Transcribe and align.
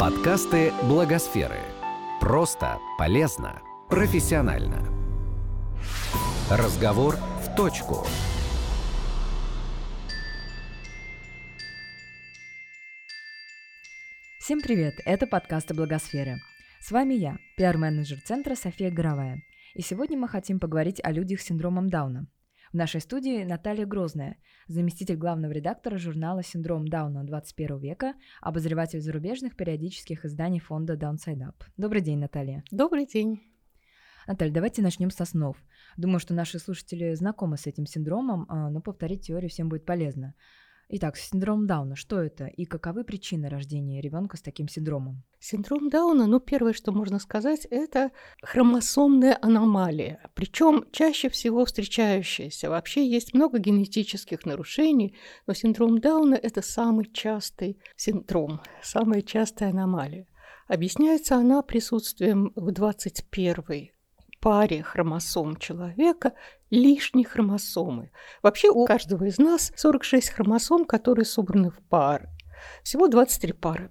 Подкасты 0.00 0.72
Благосферы. 0.88 1.58
Просто, 2.22 2.78
полезно, 2.96 3.60
профессионально. 3.90 4.82
Разговор 6.50 7.16
в 7.16 7.54
точку. 7.54 8.06
Всем 14.38 14.62
привет! 14.62 14.94
Это 15.04 15.26
подкасты 15.26 15.74
Благосферы. 15.74 16.38
С 16.80 16.90
вами 16.90 17.12
я, 17.12 17.36
пиар-менеджер 17.58 18.22
центра 18.22 18.54
София 18.54 18.90
Горовая. 18.90 19.42
И 19.74 19.82
сегодня 19.82 20.16
мы 20.16 20.28
хотим 20.28 20.60
поговорить 20.60 21.02
о 21.04 21.12
людях 21.12 21.42
с 21.42 21.44
синдромом 21.44 21.90
Дауна. 21.90 22.26
В 22.72 22.74
нашей 22.74 23.00
студии 23.00 23.42
Наталья 23.42 23.84
Грозная, 23.84 24.36
заместитель 24.68 25.16
главного 25.16 25.50
редактора 25.50 25.98
журнала 25.98 26.44
«Синдром 26.44 26.86
Дауна 26.86 27.24
21 27.24 27.78
века», 27.78 28.14
обозреватель 28.40 29.00
зарубежных 29.00 29.56
периодических 29.56 30.24
изданий 30.24 30.60
фонда 30.60 30.94
Downside 30.94 31.40
Up. 31.40 31.64
Добрый 31.76 32.00
день, 32.00 32.20
Наталья. 32.20 32.62
Добрый 32.70 33.06
день. 33.06 33.40
Наталья, 34.28 34.52
давайте 34.52 34.82
начнем 34.82 35.10
с 35.10 35.20
основ. 35.20 35.56
Думаю, 35.96 36.20
что 36.20 36.32
наши 36.32 36.60
слушатели 36.60 37.12
знакомы 37.14 37.56
с 37.56 37.66
этим 37.66 37.86
синдромом, 37.86 38.46
а, 38.48 38.70
но 38.70 38.80
повторить 38.80 39.26
теорию 39.26 39.50
всем 39.50 39.68
будет 39.68 39.84
полезно. 39.84 40.36
Итак, 40.92 41.16
синдром 41.16 41.68
Дауна, 41.68 41.94
что 41.94 42.20
это 42.20 42.46
и 42.46 42.64
каковы 42.64 43.04
причины 43.04 43.48
рождения 43.48 44.00
ребенка 44.00 44.36
с 44.36 44.42
таким 44.42 44.66
синдромом? 44.66 45.22
Синдром 45.38 45.88
Дауна, 45.88 46.26
ну, 46.26 46.40
первое, 46.40 46.72
что 46.72 46.90
можно 46.90 47.20
сказать, 47.20 47.64
это 47.70 48.10
хромосомная 48.42 49.38
аномалия, 49.40 50.20
причем 50.34 50.84
чаще 50.90 51.28
всего 51.28 51.64
встречающаяся. 51.64 52.68
Вообще 52.68 53.08
есть 53.08 53.34
много 53.34 53.60
генетических 53.60 54.44
нарушений, 54.44 55.14
но 55.46 55.54
синдром 55.54 56.00
Дауна– 56.00 56.34
это 56.42 56.60
самый 56.60 57.04
частый 57.12 57.78
синдром, 57.94 58.60
самая 58.82 59.22
частая 59.22 59.70
аномалия. 59.70 60.26
Объясняется 60.66 61.36
она 61.36 61.62
присутствием 61.62 62.52
в 62.56 62.72
21 62.72 63.90
паре 64.40 64.82
хромосом 64.82 65.56
человека 65.56 66.32
лишней 66.70 67.24
хромосомы. 67.24 68.10
Вообще 68.42 68.70
у 68.70 68.86
каждого 68.86 69.24
из 69.24 69.38
нас 69.38 69.72
46 69.76 70.30
хромосом, 70.30 70.84
которые 70.84 71.24
собраны 71.24 71.70
в 71.70 71.78
пары. 71.88 72.28
Всего 72.82 73.08
23 73.08 73.52
пары. 73.52 73.90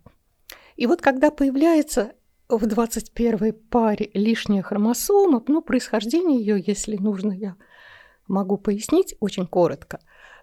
И 0.76 0.88
вот 0.88 1.02
когда 1.02 1.30
появляется 1.30 2.14
в 2.48 2.66
21 2.66 3.54
паре 3.70 4.10
лишняя 4.14 4.64
хромосома, 4.64 5.44
ну, 5.48 5.62
происхождение 5.62 6.40
ее, 6.40 6.64
если 6.66 6.98
нужно, 6.98 7.32
я 7.32 7.56
могу 8.28 8.58
пояснить 8.58 9.16
очень 9.20 9.46
коротко, 9.46 10.00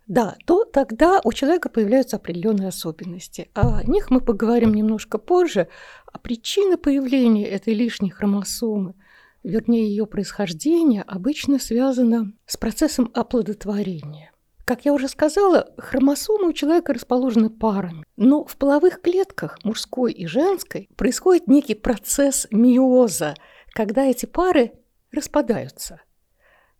да, 0.07 0.37
то 0.45 0.65
тогда 0.65 1.21
у 1.25 1.33
человека 1.33 1.69
появляются 1.69 2.17
определенные 2.17 2.69
особенности. 2.69 3.51
О 3.55 3.83
них 3.83 4.11
мы 4.11 4.21
поговорим 4.21 4.73
немножко 4.73 5.19
позже. 5.19 5.69
А 6.13 6.19
причина 6.19 6.79
появления 6.79 7.47
этой 7.49 7.75
лишней 7.75 8.11
хромосомы– 8.11 8.95
вернее 9.47 9.89
ее 9.89 10.07
происхождение, 10.07 11.03
обычно 11.03 11.59
связано 11.59 12.33
с 12.47 12.57
процессом 12.57 13.11
оплодотворения. 13.15 14.33
Как 14.65 14.85
я 14.85 14.93
уже 14.93 15.07
сказала, 15.09 15.73
хромосомы 15.79 16.49
у 16.49 16.53
человека 16.53 16.93
расположены 16.93 17.51
парами, 17.51 18.05
но 18.17 18.45
в 18.45 18.57
половых 18.57 19.01
клетках 19.01 19.59
мужской 19.63 20.13
и 20.13 20.27
женской 20.27 20.89
происходит 20.97 21.47
некий 21.47 21.77
процесс 21.77 22.49
миоза, 22.51 23.35
когда 23.71 24.05
эти 24.05 24.27
пары 24.27 24.73
распадаются. 25.13 26.01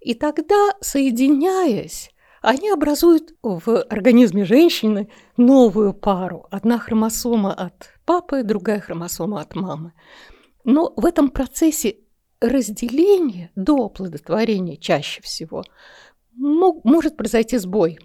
И 0.01 0.15
тогда, 0.15 0.73
соединяясь, 0.81 2.11
они 2.43 2.71
образуют 2.71 3.35
в 3.43 3.83
организме 3.83 4.45
женщины 4.45 5.09
новую 5.37 5.95
пару. 5.95 6.47
Одна 6.51 6.79
хромосома 6.79 7.55
от 7.55 7.93
папы, 8.05 8.43
другая 8.43 8.81
хромосома 8.81 9.41
от 9.41 9.55
мамы. 9.55 9.93
Но 10.65 10.93
в 10.97 11.07
этом 11.07 11.31
процессе 11.31 11.99
разделение 12.49 13.51
до 13.55 13.87
оплодотворения 13.87 14.77
чаще 14.77 15.23
всего 15.23 15.65
мог, 16.37 16.85
может 16.85 17.17
произойти 17.17 17.59
сбой. 17.59 17.99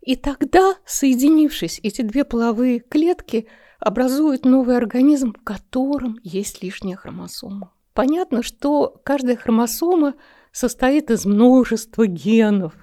И 0.00 0.16
тогда, 0.16 0.76
соединившись, 0.86 1.80
эти 1.82 2.02
две 2.02 2.24
половые 2.24 2.80
клетки 2.80 3.46
образуют 3.78 4.44
новый 4.44 4.76
организм, 4.76 5.34
в 5.34 5.44
котором 5.44 6.18
есть 6.22 6.62
лишняя 6.62 6.96
хромосома. 6.96 7.72
Понятно, 7.94 8.42
что 8.42 9.00
каждая 9.04 9.36
хромосома 9.36 10.14
состоит 10.52 11.10
из 11.10 11.26
множества 11.26 12.06
генов. 12.06 12.74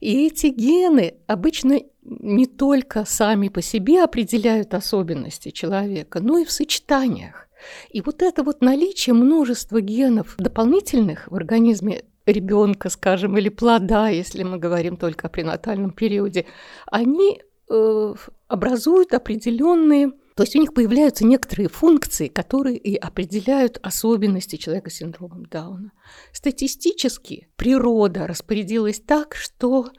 И 0.00 0.26
эти 0.26 0.48
гены 0.48 1.14
обычно 1.26 1.80
не 2.02 2.46
только 2.46 3.04
сами 3.04 3.48
по 3.48 3.62
себе 3.62 4.02
определяют 4.02 4.74
особенности 4.74 5.50
человека, 5.50 6.20
но 6.20 6.38
и 6.38 6.44
в 6.44 6.50
сочетаниях. 6.50 7.45
И 7.90 8.00
вот 8.00 8.22
это 8.22 8.42
вот 8.42 8.60
наличие 8.60 9.14
множества 9.14 9.80
генов 9.80 10.34
дополнительных 10.38 11.28
в 11.30 11.34
организме 11.34 12.04
ребенка, 12.26 12.88
скажем, 12.88 13.38
или 13.38 13.48
плода, 13.48 14.08
если 14.08 14.42
мы 14.42 14.58
говорим 14.58 14.96
только 14.96 15.26
о 15.26 15.30
пренатальном 15.30 15.92
периоде, 15.92 16.46
они 16.86 17.40
э, 17.70 18.14
образуют 18.48 19.14
определенные, 19.14 20.10
то 20.34 20.42
есть 20.42 20.54
у 20.56 20.58
них 20.58 20.74
появляются 20.74 21.24
некоторые 21.24 21.68
функции, 21.68 22.28
которые 22.28 22.76
и 22.76 22.96
определяют 22.96 23.78
особенности 23.82 24.56
человека 24.56 24.90
с 24.90 24.94
синдромом 24.94 25.46
Дауна. 25.46 25.92
Статистически 26.32 27.48
природа 27.56 28.26
распорядилась 28.26 29.00
так, 29.00 29.34
что 29.34 29.90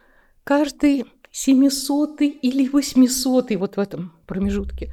каждый 0.44 1.06
семисотый 1.32 2.30
или 2.30 2.68
восьмисотый 2.68 3.58
вот 3.58 3.78
в 3.78 3.80
этом 3.80 4.14
промежутке 4.26 4.92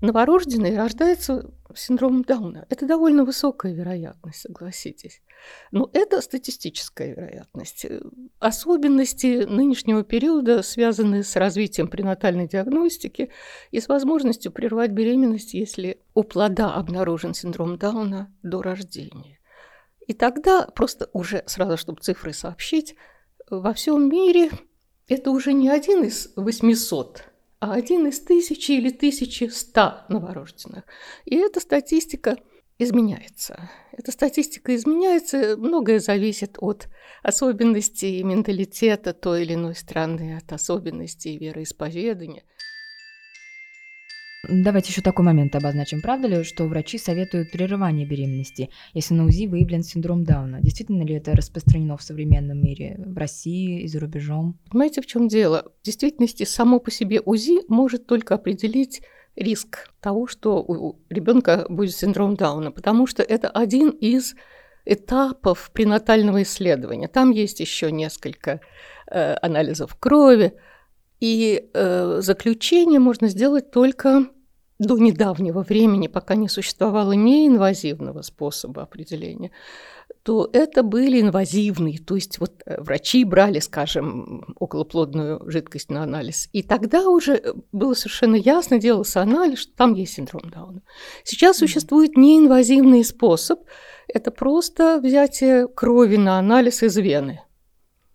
новорожденный 0.00 0.76
рождается 0.76 1.50
с 1.74 1.80
синдромом 1.80 2.22
Дауна. 2.22 2.66
Это 2.70 2.86
довольно 2.86 3.24
высокая 3.24 3.72
вероятность, 3.72 4.40
согласитесь. 4.40 5.22
Но 5.70 5.90
это 5.92 6.20
статистическая 6.20 7.14
вероятность. 7.14 7.86
Особенности 8.38 9.44
нынешнего 9.44 10.02
периода 10.02 10.62
связаны 10.62 11.22
с 11.22 11.36
развитием 11.36 11.88
пренатальной 11.88 12.48
диагностики 12.48 13.30
и 13.70 13.80
с 13.80 13.88
возможностью 13.88 14.52
прервать 14.52 14.92
беременность, 14.92 15.54
если 15.54 16.00
у 16.14 16.22
плода 16.22 16.74
обнаружен 16.74 17.34
синдром 17.34 17.78
Дауна 17.78 18.32
до 18.42 18.62
рождения. 18.62 19.38
И 20.06 20.14
тогда, 20.14 20.66
просто 20.66 21.10
уже 21.12 21.42
сразу, 21.46 21.76
чтобы 21.76 22.00
цифры 22.00 22.32
сообщить, 22.32 22.96
во 23.50 23.72
всем 23.74 24.08
мире 24.08 24.50
это 25.06 25.30
уже 25.30 25.52
не 25.52 25.68
один 25.68 26.04
из 26.04 26.32
800 26.36 27.24
а 27.60 27.72
один 27.72 28.06
из 28.06 28.20
тысячи 28.20 28.72
или 28.72 28.90
тысячи 28.90 29.44
ста 29.44 30.06
новорожденных. 30.08 30.84
И 31.24 31.36
эта 31.36 31.60
статистика 31.60 32.36
изменяется. 32.78 33.70
Эта 33.92 34.12
статистика 34.12 34.74
изменяется, 34.74 35.56
многое 35.56 35.98
зависит 35.98 36.56
от 36.60 36.88
особенностей 37.22 38.22
менталитета 38.22 39.12
той 39.12 39.42
или 39.42 39.54
иной 39.54 39.74
страны, 39.74 40.36
от 40.36 40.52
особенностей 40.52 41.36
вероисповедания– 41.36 42.44
Давайте 44.46 44.90
еще 44.90 45.02
такой 45.02 45.24
момент 45.24 45.56
обозначим. 45.56 46.00
Правда 46.00 46.28
ли, 46.28 46.44
что 46.44 46.64
врачи 46.64 46.96
советуют 46.96 47.50
прерывание 47.50 48.06
беременности, 48.06 48.70
если 48.94 49.14
на 49.14 49.24
УЗИ 49.24 49.46
выявлен 49.46 49.82
синдром 49.82 50.22
Дауна? 50.22 50.60
Действительно 50.60 51.02
ли 51.02 51.14
это 51.14 51.34
распространено 51.34 51.96
в 51.96 52.02
современном 52.02 52.62
мире, 52.62 53.00
в 53.04 53.18
России 53.18 53.80
и 53.80 53.88
за 53.88 53.98
рубежом? 53.98 54.56
Понимаете, 54.70 55.02
в 55.02 55.06
чем 55.06 55.26
дело? 55.26 55.72
В 55.82 55.84
действительности 55.84 56.44
само 56.44 56.78
по 56.78 56.92
себе 56.92 57.20
УЗИ 57.20 57.62
может 57.68 58.06
только 58.06 58.34
определить 58.34 59.02
риск 59.34 59.90
того, 60.00 60.28
что 60.28 60.62
у 60.62 61.00
ребенка 61.10 61.66
будет 61.68 61.96
синдром 61.96 62.36
Дауна, 62.36 62.70
потому 62.70 63.08
что 63.08 63.24
это 63.24 63.48
один 63.48 63.90
из 63.90 64.36
этапов 64.84 65.70
пренатального 65.72 66.42
исследования. 66.42 67.08
Там 67.08 67.32
есть 67.32 67.58
еще 67.58 67.90
несколько 67.90 68.60
э, 69.10 69.34
анализов 69.42 69.96
крови, 69.96 70.54
и 71.20 71.70
э, 71.72 72.18
заключение 72.20 73.00
можно 73.00 73.28
сделать 73.28 73.70
только 73.70 74.26
до 74.78 74.96
недавнего 74.96 75.62
времени, 75.62 76.06
пока 76.06 76.36
не 76.36 76.48
существовало 76.48 77.12
неинвазивного 77.12 78.22
способа 78.22 78.82
определения, 78.82 79.50
то 80.22 80.48
это 80.52 80.82
были 80.82 81.20
инвазивные, 81.20 81.98
то 81.98 82.14
есть 82.14 82.38
вот 82.38 82.62
э, 82.64 82.80
врачи 82.80 83.24
брали, 83.24 83.58
скажем, 83.58 84.54
околоплодную 84.60 85.42
жидкость 85.50 85.90
на 85.90 86.04
анализ, 86.04 86.48
и 86.52 86.62
тогда 86.62 87.08
уже 87.08 87.54
было 87.72 87.94
совершенно 87.94 88.36
ясно, 88.36 88.78
делался 88.78 89.20
анализ, 89.20 89.60
что 89.60 89.72
там 89.74 89.94
есть 89.94 90.14
синдром 90.14 90.48
Дауна. 90.50 90.82
Сейчас 91.24 91.56
mm-hmm. 91.56 91.60
существует 91.60 92.16
неинвазивный 92.16 93.04
способ, 93.04 93.60
это 94.06 94.30
просто 94.30 95.00
взятие 95.02 95.66
крови 95.66 96.16
на 96.16 96.38
анализ 96.38 96.82
из 96.82 96.96
вены 96.96 97.42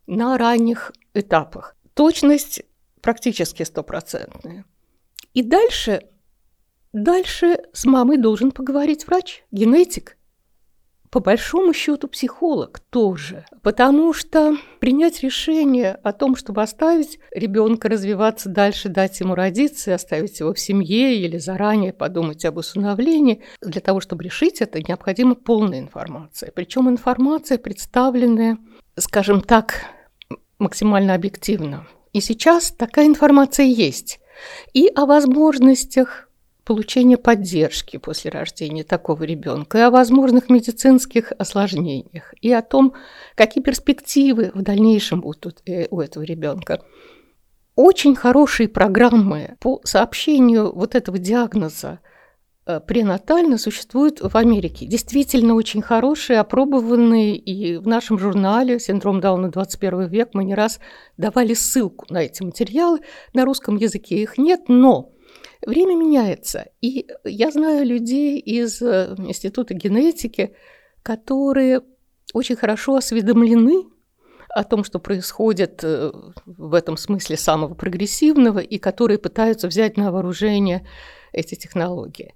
на 0.08 0.38
ранних 0.38 0.92
этапах. 1.14 1.76
Точность 1.94 2.64
практически 3.04 3.62
стопроцентная. 3.64 4.66
И 5.34 5.44
дальше, 5.44 6.02
дальше 6.94 7.60
с 7.74 7.86
мамой 7.86 8.18
должен 8.18 8.52
поговорить 8.52 9.06
врач, 9.06 9.44
генетик. 9.52 10.18
по 11.12 11.20
большому 11.20 11.74
счету 11.74 12.08
психолог 12.08 12.80
тоже, 12.90 13.46
потому 13.62 14.14
что 14.14 14.58
принять 14.80 15.22
решение 15.22 15.92
о 15.92 16.12
том, 16.12 16.36
чтобы 16.36 16.64
оставить 16.64 17.20
ребенка 17.30 17.88
развиваться 17.88 18.50
дальше, 18.50 18.90
дать 18.90 19.20
ему 19.20 19.36
родиться 19.36 19.94
оставить 19.94 20.40
его 20.40 20.56
в 20.56 20.60
семье 20.60 21.16
или 21.18 21.38
заранее 21.38 21.94
подумать 21.94 22.44
об 22.46 22.58
усыновлении, 22.58 23.44
для 23.62 23.80
того, 23.80 24.00
чтобы 24.00 24.24
решить 24.24 24.60
это, 24.60 24.80
необходима 24.82 25.36
полная 25.36 25.80
информация. 25.80 26.52
Причем 26.52 26.90
информация, 26.90 27.60
представленная, 27.60 28.58
скажем 28.98 29.42
так, 29.42 29.82
максимально 30.58 31.14
объективно. 31.14 31.86
И 32.14 32.22
сейчас 32.22 32.72
такая 32.72 33.08
информация 33.08 33.66
есть. 33.66 34.20
И 34.74 34.88
о 34.96 35.06
возможностях 35.06 36.30
получения 36.64 37.18
поддержки 37.18 37.98
после 37.98 38.32
рождения 38.32 38.84
такого 38.84 39.24
ребенка, 39.24 39.80
и 39.80 39.82
о 39.82 39.92
возможных 39.92 40.50
медицинских 40.50 41.34
осложнениях, 41.38 42.34
и 42.42 42.52
о 42.54 42.62
том, 42.62 42.94
какие 43.36 43.64
перспективы 43.64 44.52
в 44.54 44.62
дальнейшем 44.62 45.22
будут 45.22 45.62
э, 45.66 45.88
у 45.90 46.00
этого 46.00 46.24
ребенка. 46.24 46.82
Очень 47.76 48.16
хорошие 48.16 48.70
программы 48.70 49.58
по 49.60 49.82
сообщению 49.84 50.74
вот 50.74 50.96
этого 50.96 51.18
диагноза 51.18 52.00
э, 52.02 52.13
пренатально 52.66 53.58
существуют 53.58 54.22
в 54.22 54.36
Америке. 54.38 54.86
Действительно 54.86 55.56
очень 55.56 55.82
хорошие, 55.82 56.40
опробованные, 56.40 57.36
и 57.36 57.78
в 57.78 57.88
нашем 57.88 58.18
журнале 58.18 58.80
«Синдром 58.80 59.20
Дауна 59.20 59.50
21 59.50 60.08
век» 60.08 60.30
мы 60.34 60.44
не 60.44 60.56
раз 60.56 60.80
давали 61.18 61.54
ссылку 61.54 62.06
на 62.10 62.24
эти 62.24 62.42
материалы. 62.42 63.00
На 63.34 63.46
русском 63.46 63.76
языке 63.76 64.22
их 64.22 64.38
нет, 64.38 64.62
но 64.68 65.14
Время 65.66 65.96
меняется, 65.96 66.68
и 66.82 67.08
я 67.24 67.50
знаю 67.50 67.86
людей 67.86 68.38
из 68.38 68.82
э, 68.82 69.16
Института 69.18 69.74
генетики, 69.74 70.56
которые 71.04 71.82
очень 72.34 72.58
хорошо 72.58 72.96
осведомлены 72.96 73.86
о 74.54 74.64
том, 74.64 74.84
что 74.84 75.00
происходит 75.00 75.84
э, 75.84 76.12
в 76.46 76.74
этом 76.74 76.96
смысле 76.96 77.38
самого 77.38 77.74
прогрессивного, 77.74 78.60
и 78.60 78.78
которые 78.78 79.18
пытаются 79.18 79.68
взять 79.68 79.98
на 79.98 80.12
вооружение 80.12 80.88
эти 81.32 81.56
технологии. 81.56 82.36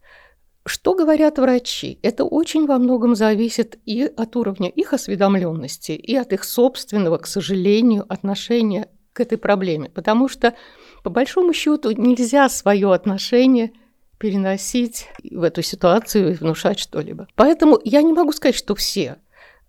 Что 0.65 0.95
говорят 0.95 1.37
врачи? 1.37 1.99
Это 2.01 2.25
очень 2.25 2.65
во 2.65 2.77
многом 2.77 3.15
зависит 3.15 3.79
и 3.85 4.03
от 4.03 4.35
уровня 4.35 4.67
их 4.67 4.93
осведомленности, 4.93 5.91
и 5.91 6.15
от 6.15 6.33
их 6.33 6.43
собственного, 6.43 7.19
к 7.19 7.27
сожалению, 7.27 8.05
отношения 8.09 8.89
к 9.13 9.21
этой 9.21 9.37
проблеме. 9.37 9.89
Потому 9.89 10.27
что 10.27 10.55
по 11.03 11.09
большому 11.09 11.53
счету 11.53 11.91
нельзя 11.91 12.49
свое 12.49 12.93
отношение 12.93 13.71
переносить 14.17 15.07
в 15.23 15.43
эту 15.43 15.61
ситуацию 15.61 16.31
и 16.31 16.35
внушать 16.35 16.79
что-либо. 16.79 17.27
Поэтому 17.35 17.79
я 17.83 18.01
не 18.01 18.11
могу 18.11 18.33
сказать, 18.33 18.55
что 18.55 18.75
все. 18.75 19.17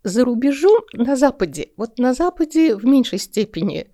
За 0.04 0.24
рубежом 0.24 0.82
на 0.92 1.16
Западе, 1.16 1.70
вот 1.76 1.98
на 1.98 2.14
Западе 2.14 2.76
в 2.76 2.84
меньшей 2.84 3.18
степени 3.18 3.90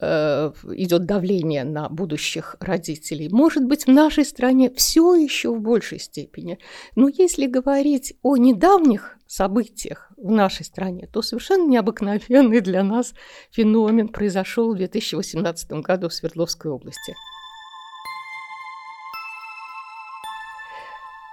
э, 0.00 0.52
идет 0.74 1.06
давление 1.06 1.64
на 1.64 1.88
будущих 1.88 2.56
родителей. 2.60 3.28
Может 3.30 3.64
быть, 3.64 3.86
в 3.86 3.90
нашей 3.90 4.24
стране 4.24 4.70
все 4.70 5.14
еще 5.14 5.54
в 5.54 5.60
большей 5.60 5.98
степени. 5.98 6.58
Но 6.96 7.08
если 7.08 7.46
говорить 7.46 8.14
о 8.22 8.36
недавних 8.36 9.16
событиях 9.26 10.10
в 10.16 10.30
нашей 10.30 10.64
стране, 10.64 11.08
то 11.12 11.22
совершенно 11.22 11.68
необыкновенный 11.68 12.60
для 12.60 12.82
нас 12.82 13.14
феномен 13.50 14.08
произошел 14.08 14.74
в 14.74 14.76
2018 14.76 15.70
году 15.72 16.08
в 16.08 16.14
Свердловской 16.14 16.70
области. 16.70 17.14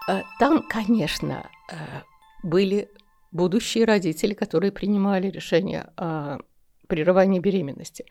Э, 0.07 0.21
там, 0.39 0.63
конечно, 0.67 1.49
э, 1.69 1.75
были 2.43 2.89
будущие 3.35 3.85
родители, 3.85 4.33
которые 4.33 4.71
принимали 4.71 5.29
решение 5.29 5.91
о 5.97 6.39
прерывании 6.87 7.39
беременности. 7.39 8.05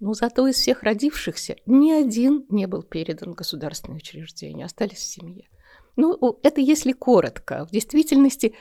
Но 0.00 0.14
зато 0.14 0.46
из 0.46 0.54
всех 0.56 0.84
родившихся 0.84 1.56
ни 1.66 1.90
один 1.90 2.46
не 2.48 2.66
был 2.66 2.82
передан 2.82 3.32
в 3.32 3.34
государственное 3.34 3.98
остались 4.62 4.98
в 4.98 5.12
семье. 5.12 5.48
Ну, 5.96 6.38
это 6.44 6.60
если 6.60 6.92
коротко. 6.92 7.66
В 7.66 7.72
действительности 7.72 8.54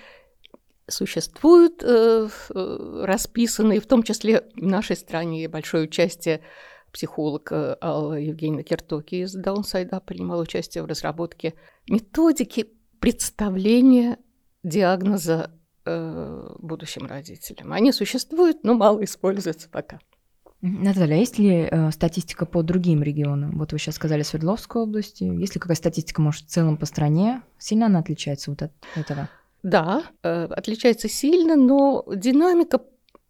существуют 0.88 1.84
э, 1.84 2.28
э, 2.28 3.04
расписанные, 3.06 3.80
в 3.80 3.86
том 3.86 4.02
числе 4.02 4.50
в 4.56 4.66
нашей 4.66 4.96
стране, 4.96 5.48
большое 5.48 5.84
участие 5.84 6.42
психолог 6.92 7.52
э, 7.52 7.78
Алла 7.80 8.13
Евгеньевна 8.13 8.63
Киртоки 8.63 9.16
из 9.16 9.34
Даунсайда 9.34 10.00
принимала 10.00 10.42
участие 10.42 10.84
в 10.84 10.88
разработке 10.88 11.54
методики 11.88 12.70
представления 13.00 14.18
диагноза 14.63 15.52
э, 15.88 16.56
будущим 16.60 17.06
родителям. 17.06 17.74
Они 17.74 17.92
существуют, 17.92 18.63
но 18.63 18.74
мало 18.74 19.04
используются 19.04 19.69
пока. 19.69 20.00
Наталья, 20.62 21.16
а 21.16 21.18
есть 21.18 21.38
ли 21.38 21.68
э, 21.69 21.92
статистика 21.92 22.45
по 22.45 22.63
другим 22.63 23.04
регионам? 23.04 23.57
Вот 23.57 23.72
вы 23.72 23.80
сейчас 23.80 23.95
сказали 23.95 24.24
Свердловской 24.24 24.81
области. 24.81 25.24
Есть 25.24 25.56
ли 25.56 25.62
какая 25.62 25.75
статистика, 25.75 26.22
может, 26.22 26.45
в 26.45 26.50
целом 26.50 26.78
по 26.78 26.86
стране? 26.86 27.44
Сильно 27.60 27.86
она 27.86 28.00
отличается 28.00 28.50
вот 28.50 28.63
от 28.63 28.72
этого? 28.95 29.30
Да, 29.62 30.04
э, 30.24 30.45
отличается 30.45 31.10
сильно, 31.10 31.56
но 31.56 32.06
динамика 32.13 32.81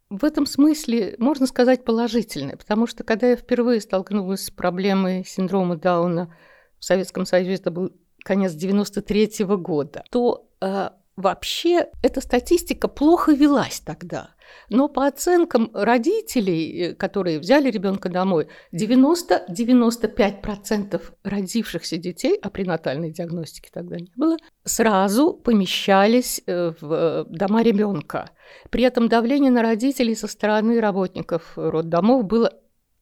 в 0.09 0.23
этом 0.23 0.45
смысле, 0.45 1.15
можно 1.17 1.47
сказать, 1.47 1.83
положительная, 1.83 2.55
потому 2.55 2.87
что 2.87 3.03
когда 3.03 3.27
я 3.27 3.35
впервые 3.35 3.81
столкнулась 3.81 4.45
с 4.45 4.51
проблемой 4.51 5.25
синдрома 5.25 5.75
Дауна 5.75 6.33
в 6.79 6.85
Советском 6.85 7.25
Союзе, 7.25 7.55
это 7.55 7.71
был 7.71 7.91
конец 8.23 8.53
93 8.53 9.43
-го 9.43 9.57
года, 9.57 10.03
то 10.09 10.47
э, 10.61 10.89
Вообще, 11.17 11.87
эта 12.03 12.21
статистика 12.21 12.87
плохо 12.87 13.31
велась 13.31 13.79
тогда. 13.79 14.35
Но 14.69 14.87
по 14.87 15.07
оценкам 15.07 15.71
родителей, 15.73 16.89
э, 16.89 16.93
которые 16.93 17.39
взяли 17.39 17.71
ребенка 17.71 18.07
домой, 18.07 18.49
90-95% 18.71 21.01
родившихся 21.23 21.97
детей, 21.97 22.37
а 22.39 22.51
пренатальной 22.51 23.11
диагностики 23.11 23.71
тогда 23.73 23.95
не 23.95 24.11
было, 24.15 24.37
сразу 24.63 25.33
помещались 25.33 26.39
э, 26.45 26.73
в 26.79 26.93
э, 26.93 27.25
дома 27.29 27.63
ребенка. 27.63 28.29
При 28.69 28.83
этом 28.83 29.09
давление 29.09 29.49
на 29.49 29.63
родителей 29.63 30.15
со 30.15 30.27
стороны 30.27 30.79
работников 30.79 31.53
роддомов 31.55 32.25
было 32.25 32.53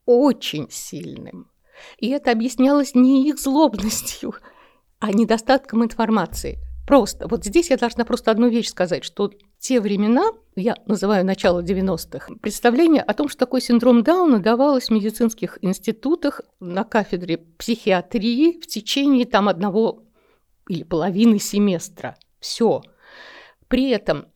очень 0.06 0.68
сильным. 0.72 1.52
И 1.98 2.12
это 2.12 2.32
объяснялось 2.32 2.96
не 2.96 3.28
их 3.28 3.40
злобностью, 3.40 4.36
а 5.00 5.12
недостатком 5.12 5.84
информации. 5.84 6.62
Просто. 6.86 7.28
Вот 7.28 7.44
здесь 7.44 7.72
я 7.72 7.78
должна 7.78 8.06
просто 8.06 8.32
одну 8.32 8.48
вещь 8.48 8.70
сказать, 8.70 9.04
что 9.04 9.32
те 9.58 9.82
времена, 9.82 10.32
я 10.56 10.76
называю 10.86 11.26
начало 11.26 11.64
90-х, 11.64 12.34
представление 12.42 13.02
о 13.02 13.14
том, 13.14 13.28
что 13.28 13.40
такой 13.40 13.62
синдром 13.62 14.04
Дауна 14.04 14.40
давалось 14.40 14.90
в 14.90 14.92
медицинских 14.92 15.58
институтах 15.62 16.42
на 16.60 16.84
кафедре 16.84 17.38
психиатрии 17.38 18.60
в 18.60 18.68
течение 18.68 19.26
там 19.26 19.50
одного 19.50 20.04
или 20.70 20.84
половины 20.84 21.40
семестра. 21.40 22.16
Все. 22.40 22.84
При 23.68 23.90
этом 23.90 24.28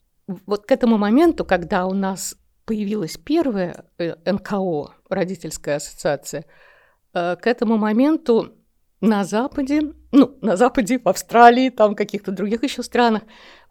вот 0.45 0.65
к 0.65 0.71
этому 0.71 0.97
моменту, 0.97 1.45
когда 1.45 1.85
у 1.85 1.93
нас 1.93 2.35
появилась 2.65 3.17
первая 3.17 3.85
э, 3.97 4.15
НКО, 4.31 4.95
родительская 5.09 5.77
ассоциация, 5.77 6.45
э, 7.13 7.35
к 7.35 7.47
этому 7.47 7.77
моменту 7.77 8.58
на 9.01 9.23
Западе, 9.23 9.93
ну, 10.11 10.37
на 10.41 10.57
Западе, 10.57 10.99
в 10.99 11.07
Австралии, 11.07 11.69
там, 11.69 11.95
каких-то 11.95 12.31
других 12.31 12.63
еще 12.63 12.83
странах, 12.83 13.23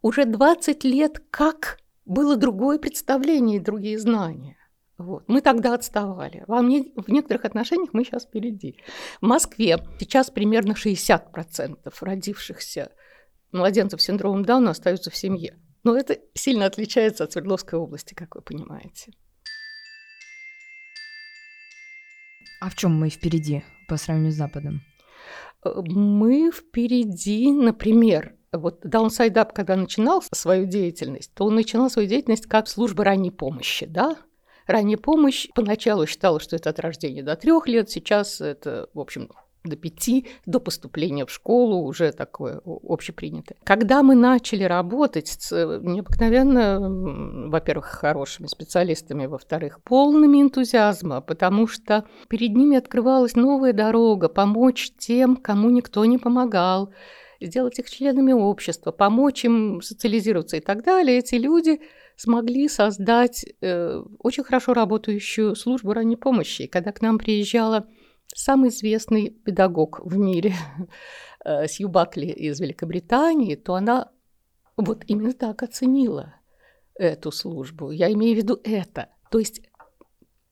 уже 0.03 0.25
20 0.25 0.85
лет 0.85 1.23
как 1.31 1.79
было 2.05 2.37
другое 2.37 2.79
представление 2.79 3.59
и 3.59 3.61
другие 3.61 3.99
знания. 3.99 4.57
Вот. 4.97 5.29
Мы 5.29 5.41
тогда 5.43 5.75
отставали. 5.75 6.45
Во 6.49 6.61
мне, 6.61 6.93
в 6.97 7.09
некоторых 7.09 7.45
отношениях 7.45 7.91
мы 7.93 8.05
сейчас 8.05 8.25
впереди. 8.25 8.77
В 9.21 9.27
Москве 9.27 9.79
сейчас 10.01 10.31
примерно 10.31 10.73
60% 10.73 11.95
родившихся 12.01 12.91
младенцев 13.53 14.03
с 14.03 14.05
синдромом 14.05 14.45
Дауна 14.45 14.71
остаются 14.71 15.11
в 15.11 15.17
семье. 15.17 15.57
Но 15.85 15.97
это 15.97 16.19
сильно 16.35 16.67
отличается 16.67 17.25
от 17.25 17.33
Свердловской 17.33 17.79
области, 17.79 18.15
как 18.15 18.35
вы 18.35 18.43
понимаете. 18.43 19.13
А 22.61 22.69
в 22.69 22.75
чем 22.75 22.99
мы 22.99 23.09
впереди 23.09 23.63
по 23.87 23.97
сравнению 23.97 24.33
с 24.33 24.37
Западом? 24.37 24.83
Мы 25.65 26.51
впереди, 26.51 27.51
например, 27.51 28.37
вот 28.53 28.85
Downside 28.85 29.35
Up, 29.35 29.53
когда 29.55 29.77
начинал 29.77 30.23
свою 30.33 30.67
деятельность, 30.67 31.33
то 31.35 31.45
он 31.45 31.55
начинал 31.55 31.91
свою 31.91 32.09
деятельность 32.09 32.47
как 32.47 32.69
служба 32.69 33.05
ранней 33.05 33.31
помощи, 33.31 33.87
да? 33.87 34.17
Ранняя 34.67 34.99
помощь 34.99 35.49
поначалу 35.55 36.07
считала, 36.07 36.41
что 36.41 36.57
это 36.57 36.71
от 36.71 36.79
рождения 36.79 37.23
до 37.23 37.37
трех 37.37 37.67
лет, 37.67 37.91
сейчас 37.91 38.41
это, 38.41 38.89
в 38.93 39.01
общем, 39.01 39.31
до 39.65 39.77
пяти, 39.77 40.27
до 40.47 40.61
поступления 40.61 41.27
в 41.27 41.31
школу 41.31 41.85
уже 41.85 42.13
такое 42.13 42.61
общепринятое. 42.65 43.59
Когда 43.65 44.03
мы 44.03 44.15
начали 44.15 44.65
работать 44.65 45.29
с 45.29 45.53
э, 45.53 45.81
необыкновенно, 45.83 47.49
во-первых, 47.49 47.87
хорошими 47.87 48.47
специалистами, 48.47 49.27
во-вторых, 49.27 49.81
полными 49.83 50.41
энтузиазма, 50.43 51.21
потому 51.21 51.67
что 51.67 52.05
перед 52.29 52.55
ними 52.55 52.77
открывалась 52.77 53.35
новая 53.35 53.73
дорога, 53.73 54.29
помочь 54.29 54.93
тем, 54.99 55.37
кому 55.37 55.71
никто 55.71 56.05
не 56.05 56.19
помогал, 56.19 56.93
сделать 57.41 57.79
их 57.79 57.91
членами 57.91 58.33
общества, 58.33 58.91
помочь 58.91 59.45
им 59.45 59.81
социализироваться 59.83 60.57
и 60.57 60.61
так 60.61 60.83
далее, 60.83 61.19
эти 61.19 61.37
люди 61.37 61.81
смогли 62.17 62.69
создать 62.69 63.45
э, 63.61 64.03
очень 64.19 64.43
хорошо 64.43 64.75
работающую 64.75 65.55
службу 65.55 65.93
ранней 65.93 66.17
помощи. 66.17 66.63
И 66.63 66.67
когда 66.67 66.91
к 66.91 67.01
нам 67.01 67.17
приезжала 67.19 67.87
самый 68.35 68.71
известный 68.71 69.31
педагог 69.31 70.01
в 70.05 70.17
мире, 70.17 70.55
э, 71.45 71.67
Сью 71.69 71.89
Бакли 71.89 72.27
из 72.27 72.61
Великобритании, 72.61 73.55
то 73.55 73.75
она 73.75 74.11
вот 74.77 75.05
именно 75.07 75.33
так 75.33 75.63
оценила 75.63 76.35
эту 76.95 77.31
службу. 77.33 77.91
Я 77.91 78.13
имею 78.13 78.35
в 78.35 78.39
виду 78.39 78.61
это. 78.65 79.09
То 79.31 79.39
есть 79.39 79.63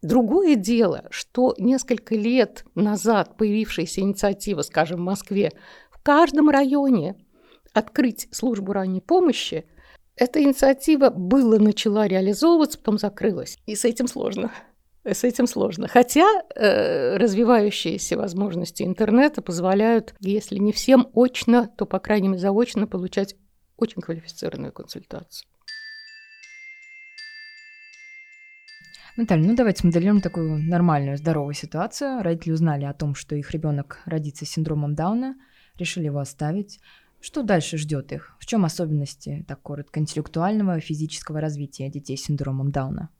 Другое 0.02 0.54
дело, 0.54 1.06
что 1.11 1.54
несколько 1.59 2.14
лет 2.14 2.64
назад 2.76 3.37
появившаяся 3.37 4.02
инициатива, 4.02 4.62
скажем, 4.62 5.00
в 5.00 5.04
Москве, 5.04 5.50
в 5.90 6.00
каждом 6.02 6.49
районе 6.49 7.16
открыть 7.73 8.28
службу 8.30 8.73
ранней 8.73 9.00
помощи, 9.00 9.64
эта 10.14 10.40
инициатива 10.42 11.11
была 11.11 11.59
начала 11.59 12.06
реализовываться, 12.06 12.78
потом 12.78 12.99
закрылась. 12.99 13.59
И 13.66 13.75
с 13.75 13.85
этим 13.85 14.06
сложно. 14.06 14.52
С 15.07 15.23
этим 15.23 15.47
сложно. 15.47 15.87
Хотя 15.87 16.27
э, 16.57 17.17
развивающиеся 17.17 18.17
возможности 18.17 18.83
интернета 18.83 19.41
позволяют, 19.41 20.17
если 20.19 20.59
не 20.59 20.73
всем 20.73 21.09
очно, 21.15 21.69
то, 21.77 21.87
по 21.87 22.01
крайней 22.01 22.27
мере, 22.27 22.41
заочно 22.41 22.89
получать 22.89 23.37
очень 23.77 24.03
квалифицированную 24.03 24.73
консультацию. 24.73 25.49
Наталья, 29.17 29.47
ну 29.47 29.55
давайте 29.55 29.83
смоделируем 29.83 30.21
такую 30.21 30.59
нормальную, 30.59 31.17
здоровую 31.17 31.55
ситуацию. 31.55 32.23
Родители 32.23 32.53
узнали 32.53 32.85
о 32.85 32.93
том, 32.93 33.15
что 33.15 33.37
их 33.37 33.53
ребенок 33.53 34.01
родится 34.07 34.45
с 34.45 34.51
синдромом 34.51 34.97
Дауна, 34.97 35.37
решили 35.79 36.07
его 36.07 36.19
оставить. 36.19 36.81
Что 37.21 37.45
дальше 37.45 37.79
ждет 37.79 38.11
их? 38.11 38.37
В 38.41 38.47
чем 38.47 38.65
особенности, 38.65 39.45
так 39.47 39.63
коротко, 39.63 40.01
интеллектуального 40.01 40.79
и 40.79 40.81
физического 40.81 41.41
развития 41.41 41.89
детей 41.89 42.17
с 42.17 42.25
синдромом 42.25 42.73
Дауна? 42.73 43.11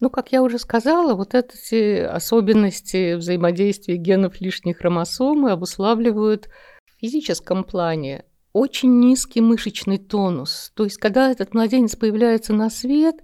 Ну, 0.00 0.10
как 0.10 0.32
я 0.32 0.42
уже 0.42 0.58
сказала, 0.58 1.14
вот 1.14 1.34
эти 1.34 2.00
особенности 2.00 3.14
взаимодействия 3.14 3.96
генов 3.96 4.40
лишней 4.40 4.74
хромосомы 4.74 5.52
обуславливают 5.52 6.48
в 6.84 7.00
физическом 7.00 7.64
плане 7.64 8.24
очень 8.52 9.00
низкий 9.00 9.42
мышечный 9.42 9.98
тонус. 9.98 10.72
То 10.74 10.84
есть, 10.84 10.96
когда 10.96 11.30
этот 11.30 11.52
младенец 11.52 11.94
появляется 11.94 12.54
на 12.54 12.70
свет, 12.70 13.16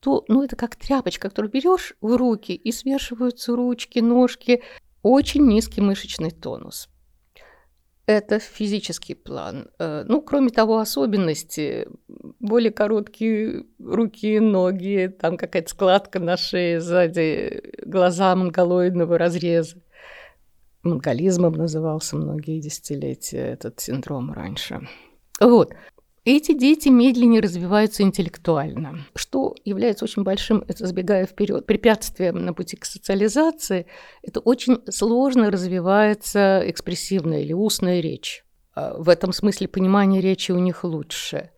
то 0.00 0.24
ну, 0.28 0.42
это 0.42 0.56
как 0.56 0.76
тряпочка, 0.76 1.28
которую 1.28 1.52
берешь 1.52 1.94
в 2.00 2.16
руки 2.16 2.54
и 2.54 2.72
свешиваются 2.72 3.54
ручки, 3.54 3.98
ножки. 3.98 4.62
Очень 5.02 5.46
низкий 5.46 5.80
мышечный 5.80 6.30
тонус. 6.30 6.88
Это 8.08 8.38
физический 8.38 9.12
план. 9.12 9.68
Э, 9.78 10.02
ну, 10.08 10.22
кроме 10.22 10.48
того, 10.48 10.78
особенности. 10.78 11.86
Более 12.40 12.72
короткие 12.72 13.66
руки 13.78 14.36
и 14.36 14.40
ноги, 14.40 15.14
там 15.20 15.36
какая-то 15.36 15.68
складка 15.68 16.18
на 16.18 16.38
шее 16.38 16.80
сзади, 16.80 17.62
глаза 17.84 18.34
монголоидного 18.34 19.18
разреза. 19.18 19.76
Монголизмом 20.82 21.52
назывался 21.52 22.16
многие 22.16 22.60
десятилетия 22.60 23.52
этот 23.52 23.78
синдром 23.78 24.32
раньше. 24.32 24.88
Вот. 25.38 25.74
Эти 26.30 26.52
дети 26.52 26.90
медленнее 26.90 27.40
развиваются 27.40 28.02
интеллектуально, 28.02 29.06
что 29.14 29.54
является 29.64 30.04
очень 30.04 30.24
большим, 30.24 30.62
это 30.68 30.86
сбегая 30.86 31.24
вперед, 31.24 31.64
препятствием 31.64 32.44
на 32.44 32.52
пути 32.52 32.76
к 32.76 32.84
социализации. 32.84 33.86
Это 34.22 34.40
очень 34.40 34.82
сложно 34.90 35.50
развивается 35.50 36.62
экспрессивная 36.66 37.40
или 37.40 37.54
устная 37.54 38.00
речь. 38.00 38.44
А 38.74 38.98
в 38.98 39.08
этом 39.08 39.32
смысле 39.32 39.68
понимание 39.68 40.20
речи 40.20 40.52
у 40.52 40.58
них 40.58 40.84
лучше. 40.84 41.48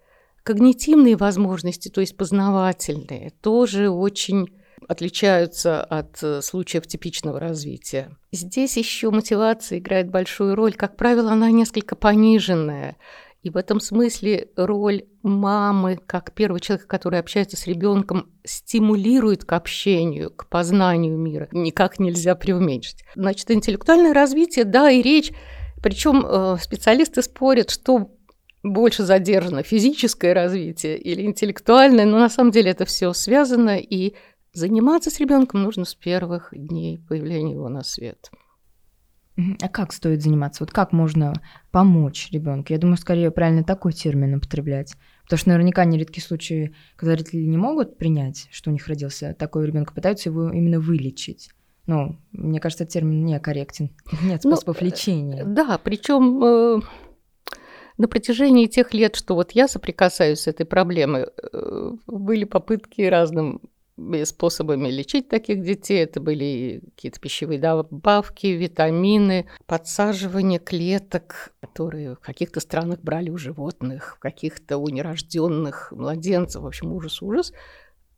Когнитивные 0.45 1.17
возможности, 1.17 1.89
то 1.89 2.00
есть 2.00 2.17
познавательные, 2.17 3.33
тоже 3.43 3.91
очень 3.91 4.50
отличаются 4.87 5.83
от 5.83 6.23
э, 6.23 6.43
случаев 6.43 6.87
типичного 6.87 7.39
развития. 7.39 8.17
Здесь 8.33 8.77
еще 8.77 9.11
мотивация 9.11 9.79
играет 9.79 10.11
большую 10.11 10.55
роль. 10.55 10.75
Как 10.75 10.97
правило, 10.97 11.33
она 11.33 11.50
несколько 11.50 11.97
пониженная. 11.97 12.97
И 13.42 13.49
в 13.49 13.56
этом 13.56 13.80
смысле 13.80 14.49
роль 14.56 15.04
мамы, 15.23 15.99
как 16.06 16.32
первого 16.32 16.61
человека, 16.61 16.87
который 16.87 17.18
общается 17.18 17.56
с 17.56 17.66
ребенком, 17.66 18.30
стимулирует 18.44 19.44
к 19.44 19.52
общению, 19.52 20.30
к 20.30 20.47
познанию 20.49 21.16
мира. 21.16 21.49
Никак 21.52 21.99
нельзя 21.99 22.35
преуменьшить. 22.35 23.04
Значит, 23.14 23.50
интеллектуальное 23.50 24.12
развитие, 24.12 24.66
да, 24.66 24.90
и 24.90 25.00
речь. 25.00 25.32
Причем 25.82 26.26
э, 26.26 26.56
специалисты 26.61 27.23
спорят, 27.23 27.70
что 27.70 28.11
больше 28.62 29.04
задержано 29.04 29.62
физическое 29.62 30.35
развитие 30.35 30.99
или 30.99 31.23
интеллектуальное, 31.23 32.04
но 32.04 32.18
на 32.18 32.28
самом 32.28 32.50
деле 32.50 32.73
это 32.73 32.85
все 32.85 33.14
связано, 33.14 33.78
и 33.78 34.14
заниматься 34.52 35.11
с 35.11 35.18
ребенком 35.18 35.62
нужно 35.62 35.87
с 35.87 35.94
первых 35.94 36.50
дней 36.52 36.99
появления 36.99 37.52
его 37.52 37.70
на 37.70 37.82
свет. 37.85 38.30
А 39.37 39.69
как 39.69 39.93
стоит 39.93 40.23
заниматься? 40.23 40.63
Вот 40.63 40.73
как 40.73 40.93
можно 40.93 41.33
помочь 41.71 42.31
ребенку? 42.31 42.73
Я 42.73 42.79
думаю, 42.79 42.97
скорее 42.97 43.31
правильно 43.31 43.65
такой 43.65 43.93
термин 43.93 44.35
употреблять. 44.35 44.97
Потому 45.25 45.39
что 45.39 45.49
наверняка 45.51 45.85
нередки 45.85 46.21
случаи, 46.21 46.75
когда 46.97 47.13
родители 47.13 47.45
не 47.45 47.57
могут 47.57 47.97
принять, 47.97 48.49
что 48.51 48.71
у 48.71 48.73
них 48.73 48.87
родился 48.87 49.35
такой 49.39 49.67
ребенок, 49.67 49.95
пытаются 49.95 50.29
его 50.29 50.51
именно 50.51 50.81
вылечить. 50.81 51.51
Ну, 51.87 52.19
мне 52.33 52.61
кажется, 52.61 52.85
термин 52.85 53.25
не 53.25 53.39
корректен. 53.41 53.91
Нет 54.23 54.43
ну, 54.45 54.51
способов 54.51 54.81
ну, 54.81 54.87
лечения. 54.87 55.45
Да, 55.45 55.79
причем 55.83 56.43
э, 56.45 56.81
на 57.97 58.09
протяжении 58.09 58.67
тех 58.67 58.93
лет, 58.95 59.17
что 59.17 59.35
вот 59.35 59.53
я 59.53 59.69
соприкасаюсь 59.69 60.41
с 60.41 60.47
этой 60.47 60.67
проблемой, 60.67 61.27
э, 61.53 61.93
были 62.07 62.45
попытки 62.45 63.03
разным 63.03 63.61
способами 64.25 64.88
лечить 64.88 65.28
таких 65.28 65.62
детей. 65.62 66.02
Это 66.02 66.21
были 66.21 66.83
какие-то 66.95 67.21
пищевые 67.21 67.59
добавки, 67.59 68.47
витамины, 68.47 69.49
подсаживание 69.66 70.59
клеток, 70.59 71.52
которые 71.61 72.14
в 72.14 72.21
каких-то 72.21 72.61
странах 72.61 73.00
брали 73.00 73.30
у 73.30 73.37
животных, 73.37 74.16
в 74.16 74.21
каких-то 74.21 74.78
у 74.78 74.88
нерожденных 74.88 75.92
младенцев. 75.92 76.62
В 76.62 76.66
общем, 76.66 76.92
ужас-ужас. 76.92 77.52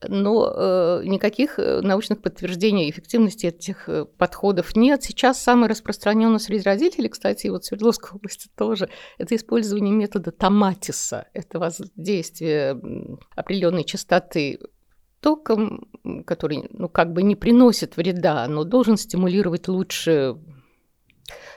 Но 0.08 0.52
э, 0.54 1.02
никаких 1.04 1.58
э, 1.58 1.80
научных 1.80 2.22
подтверждений 2.22 2.90
эффективности 2.90 3.46
этих 3.46 3.88
э, 3.88 4.04
подходов 4.04 4.74
нет. 4.74 5.02
Сейчас 5.02 5.40
самое 5.40 5.68
распространенное 5.68 6.38
среди 6.38 6.64
родителей, 6.64 7.08
кстати, 7.08 7.46
вот 7.48 7.64
в 7.64 7.66
Свердловской 7.66 8.10
области 8.14 8.48
тоже, 8.56 8.88
это 9.18 9.36
использование 9.36 9.94
метода 9.94 10.32
томатиса. 10.32 11.28
Это 11.32 11.58
воздействие 11.58 12.80
определенной 13.36 13.84
частоты 13.84 14.58
током, 15.22 15.88
который, 16.26 16.68
ну, 16.70 16.88
как 16.88 17.12
бы 17.12 17.22
не 17.22 17.36
приносит 17.36 17.96
вреда, 17.96 18.46
но 18.48 18.64
должен 18.64 18.96
стимулировать 18.96 19.68
лучше 19.68 20.36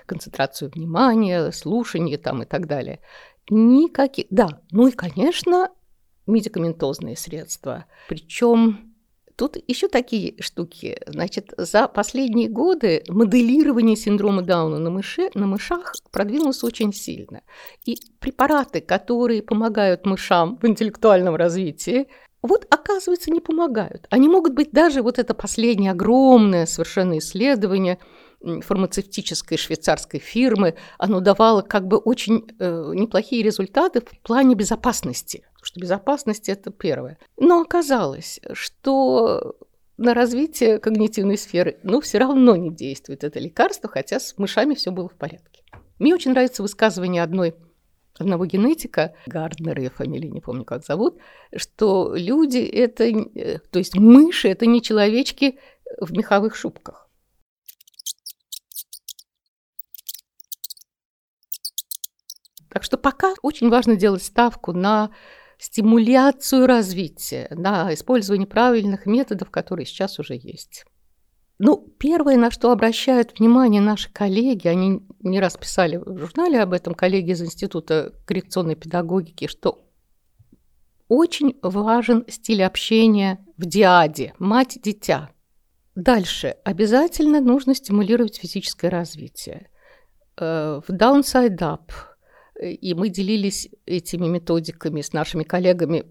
концентрацию 0.06 0.72
внимания, 0.74 1.52
слушание 1.52 2.18
там 2.18 2.44
и 2.44 2.46
так 2.46 2.68
далее. 2.68 3.00
Никаких, 3.50 4.28
да, 4.30 4.62
ну 4.72 4.88
и, 4.88 4.92
конечно, 4.92 5.70
медикаментозные 6.28 7.18
средства. 7.18 7.86
Причем 8.08 8.94
тут 9.36 9.58
еще 9.68 9.88
такие 9.88 10.36
штуки. 10.42 11.00
Значит, 11.08 11.54
за 11.58 11.88
последние 11.88 12.50
годы 12.50 13.04
моделирование 13.08 13.96
синдрома 13.96 14.44
Дауна 14.44 14.80
на, 14.80 14.90
мыше, 14.92 15.30
на 15.34 15.48
мышах 15.48 15.94
продвинулось 16.12 16.64
очень 16.64 16.94
сильно. 16.94 17.42
И 17.86 17.98
препараты, 18.20 18.82
которые 18.82 19.42
помогают 19.42 20.06
мышам 20.06 20.58
в 20.62 20.68
интеллектуальном 20.68 21.36
развитии, 21.36 22.08
вот, 22.46 22.66
оказывается, 22.70 23.32
не 23.32 23.40
помогают. 23.40 24.08
Они 24.10 24.28
могут 24.28 24.54
быть 24.54 24.72
даже 24.72 25.02
вот 25.02 25.20
это 25.20 25.34
последнее 25.34 25.92
огромное 25.92 26.66
совершенно 26.66 27.18
исследование 27.18 28.00
фармацевтической 28.42 29.58
швейцарской 29.58 30.20
фирмы, 30.20 30.76
оно 30.98 31.20
давало 31.20 31.62
как 31.62 31.88
бы 31.88 31.98
очень 31.98 32.46
э, 32.60 32.92
неплохие 32.94 33.42
результаты 33.42 34.02
в 34.02 34.20
плане 34.22 34.56
безопасности, 34.56 35.44
потому 35.54 35.66
что 35.66 35.80
безопасность– 35.80 36.50
это 36.50 36.70
первое. 36.70 37.18
Но 37.38 37.62
оказалось, 37.62 38.40
что 38.54 39.56
на 39.98 40.14
развитие 40.14 40.80
когнитивной 40.80 41.38
сферы, 41.38 41.80
ну, 41.84 42.02
все 42.02 42.18
равно 42.18 42.56
не 42.56 42.70
действует 42.70 43.24
это 43.24 43.40
лекарство, 43.40 43.90
хотя 43.90 44.20
с 44.20 44.38
мышами 44.38 44.76
все 44.76 44.92
было 44.92 45.08
в 45.08 45.16
порядке. 45.16 45.64
Мне 45.98 46.14
очень 46.14 46.32
нравится 46.32 46.62
высказывание 46.62 47.24
одной 47.24 47.56
одного 48.20 48.46
генетика, 48.46 49.16
Гарднер, 49.26 49.78
ее 49.78 49.90
фамилию 49.90 50.34
не 50.34 50.42
помню, 50.42 50.64
как 50.64 50.86
зовут, 50.86 51.18
что 51.56 52.14
люди 52.16 52.60
это, 52.60 53.04
э, 53.06 53.60
то 53.72 53.80
есть 53.80 53.96
мыши 53.96 54.48
это 54.48 54.66
не 54.66 54.82
человечки 54.82 55.60
в 56.00 56.12
меховых 56.14 56.56
шубках. 56.56 57.10
Так 62.70 62.84
что 62.84 62.98
пока 62.98 63.34
очень 63.42 63.70
важно 63.70 63.96
делать 63.96 64.24
ставку 64.24 64.74
на 64.74 65.12
стимуляцию 65.58 66.68
развития, 66.68 67.48
на 67.52 67.94
использование 67.94 68.48
правильных 68.48 69.06
методов, 69.06 69.50
которые 69.50 69.86
сейчас 69.86 70.20
уже 70.20 70.36
есть. 70.36 70.86
Ну, 71.58 71.78
первое, 72.00 72.36
на 72.36 72.52
что 72.52 72.72
обращают 72.72 73.40
внимание 73.40 73.82
наши 73.82 74.12
коллеги, 74.12 74.68
они 74.68 75.02
не 75.22 75.40
раз 75.40 75.56
писали 75.56 75.98
в 75.98 76.18
журнале 76.18 76.62
об 76.62 76.74
этом, 76.74 76.94
коллеги 76.94 77.32
из 77.32 77.42
Института 77.42 78.14
коррекционной 78.26 78.76
педагогики, 78.76 79.48
что 79.48 79.86
очень 81.08 81.58
важен 81.62 82.26
стиль 82.28 82.64
общения 82.64 83.46
в 83.58 83.66
диаде 83.66 84.34
«мать-дитя». 84.38 85.30
Дальше. 85.96 86.58
Обязательно 86.66 87.40
нужно 87.40 87.74
стимулировать 87.74 88.38
физическое 88.38 88.90
развитие. 88.90 89.70
Э, 90.38 90.82
в 90.86 90.92
Downside 90.92 91.58
Up, 91.60 91.92
и 92.62 92.94
мы 92.94 93.08
делились 93.08 93.70
этими 93.86 94.28
методиками 94.28 95.00
с 95.00 95.14
нашими 95.14 95.44
коллегами 95.44 96.04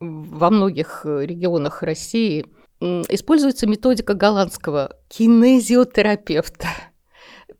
во 0.00 0.50
многих 0.50 1.02
регионах 1.04 1.82
России, 1.82 2.46
используется 2.80 3.66
методика 3.66 4.14
голландского 4.14 4.96
кинезиотерапевта 5.08 6.68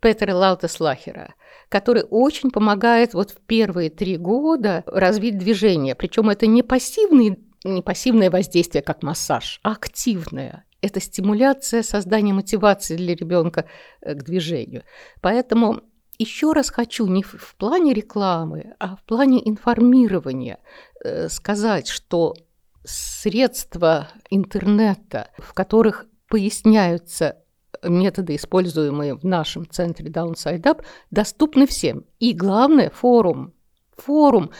Петера 0.00 0.34
Лаутеслахера, 0.34 1.34
который 1.68 2.04
очень 2.08 2.50
помогает 2.50 3.14
вот 3.14 3.30
в 3.30 3.40
первые 3.46 3.90
три 3.90 4.16
года 4.16 4.84
развить 4.86 5.38
движение. 5.38 5.94
Причем 5.94 6.30
это 6.30 6.46
не 6.46 6.62
пассивный 6.62 7.38
не 7.64 7.82
пассивное 7.82 8.30
воздействие, 8.30 8.82
как 8.82 9.02
массаж, 9.02 9.58
а 9.64 9.72
активное. 9.72 10.64
Это 10.82 11.00
стимуляция 11.00 11.82
создания 11.82 12.32
мотивации 12.32 12.96
для 12.96 13.16
ребенка 13.16 13.66
э, 14.00 14.14
к 14.14 14.22
движению. 14.22 14.84
Поэтому 15.20 15.80
еще 16.18 16.52
раз 16.52 16.70
хочу 16.70 17.06
не 17.06 17.22
в 17.22 17.56
плане 17.58 17.92
рекламы, 17.92 18.74
а 18.78 18.96
в 18.96 19.02
плане 19.02 19.46
информирования 19.48 20.60
э, 21.02 21.28
сказать, 21.28 21.88
что 21.88 22.34
средства 22.86 24.08
интернета, 24.30 25.30
в 25.38 25.52
которых 25.52 26.06
поясняются 26.28 27.42
методы, 27.82 28.36
используемые 28.36 29.14
в 29.14 29.24
нашем 29.24 29.68
центре 29.68 30.08
Downside 30.10 30.62
Up, 30.62 30.84
доступны 31.10 31.66
всем. 31.66 32.04
И 32.18 32.32
главное, 32.32 32.90
форум. 32.90 33.52
Форум. 33.96 34.50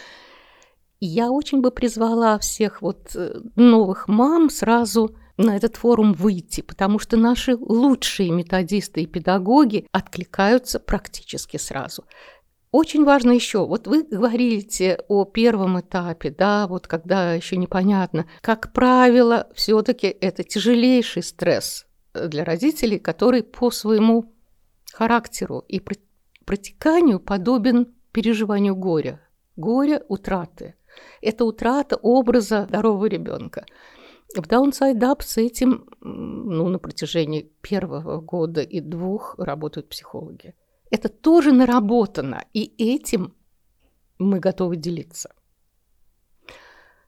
Я 1.01 1.31
очень 1.31 1.61
бы 1.61 1.71
призвала 1.71 2.39
всех 2.39 2.83
вот 2.83 3.15
э, 3.15 3.41
новых 3.55 4.09
мам 4.09 4.49
сразу 4.49 5.15
на 5.37 5.55
этот 5.55 5.77
форум 5.77 6.15
выйти, 6.15 6.63
потому 6.63 6.99
что 6.99 7.19
наши 7.19 7.55
лучшие 7.57 8.31
методисты 8.31 9.03
и 9.03 9.07
педагоги 9.07 9.87
откликаются 9.93 10.81
практически 10.81 11.59
сразу. 11.59 12.05
Очень 12.77 13.07
важно 13.07 13.31
еще, 13.31 13.67
вот 13.67 13.87
вы 13.87 14.03
говорите 14.03 14.99
о 15.09 15.25
первом 15.25 15.81
этапе, 15.81 16.29
да, 16.29 16.67
вот 16.67 16.87
когда 16.87 17.33
еще 17.33 17.57
непонятно. 17.57 18.27
Как 18.43 18.75
правило, 18.75 19.49
все-таки 19.55 20.09
это 20.09 20.45
тяжелейший 20.45 21.23
стресс 21.23 21.87
для 22.13 22.45
родителей, 22.45 22.99
который 22.99 23.43
по 23.43 23.71
своему 23.71 24.35
характеру 24.93 25.65
и 25.69 25.81
протеканию 26.45 27.19
подобен 27.19 27.95
переживанию 28.13 28.77
горя. 28.77 29.23
Горя, 29.57 30.03
утраты. 30.09 30.75
Это 31.23 31.47
утрата 31.47 31.97
образа 31.97 32.67
здорового 32.69 33.07
ребенка. 33.07 33.65
В 34.37 34.47
Downside 34.47 35.01
Up 35.01 35.23
с 35.23 35.39
этим 35.39 35.89
ну, 36.03 36.69
на 36.69 36.79
протяжении 36.79 37.51
первого 37.63 38.21
года 38.21 38.61
и 38.61 38.81
двух 38.81 39.35
работают 39.39 39.89
психологи. 39.89 40.55
Это 40.91 41.09
тоже 41.09 41.53
наработано, 41.53 42.45
и 42.53 42.73
этим 42.79 43.35
мы 44.19 44.39
готовы 44.39 44.77
делиться. 44.77 45.33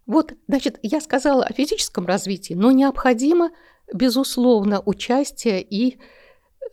Вот, 0.06 0.32
значит, 0.49 0.78
я 0.82 1.00
сказала 1.00 1.44
о 1.44 1.52
физическом 1.52 2.06
развитии, 2.06 2.54
но 2.54 2.70
необходимо, 2.70 3.50
безусловно, 3.92 4.80
участие 4.80 5.62
и 5.62 5.99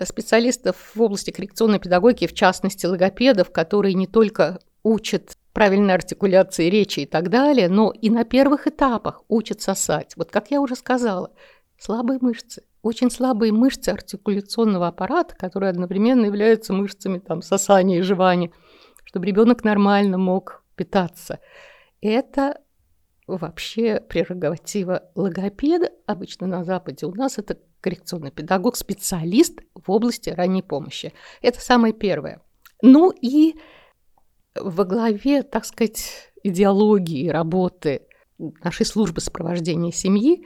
специалистов 0.04 0.92
в 0.96 1.02
области 1.02 1.32
коррекционной 1.32 1.80
педагогики, 1.80 2.28
в 2.28 2.34
частности 2.34 2.86
логопедов, 2.86 3.52
которые 3.52 3.94
не 3.94 4.08
только 4.08 4.60
учат 4.84 5.38
правильной 5.54 5.94
артикуляции 5.94 6.70
речи 6.70 7.02
и 7.02 7.06
так 7.06 7.30
далее, 7.30 7.70
но 7.70 7.92
и 7.92 8.10
на 8.10 8.24
первых 8.24 8.68
этапах 8.68 9.24
учат 9.28 9.62
сосать. 9.62 10.14
Вот 10.16 10.32
как 10.32 10.52
я 10.52 10.62
уже 10.62 10.76
сказала, 10.76 11.32
слабые 11.78 12.20
мышцы, 12.22 12.64
очень 12.82 13.10
слабые 13.10 13.52
мышцы 13.52 13.90
артикуляционного 13.90 14.88
аппарата, 14.88 15.36
которые 15.36 15.70
одновременно 15.70 16.26
являются 16.26 16.74
мышцами 16.74 17.20
там, 17.20 17.42
сосания 17.42 18.00
и 18.00 18.04
жевания, 18.04 18.52
чтобы 19.04 19.26
ребенок 19.26 19.64
нормально 19.64 20.18
мог 20.18 20.64
питаться. 20.76 21.40
Это 22.02 22.62
вообще 23.28 24.00
прерогатива 24.00 25.10
логопеда. 25.16 25.90
Обычно 26.06 26.48
на 26.48 26.64
Западе 26.64 27.06
у 27.06 27.14
нас 27.14 27.38
это 27.38 27.58
коррекционный 27.82 28.32
педагог, 28.32 28.76
специалист 28.76 29.62
в 29.74 29.90
области 29.92 30.30
ранней 30.30 30.64
помощи. 30.64 31.14
Это 31.42 31.60
самое 31.60 31.94
первое. 31.94 32.42
Ну 32.82 33.12
и 33.12 33.56
во 34.56 34.86
главе, 34.86 35.44
так 35.44 35.66
сказать, 35.66 36.32
идеологии 36.44 37.30
работы 37.30 38.08
нашей 38.64 38.86
службы 38.86 39.22
сопровождения 39.22 39.92
семьи 39.92 40.46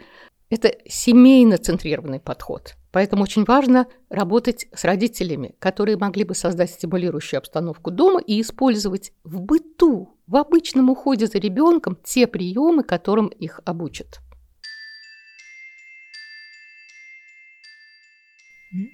это 0.49 0.73
семейно-центрированный 0.87 2.19
подход. 2.19 2.75
Поэтому 2.91 3.23
очень 3.23 3.43
важно 3.43 3.87
работать 4.09 4.67
с 4.73 4.83
родителями, 4.83 5.55
которые 5.59 5.97
могли 5.97 6.23
бы 6.23 6.33
создать 6.33 6.71
стимулирующую 6.71 7.37
обстановку 7.37 7.91
дома 7.91 8.19
и 8.19 8.41
использовать 8.41 9.13
в 9.23 9.41
быту, 9.41 10.17
в 10.25 10.35
обычном 10.35 10.89
уходе 10.89 11.27
за 11.27 11.37
ребенком 11.37 11.97
те 12.03 12.25
приемы, 12.25 12.83
которым 12.83 13.27
их 13.27 13.61
обучат. 13.65 14.19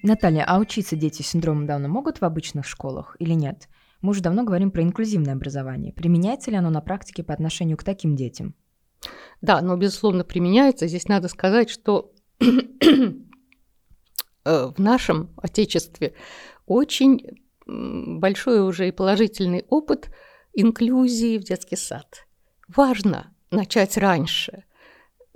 Наталья, 0.03 0.45
а 0.47 0.59
учиться 0.59 0.95
дети 0.95 1.21
с 1.21 1.27
синдромом 1.27 1.67
Дауна 1.67 1.89
могут 1.89 2.21
в 2.21 2.23
обычных 2.23 2.65
школах 2.65 3.17
или 3.19 3.33
нет? 3.33 3.67
Мы 4.01 4.11
уже 4.11 4.21
давно 4.21 4.43
говорим 4.43 4.71
про 4.71 4.83
инклюзивное 4.83 5.33
образование. 5.33 5.91
Применяется 5.91 6.51
ли 6.51 6.57
оно 6.57 6.69
на 6.69 6.79
практике 6.79 7.23
по 7.23 7.33
отношению 7.33 7.77
к 7.77 7.83
таким 7.83 8.15
детям? 8.15 8.55
Да, 9.41 9.61
но, 9.61 9.75
безусловно, 9.75 10.23
применяется. 10.23 10.87
Здесь 10.87 11.07
надо 11.07 11.27
сказать, 11.27 11.69
что 11.69 12.13
э, 12.39 12.45
в 14.45 14.77
нашем 14.77 15.33
Отечестве 15.37 16.13
очень 16.65 17.21
большой 17.65 18.61
уже 18.67 18.87
и 18.87 18.91
положительный 18.91 19.65
опыт 19.69 20.09
инклюзии 20.53 21.37
в 21.37 21.43
детский 21.43 21.75
сад. 21.75 22.25
Важно 22.67 23.33
начать 23.51 23.97
раньше. 23.97 24.63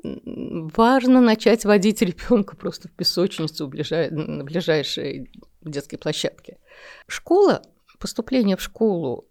Важно 0.01 1.19
начать 1.19 1.65
водить 1.65 2.01
ребенка 2.01 2.55
просто 2.55 2.87
в 2.87 2.91
песочницу 2.91 3.67
на 3.67 4.43
ближайшей 4.43 5.29
детской 5.61 5.97
площадке. 5.97 6.57
Школа 7.07 7.61
поступление 7.99 8.55
в 8.55 8.61
школу 8.61 9.28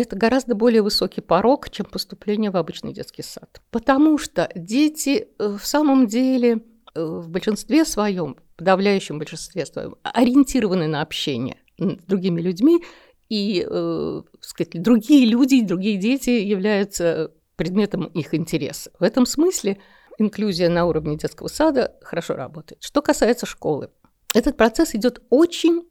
это 0.00 0.16
гораздо 0.16 0.54
более 0.54 0.82
высокий 0.82 1.20
порог, 1.20 1.70
чем 1.70 1.86
поступление 1.86 2.50
в 2.50 2.56
обычный 2.56 2.92
детский 2.92 3.22
сад. 3.22 3.60
Потому 3.70 4.18
что 4.18 4.50
дети 4.54 5.28
э, 5.38 5.56
в 5.58 5.66
самом 5.66 6.06
деле 6.06 6.62
э, 6.94 7.04
в 7.04 7.28
большинстве 7.28 7.84
своем, 7.84 8.36
подавляющем 8.56 9.18
большинстве 9.18 9.66
своем, 9.66 9.96
ориентированы 10.02 10.86
на 10.86 11.02
общение 11.02 11.58
с 11.78 12.04
другими 12.04 12.40
людьми, 12.40 12.82
и 13.28 13.66
э, 13.68 14.22
сказать, 14.40 14.82
другие 14.82 15.26
люди, 15.26 15.62
другие 15.62 15.98
дети 15.98 16.30
являются 16.30 17.32
предметом 17.56 18.04
их 18.06 18.34
интереса. 18.34 18.90
В 18.98 19.02
этом 19.02 19.26
смысле 19.26 19.78
инклюзия 20.18 20.68
на 20.68 20.86
уровне 20.86 21.16
детского 21.16 21.48
сада 21.48 21.96
хорошо 22.02 22.34
работает. 22.34 22.82
Что 22.82 23.02
касается 23.02 23.46
школы, 23.46 23.90
этот 24.34 24.56
процесс 24.56 24.94
идет 24.94 25.22
очень 25.30 25.82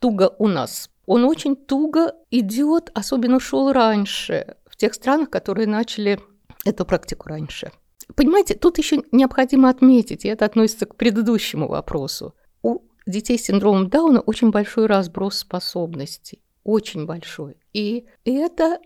туго 0.00 0.34
у 0.38 0.46
нас, 0.46 0.90
он 1.06 1.24
очень 1.24 1.56
туго 1.56 2.14
идет, 2.30 2.90
особенно 2.94 3.40
шел 3.40 3.72
раньше, 3.72 4.56
в 4.66 4.76
тех 4.76 4.94
странах, 4.94 5.30
которые 5.30 5.66
начали 5.66 6.20
эту 6.64 6.84
практику 6.84 7.28
раньше. 7.28 7.70
Понимаете, 8.14 8.54
тут 8.54 8.78
еще 8.78 9.02
необходимо 9.12 9.68
отметить, 9.68 10.24
и 10.24 10.28
это 10.28 10.44
относится 10.44 10.86
к 10.86 10.96
предыдущему 10.96 11.68
вопросу. 11.68 12.34
У 12.62 12.82
детей 13.06 13.38
с 13.38 13.44
синдромом 13.44 13.88
Дауна 13.88 14.20
очень 14.20 14.50
большой 14.50 14.86
разброс 14.86 15.38
способностей, 15.38 16.42
очень 16.62 17.06
большой. 17.06 17.56
И 17.72 18.06
это 18.24 18.78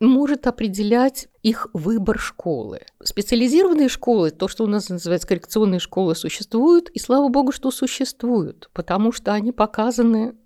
может 0.00 0.46
определять 0.46 1.28
их 1.42 1.68
выбор 1.72 2.18
школы. 2.18 2.82
Специализированные 3.02 3.88
школы, 3.88 4.30
то, 4.30 4.46
что 4.46 4.64
у 4.64 4.68
нас 4.68 4.88
называется 4.88 5.26
коррекционные 5.26 5.80
школы, 5.80 6.14
существуют, 6.14 6.88
и 6.90 6.98
слава 6.98 7.28
богу, 7.28 7.50
что 7.50 7.70
существуют, 7.70 8.70
потому 8.72 9.10
что 9.10 9.32
они 9.32 9.50
показаны 9.50 10.36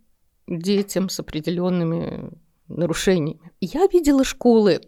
детям 0.59 1.09
с 1.09 1.21
определенными 1.21 2.31
нарушениями. 2.69 3.53
Я 3.61 3.87
видела 3.93 4.25
школы 4.25 4.81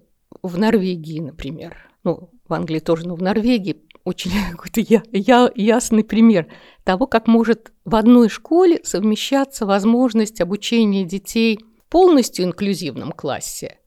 в 0.43 0.59
Норвегии, 0.59 1.21
например. 1.21 1.77
Ну, 2.03 2.31
в 2.47 2.53
Англии 2.53 2.81
тоже, 2.81 3.07
но 3.07 3.15
в 3.15 3.23
Норвегии 3.23 3.83
очень 4.05 4.31
какой-то 4.51 4.81
я, 4.81 5.03
я, 5.13 5.51
ясный 5.55 6.05
пример 6.05 6.47
того, 6.85 7.07
как 7.07 7.27
может 7.27 7.73
в 7.85 7.95
одной 7.95 8.29
школе 8.29 8.81
совмещаться 8.85 9.67
возможность 9.67 10.41
обучения 10.41 11.05
детей 11.05 11.59
в 11.79 11.91
полностью 11.91 12.45
инклюзивном 12.45 13.13
классе 13.13 13.79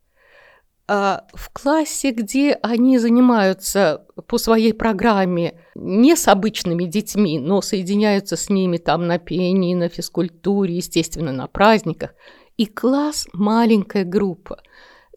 в 0.88 1.50
классе, 1.52 2.12
где 2.12 2.54
они 2.54 2.98
занимаются 2.98 4.06
по 4.28 4.38
своей 4.38 4.74
программе 4.74 5.60
не 5.76 6.16
с 6.16 6.30
обычными 6.30 6.86
детьми, 6.86 7.40
но 7.40 7.62
соединяются 7.62 8.38
с 8.38 8.50
ними 8.50 8.78
там 8.78 9.06
на 9.06 9.20
пении, 9.20 9.76
на 9.76 9.90
физкультуре, 9.90 10.78
естественно, 10.78 11.34
на 11.34 11.48
праздниках, 11.48 12.14
и 12.56 12.66
класс– 12.66 13.28
маленькая 13.34 14.06
группа, 14.06 14.62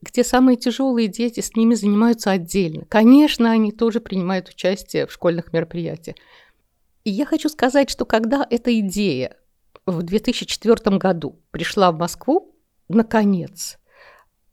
где 0.02 0.24
самые 0.24 0.56
тяжелые 0.56 1.08
дети 1.08 1.40
с 1.40 1.54
ними 1.54 1.74
занимаются 1.74 2.30
отдельно. 2.30 2.84
Конечно, 2.88 3.50
они 3.50 3.72
тоже 3.72 4.00
принимают 4.00 4.48
участие 4.48 5.06
в 5.06 5.12
школьных 5.12 5.52
мероприятиях. 5.52 6.16
И 7.04 7.10
я 7.10 7.24
хочу 7.24 7.48
сказать, 7.48 7.88
что 7.88 8.04
когда 8.04 8.46
эта 8.50 8.78
идея 8.80 9.36
в 9.86 10.02
2004 10.02 10.98
году 10.98 11.40
пришла 11.50 11.92
в 11.92 11.98
Москву, 11.98 12.54
наконец, 12.88 13.78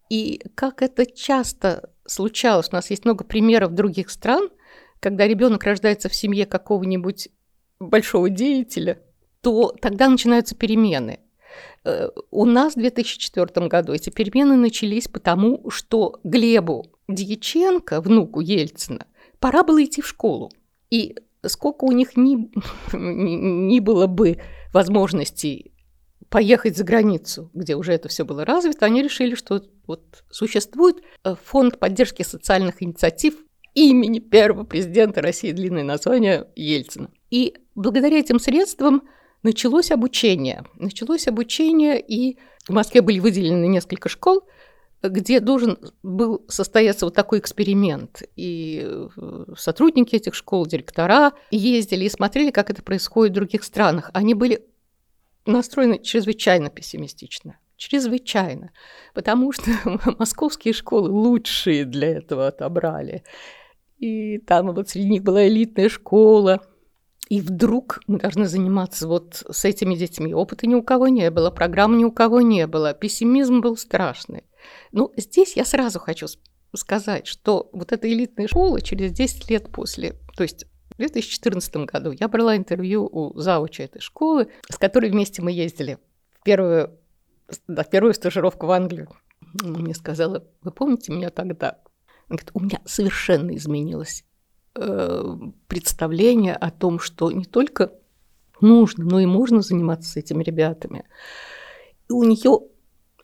и 0.10 0.42
как 0.56 0.82
это 0.82 1.06
часто 1.06 1.92
случалось, 2.06 2.70
у 2.72 2.76
нас 2.76 2.90
есть 2.90 3.06
много 3.06 3.24
примеров 3.24 3.74
других 3.74 4.10
стран, 4.10 4.50
когда 5.00 5.28
ребенок 5.28 5.64
рождается 5.64 6.10
в 6.10 6.16
семье 6.16 6.46
какого-нибудь 6.46 7.30
большого 7.80 8.30
деятеля, 8.30 9.00
то 9.42 9.74
тогда 9.82 10.10
начинаются 10.10 10.56
перемены. 10.56 11.20
Э, 11.84 12.10
у 12.32 12.46
нас 12.46 12.74
в 12.74 12.80
2004 12.80 13.68
году 13.68 13.94
эти 13.94 14.10
перемены 14.10 14.56
начались 14.56 15.08
потому, 15.08 15.70
что 15.70 16.20
Глебу 16.24 16.92
Дьяченко, 17.08 18.02
внуку 18.02 18.42
Ельцина, 18.42 19.06
пора 19.40 19.64
было 19.64 19.84
идти 19.84 20.02
в 20.02 20.08
школу. 20.08 20.52
И 20.90 21.16
сколько 21.46 21.86
у 21.86 21.92
них 21.92 22.18
ни, 22.18 22.50
ни 22.96 23.80
было 23.80 24.08
бы 24.08 24.40
возможностей 24.74 25.74
поехать 26.30 26.78
за 26.78 26.84
границу, 26.84 27.50
где 27.54 27.76
уже 27.76 27.94
это 27.94 28.10
все 28.10 28.26
было 28.26 28.46
развито, 28.46 28.86
они 28.86 29.02
решили, 29.02 29.36
что 29.36 29.64
вот 29.86 30.24
существует 30.30 30.98
э, 31.24 31.36
фонд 31.44 31.80
поддержки 31.80 32.24
социальных 32.24 32.84
инициатив 32.84 33.36
имени 33.74 34.20
первого 34.20 34.64
президента 34.64 35.22
России, 35.22 35.52
длинное 35.52 35.84
название 35.84 36.48
Ельцина. 36.56 37.12
И 37.30 37.56
благодаря 37.76 38.20
этим 38.20 38.40
средствам 38.40 39.04
началось 39.44 39.92
обучение. 39.92 40.66
Началось 40.76 41.28
обучение, 41.28 42.02
и 42.02 42.38
в 42.68 42.72
Москве 42.72 43.02
были 43.02 43.20
выделены 43.20 43.68
несколько 43.68 44.10
школ, 44.10 44.48
где 45.04 45.40
должен 45.40 45.78
был 46.02 46.44
состояться 46.48 47.06
вот 47.06 47.14
такой 47.14 47.40
эксперимент. 47.40 48.24
И 48.36 48.84
э, 48.84 49.46
сотрудники 49.56 50.16
этих 50.16 50.34
школ, 50.34 50.66
директора 50.66 51.34
ездили 51.52 52.06
и 52.06 52.10
смотрели, 52.10 52.52
как 52.52 52.70
это 52.72 52.82
происходит 52.82 53.32
в 53.32 53.36
других 53.36 53.64
странах. 53.64 54.10
Они 54.14 54.34
были 54.34 54.66
настроены 55.48 56.00
чрезвычайно 56.00 56.70
пессимистично. 56.70 57.58
Чрезвычайно. 57.78 58.72
Потому 59.14 59.52
что 59.52 59.72
московские 60.20 60.74
школы 60.74 61.10
лучшие 61.10 61.86
для 61.86 62.18
этого 62.18 62.48
отобрали. 62.48 63.24
И 64.00 64.40
там 64.40 64.74
вот 64.74 64.90
среди 64.90 65.10
них 65.10 65.24
была 65.24 65.48
элитная 65.48 65.90
школа. 65.90 66.62
И 67.30 67.42
вдруг 67.42 68.00
мы 68.08 68.20
должны 68.20 68.46
заниматься 68.46 69.08
вот 69.08 69.44
с 69.50 69.66
этими 69.66 69.96
детьми. 69.96 70.34
Опыта 70.34 70.66
ни 70.66 70.76
у 70.76 70.82
кого 70.82 71.08
не 71.08 71.30
было, 71.30 71.52
программ 71.52 71.98
ни 71.98 72.06
у 72.06 72.12
кого 72.12 72.42
не 72.42 72.68
было. 72.68 72.94
Пессимизм 72.94 73.60
был 73.60 73.76
страшный. 73.76 74.44
Ну, 74.92 75.12
здесь 75.18 75.56
я 75.58 75.66
сразу 75.66 76.00
хочу 76.00 76.28
сказать, 76.74 77.28
что 77.28 77.70
вот 77.74 77.92
эта 77.92 78.12
элитная 78.12 78.48
школа 78.48 78.82
через 78.82 79.12
10 79.12 79.50
лет 79.50 79.70
после, 79.72 80.16
то 80.36 80.44
есть 80.44 80.66
в 80.90 80.98
2014 80.98 81.76
году 81.78 82.12
я 82.12 82.28
брала 82.28 82.56
интервью 82.56 83.08
у 83.12 83.38
зауча 83.40 83.84
этой 83.84 84.02
школы, 84.02 84.48
с 84.70 84.78
которой 84.78 85.12
вместе 85.12 85.42
мы 85.42 85.52
ездили 85.52 85.98
в 86.40 86.44
первую, 86.44 86.98
да, 87.68 87.84
первую 87.84 88.14
стажировку 88.14 88.68
в 88.68 88.72
Англию. 88.72 89.10
Она 89.64 89.80
мне 89.80 89.94
сказала, 89.94 90.46
вы 90.62 90.72
помните 90.72 91.12
меня 91.12 91.30
тогда? 91.30 91.80
Она 92.28 92.38
говорит, 92.38 92.52
у 92.54 92.60
меня 92.60 92.82
совершенно 92.86 93.56
изменилось 93.56 94.26
э, 94.76 95.36
представление 95.68 96.56
о 96.56 96.72
том, 96.72 97.00
что 97.00 97.32
не 97.32 97.46
только 97.46 97.92
нужно, 98.62 99.06
но 99.06 99.20
и 99.20 99.26
можно 99.26 99.62
заниматься 99.62 100.12
с 100.12 100.16
этими 100.18 100.44
ребятами. 100.44 101.06
И 102.10 102.14
у 102.14 102.24
нее 102.24 102.62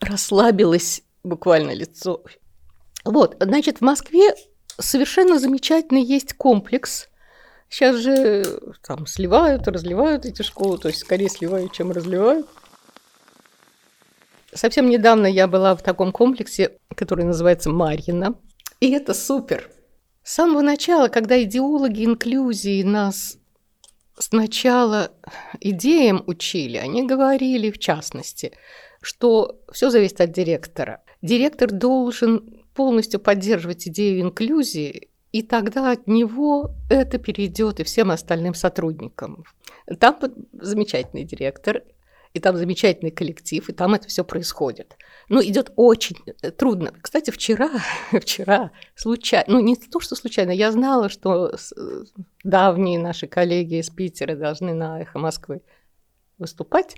расслабилось 0.00 1.02
буквально 1.22 1.72
лицо. 1.72 2.22
Вот, 3.04 3.36
значит, 3.40 3.78
в 3.78 3.80
Москве 3.82 4.34
совершенно 4.78 5.38
замечательный 5.38 6.02
есть 6.02 6.34
комплекс. 6.34 7.08
Сейчас 7.74 7.96
же 7.96 8.60
там 8.86 9.04
сливают, 9.04 9.66
разливают 9.66 10.26
эти 10.26 10.42
школы, 10.42 10.78
то 10.78 10.86
есть 10.86 11.00
скорее 11.00 11.28
сливают, 11.28 11.72
чем 11.72 11.90
разливают. 11.90 12.46
Совсем 14.52 14.88
недавно 14.88 15.26
я 15.26 15.48
была 15.48 15.74
в 15.74 15.82
таком 15.82 16.12
комплексе, 16.12 16.78
который 16.94 17.24
называется 17.24 17.70
Марьина. 17.70 18.36
И 18.78 18.92
это 18.92 19.12
супер. 19.12 19.72
С 20.22 20.34
самого 20.34 20.62
начала, 20.62 21.08
когда 21.08 21.42
идеологи 21.42 22.04
инклюзии 22.04 22.84
нас 22.84 23.38
сначала 24.16 25.10
идеям 25.58 26.22
учили, 26.28 26.76
они 26.76 27.04
говорили, 27.04 27.72
в 27.72 27.80
частности, 27.80 28.52
что 29.02 29.60
все 29.72 29.90
зависит 29.90 30.20
от 30.20 30.30
директора. 30.30 31.02
Директор 31.22 31.72
должен 31.72 32.64
полностью 32.72 33.18
поддерживать 33.18 33.88
идею 33.88 34.20
инклюзии, 34.20 35.08
и 35.34 35.42
тогда 35.42 35.90
от 35.90 36.06
него 36.06 36.70
это 36.88 37.18
перейдет 37.18 37.80
и 37.80 37.82
всем 37.82 38.12
остальным 38.12 38.54
сотрудникам. 38.54 39.44
Там 39.98 40.16
замечательный 40.52 41.24
директор, 41.24 41.82
и 42.34 42.38
там 42.38 42.56
замечательный 42.56 43.10
коллектив, 43.10 43.68
и 43.68 43.72
там 43.72 43.94
это 43.94 44.06
все 44.06 44.22
происходит. 44.22 44.96
Но 45.28 45.42
идет 45.42 45.72
очень 45.74 46.18
э, 46.40 46.52
трудно. 46.52 46.92
Кстати, 47.02 47.32
вчера, 47.32 47.68
вчера 48.12 48.70
случайно, 48.94 49.54
ну 49.54 49.60
не 49.60 49.74
то, 49.74 49.98
что 49.98 50.14
случайно, 50.14 50.52
я 50.52 50.70
знала, 50.70 51.08
что 51.08 51.48
э, 51.48 52.04
давние 52.44 53.00
наши 53.00 53.26
коллеги 53.26 53.80
из 53.80 53.90
Питера 53.90 54.36
должны 54.36 54.72
на 54.72 55.02
«Эхо 55.02 55.18
Москвы» 55.18 55.62
выступать. 56.38 56.94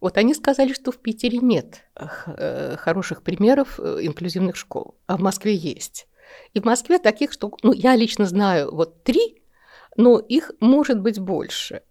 Вот 0.00 0.16
они 0.18 0.34
сказали, 0.34 0.72
что 0.72 0.92
в 0.92 0.98
Питере 0.98 1.38
нет 1.38 1.84
э, 1.96 2.76
хороших 2.76 3.24
примеров 3.24 3.80
инклюзивных 3.80 4.54
школ, 4.54 4.94
а 5.08 5.16
в 5.16 5.20
Москве 5.20 5.56
есть. 5.56 6.06
И 6.54 6.60
в 6.60 6.64
Москве 6.64 6.98
таких 6.98 7.32
что, 7.32 7.52
ну, 7.62 7.72
я 7.72 7.96
лично 7.96 8.26
знаю 8.26 8.74
вот 8.74 9.02
три, 9.04 9.42
но 9.96 10.18
их 10.18 10.52
может 10.60 11.00
быть 11.00 11.18
больше. 11.18 11.82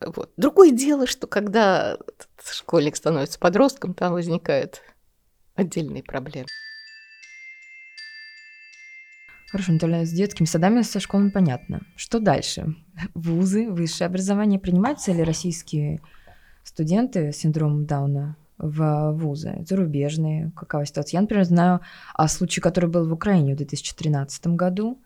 Вот. 0.00 0.32
Другое 0.36 0.70
дело, 0.70 1.06
что 1.06 1.26
когда 1.26 1.98
школьник 2.42 2.96
становится 2.96 3.38
подростком, 3.38 3.94
там 3.94 4.12
возникают 4.12 4.82
отдельные 5.54 6.02
проблемы. 6.02 6.46
Хорошо, 9.50 9.72
Наталья, 9.72 10.04
с 10.04 10.10
детскими 10.10 10.46
садами, 10.46 10.82
со 10.82 10.98
школами 10.98 11.30
понятно. 11.30 11.82
Что 11.94 12.18
дальше? 12.18 12.74
Вузы, 13.14 13.70
высшее 13.70 14.06
образование 14.06 14.58
принимаются 14.58 15.12
ли 15.12 15.22
российские 15.22 16.00
студенты 16.64 17.30
с 17.30 17.36
синдромом 17.36 17.86
Дауна 17.86 18.36
в 18.58 19.12
вузы, 19.12 19.64
зарубежные, 19.68 20.52
какова 20.56 20.86
ситуация. 20.86 21.18
Я, 21.18 21.22
например, 21.22 21.44
знаю 21.44 21.80
о 22.14 22.28
случае, 22.28 22.62
который 22.62 22.88
был 22.88 23.08
в 23.08 23.12
Украине 23.12 23.54
в 23.54 23.56
2013 23.56 24.48
году. 24.48 24.98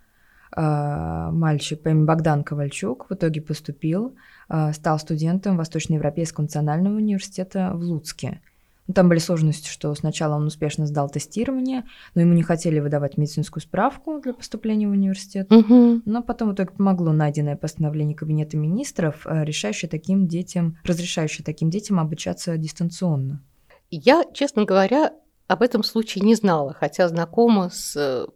А, 0.50 1.30
мальчик 1.30 1.82
по 1.82 1.88
имени 1.88 2.04
Богдан 2.04 2.42
Ковальчук 2.42 3.10
в 3.10 3.14
итоге 3.14 3.42
поступил, 3.42 4.14
а, 4.48 4.72
стал 4.72 4.98
студентом 4.98 5.56
Восточноевропейского 5.56 6.44
национального 6.44 6.96
университета 6.96 7.72
в 7.74 7.82
Луцке. 7.82 8.40
Ну, 8.88 8.94
там 8.94 9.10
были 9.10 9.18
сложности, 9.18 9.68
что 9.68 9.94
сначала 9.94 10.34
он 10.34 10.46
успешно 10.46 10.86
сдал 10.86 11.10
тестирование, 11.10 11.84
но 12.14 12.22
ему 12.22 12.32
не 12.32 12.42
хотели 12.42 12.80
выдавать 12.80 13.18
медицинскую 13.18 13.62
справку 13.62 14.18
для 14.18 14.32
поступления 14.32 14.88
в 14.88 14.92
университет. 14.92 15.52
Угу. 15.52 16.02
Но 16.06 16.22
потом 16.22 16.50
в 16.50 16.54
итоге 16.54 16.70
помогло 16.70 17.12
найденное 17.12 17.56
постановление 17.56 18.16
Кабинета 18.16 18.56
министров, 18.56 19.26
э, 19.26 19.44
решающее 19.44 19.90
таким 19.90 20.26
детям, 20.26 20.78
разрешающее 20.84 21.44
таким 21.44 21.68
детям 21.68 22.00
обучаться 22.00 22.56
дистанционно. 22.56 23.42
Я, 23.90 24.24
честно 24.32 24.64
говоря, 24.64 25.12
об 25.48 25.60
этом 25.62 25.82
случае 25.82 26.24
не 26.24 26.34
знала, 26.34 26.72
хотя 26.72 27.08
знакома 27.08 27.68
с 27.68 27.94
э, 27.94 28.26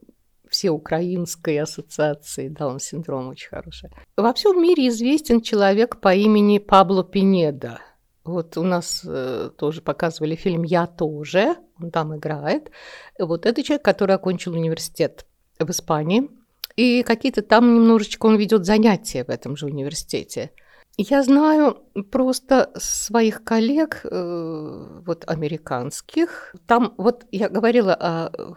Всеукраинской 0.51 1.59
ассоциацией 1.61 2.51
Даун-синдрома 2.51 3.31
очень 3.31 3.49
хорошая. 3.49 3.91
Во 4.19 4.35
всем 4.35 4.63
мире 4.63 4.89
известен 4.89 5.41
человек 5.41 5.99
по 5.99 6.15
имени 6.15 6.59
Пабло 6.59 7.03
Пинеда– 7.05 7.81
вот 8.25 8.57
у 8.57 8.63
нас 8.63 9.03
э, 9.05 9.51
тоже 9.57 9.81
показывали 9.81 10.35
фильм 10.37 10.63
«Я 10.63 10.87
тоже», 10.87 11.57
он 11.81 11.91
там 11.91 12.17
играет. 12.17 12.71
Вот 13.19 13.47
это 13.47 13.63
человек, 13.63 13.85
который 13.85 14.15
окончил 14.15 14.53
университет 14.53 15.27
в 15.59 15.69
Испании, 15.71 16.31
и 16.77 17.03
какие-то 17.03 17.43
там 17.43 17.75
немножечко 17.75 18.27
он 18.27 18.37
ведет 18.37 18.65
занятия 18.65 19.25
в 19.25 19.29
этом 19.29 19.57
же 19.57 19.67
университете. 19.67 20.53
Я 20.97 21.23
знаю 21.23 21.79
просто 22.11 22.71
своих 22.77 23.45
коллег, 23.45 24.01
э, 24.05 25.01
вот 25.07 25.25
американских. 25.27 26.55
Там 26.67 26.95
вот 26.99 27.25
я 27.31 27.49
говорила 27.49 27.95
о 27.95 28.57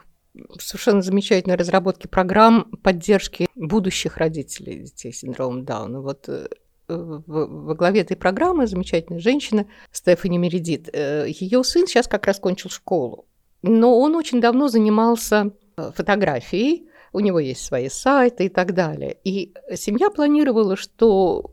совершенно 0.59 1.01
замечательной 1.01 1.55
разработке 1.55 2.09
программ 2.09 2.65
поддержки 2.83 3.47
будущих 3.55 4.17
родителей 4.17 4.83
детей 4.83 5.13
с 5.13 5.19
синдромом 5.19 5.63
Дауна. 5.63 6.01
Вот 6.01 6.27
э, 6.27 6.47
во 6.87 7.75
главе 7.75 8.01
этой 8.01 8.15
программы 8.17 8.67
замечательная 8.67 9.19
женщина 9.19 9.65
Стефани 9.91 10.37
Мередит. 10.37 10.89
Э, 10.93 11.25
Ее 11.27 11.63
сын 11.63 11.87
сейчас 11.87 12.07
как 12.07 12.25
раз 12.27 12.39
кончил 12.39 12.69
школу. 12.69 13.25
но 13.63 13.99
он 13.99 14.15
очень 14.15 14.39
давно 14.41 14.67
занимался 14.67 15.51
э, 15.77 15.91
фотографией, 15.95 16.87
у 17.13 17.19
него 17.19 17.39
есть 17.39 17.65
свои 17.65 17.89
сайты 17.89 18.45
и 18.45 18.49
так 18.49 18.73
далее. 18.73 19.17
И 19.23 19.53
семья 19.75 20.09
планировала, 20.09 20.75
что 20.75 21.51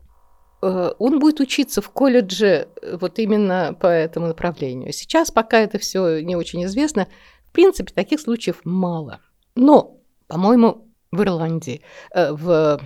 э, 0.61 0.91
он 0.99 1.19
будет 1.19 1.39
учиться 1.39 1.81
в 1.81 1.89
колледже 1.89 2.67
вот 2.99 3.17
именно 3.17 3.75
по 3.79 3.87
этому 3.87 4.27
направлению. 4.27 4.93
Сейчас 4.93 5.31
пока 5.31 5.59
это 5.59 5.79
все 5.79 6.19
не 6.21 6.35
очень 6.35 6.63
известно. 6.65 7.07
В 7.49 7.53
принципе, 7.53 7.93
таких 7.93 8.19
случаев 8.19 8.61
мало. 8.63 9.21
Но, 9.55 9.97
по-моему, 10.27 10.87
в 11.11 11.21
Ирландии, 11.21 11.81
в 12.13 12.79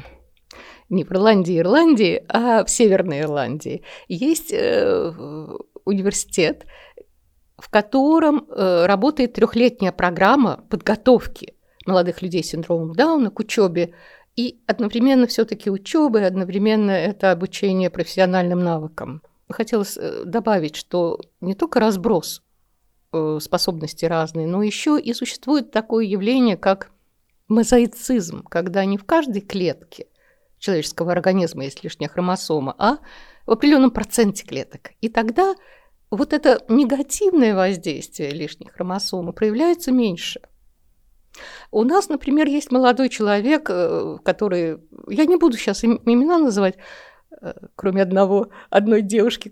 не 0.89 1.03
в 1.03 1.11
Ирландии, 1.11 1.59
Ирландии, 1.59 2.23
а 2.29 2.63
в 2.63 2.69
Северной 2.69 3.21
Ирландии 3.21 3.83
есть 4.07 4.53
университет, 5.87 6.65
в 7.57 7.69
котором 7.69 8.45
э, 8.49 8.85
работает 8.85 9.33
трехлетняя 9.33 9.91
программа 9.91 10.63
подготовки 10.69 11.55
молодых 11.85 12.21
людей 12.21 12.43
с 12.43 12.49
синдромом 12.49 12.93
Дауна 12.93 13.31
к 13.31 13.39
учебе. 13.39 13.93
И 14.35 14.61
одновременно 14.67 15.25
все-таки 15.25 15.71
учеба, 15.71 16.19
и 16.19 16.23
одновременно 16.23 16.91
это 16.91 17.31
обучение 17.31 17.89
профессиональным 17.89 18.59
навыкам. 18.59 19.23
Хотелось 19.49 19.97
э, 19.97 20.23
добавить, 20.25 20.75
что 20.75 21.19
не 21.41 21.55
только 21.55 21.79
разброс 21.79 22.43
э, 23.13 23.39
способностей 23.41 24.07
разные, 24.07 24.45
но 24.45 24.61
еще 24.61 24.99
и 24.99 25.13
существует 25.13 25.71
такое 25.71 26.05
явление, 26.05 26.57
как 26.57 26.91
мозаицизм, 27.47 28.43
когда 28.43 28.85
не 28.85 28.97
в 28.97 29.05
каждой 29.05 29.41
клетке 29.41 30.07
человеческого 30.59 31.11
организма 31.11 31.63
есть 31.65 31.83
лишняя 31.83 32.09
хромосома, 32.09 32.75
а 32.77 32.97
в 33.45 33.51
определенном 33.51 33.91
проценте 33.91 34.45
клеток. 34.45 34.91
И 35.01 35.09
тогда 35.09 35.55
вот 36.09 36.33
это 36.33 36.63
негативное 36.69 37.55
воздействие 37.55 38.31
лишних 38.31 38.73
хромосомы 38.73 39.33
проявляется 39.33 39.91
меньше. 39.91 40.41
У 41.71 41.83
нас, 41.83 42.09
например, 42.09 42.47
есть 42.47 42.71
молодой 42.71 43.09
человек, 43.09 43.69
э, 43.69 44.17
который, 44.23 44.79
я 45.07 45.25
не 45.25 45.37
буду 45.37 45.57
сейчас 45.57 45.83
имена 45.83 46.39
называть, 46.39 46.77
э, 47.41 47.53
кроме 47.75 48.01
одного, 48.01 48.49
одной 48.69 49.01
девушки, 49.01 49.51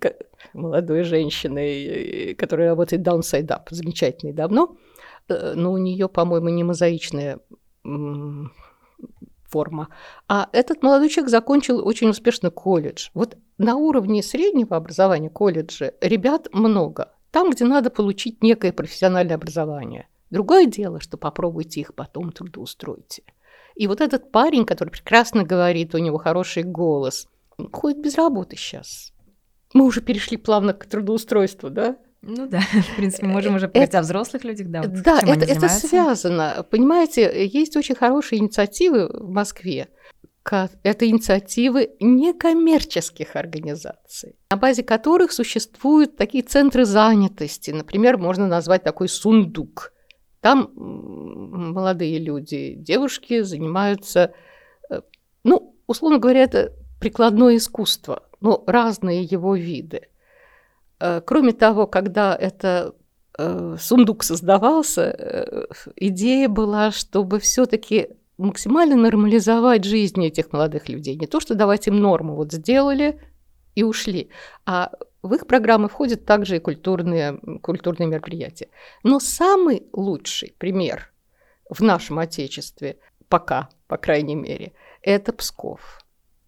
молодой 0.53 1.03
женщины, 1.03 2.35
которая 2.35 2.69
работает 2.69 3.05
Downside 3.05 3.47
Up, 3.47 3.67
замечательной 3.69 4.33
давно, 4.33 4.77
э, 5.27 5.53
но 5.55 5.71
у 5.73 5.77
нее, 5.77 6.07
по-моему, 6.09 6.49
не 6.49 6.63
мозаичная 6.63 7.39
форма. 9.55 9.87
А 10.27 10.49
этот 10.51 10.83
молодой 10.83 11.07
человек 11.07 11.31
закончил 11.31 11.87
очень 11.87 12.09
успешно 12.09 12.51
колледж. 12.51 13.07
Вот 13.13 13.37
на 13.57 13.77
уровне 13.77 14.21
среднего 14.21 14.75
образования 14.75 15.29
колледжа 15.29 15.93
ребят 16.01 16.49
много. 16.51 17.13
Там, 17.31 17.51
где 17.51 17.63
надо 17.63 17.89
получить 17.89 18.43
некое 18.43 18.73
профессиональное 18.73 19.35
образование. 19.35 20.09
Другое 20.29 20.65
дело, 20.65 20.99
что 20.99 21.15
попробуйте 21.15 21.79
их 21.79 21.95
потом 21.95 22.33
трудоустроить. 22.33 23.21
И 23.75 23.87
вот 23.87 24.01
этот 24.01 24.29
парень, 24.31 24.65
который 24.65 24.89
прекрасно 24.89 25.43
говорит, 25.43 25.95
у 25.95 25.99
него 25.99 26.17
хороший 26.17 26.63
голос, 26.63 27.27
ходит 27.71 28.01
без 28.01 28.15
работы 28.15 28.57
сейчас. 28.57 29.13
Мы 29.73 29.85
уже 29.85 30.01
перешли 30.01 30.35
плавно 30.35 30.73
к 30.73 30.85
трудоустройству, 30.85 31.69
да? 31.69 31.95
Ну 32.27 32.47
да, 32.47 32.59
в 32.93 32.95
принципе, 32.95 33.27
можем 33.27 33.55
уже 33.55 33.67
поговорить 33.67 33.89
это, 33.89 33.99
о 33.99 34.01
взрослых 34.01 34.43
людях, 34.43 34.67
да. 34.67 34.81
Вот 34.81 35.01
да, 35.03 35.21
это, 35.21 35.45
это 35.45 35.69
связано. 35.69 36.65
Понимаете, 36.69 37.45
есть 37.45 37.77
очень 37.77 37.95
хорошие 37.95 38.39
инициативы 38.39 39.07
в 39.07 39.29
Москве. 39.29 39.89
Это 40.83 41.07
инициативы 41.07 41.91
некоммерческих 41.99 43.35
организаций, 43.35 44.35
на 44.51 44.57
базе 44.57 44.83
которых 44.83 45.31
существуют 45.31 46.17
такие 46.17 46.43
центры 46.43 46.85
занятости. 46.85 47.71
Например, 47.71 48.17
можно 48.17 48.47
назвать 48.47 48.83
такой 48.83 49.09
сундук. 49.09 49.91
Там 50.41 50.69
молодые 50.75 52.19
люди, 52.19 52.75
девушки 52.77 53.41
занимаются, 53.41 54.33
э, 54.91 55.01
ну, 55.43 55.75
условно 55.88 56.19
говоря, 56.19 56.43
это 56.43 56.73
прикладное 56.99 57.57
искусство, 57.57 58.21
но 58.39 58.63
разные 58.67 59.23
его 59.23 59.55
виды– 59.55 60.01
Э, 60.13 60.14
кроме 60.99 61.53
того, 61.53 61.88
когда 61.88 62.36
это 62.36 62.95
э, 63.38 63.77
сундук 63.79 64.23
создавался, 64.23 65.01
э, 65.01 65.65
идея 65.95 66.47
была, 66.49 66.91
чтобы 66.91 67.39
все-таки 67.39 68.10
максимально 68.38 68.95
нормализовать 68.95 69.84
жизнь 69.84 70.25
этих 70.25 70.51
молодых 70.51 70.89
людей. 70.89 71.15
Не 71.15 71.27
то, 71.27 71.39
что 71.39 71.55
давать 71.55 71.88
им 71.88 71.99
норму, 71.99 72.36
вот 72.36 72.51
сделали 72.51 73.19
и 73.75 73.84
ушли, 73.84 74.29
а 74.65 74.91
в 75.21 75.34
их 75.34 75.47
программы 75.47 75.89
входят 75.89 76.25
также 76.25 76.58
и 76.58 76.60
культурные, 76.60 77.39
культурные 77.62 78.08
мероприятия. 78.08 78.69
Но 79.03 79.19
самый 79.19 79.88
лучший 79.91 80.53
пример 80.58 81.12
в 81.69 81.81
нашем 81.81 82.19
Отечестве, 82.19 82.99
пока, 83.27 83.69
по 83.88 83.97
крайней 83.97 84.36
мере, 84.36 84.73
это 85.01 85.34
Псков. 85.34 85.99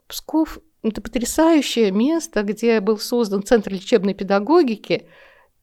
Псков 0.07 0.59
это 0.89 1.01
потрясающее 1.01 1.91
место, 1.91 2.43
где 2.43 2.79
был 2.79 2.97
создан 2.97 3.43
Центр 3.43 3.71
лечебной 3.73 4.13
педагогики, 4.13 5.07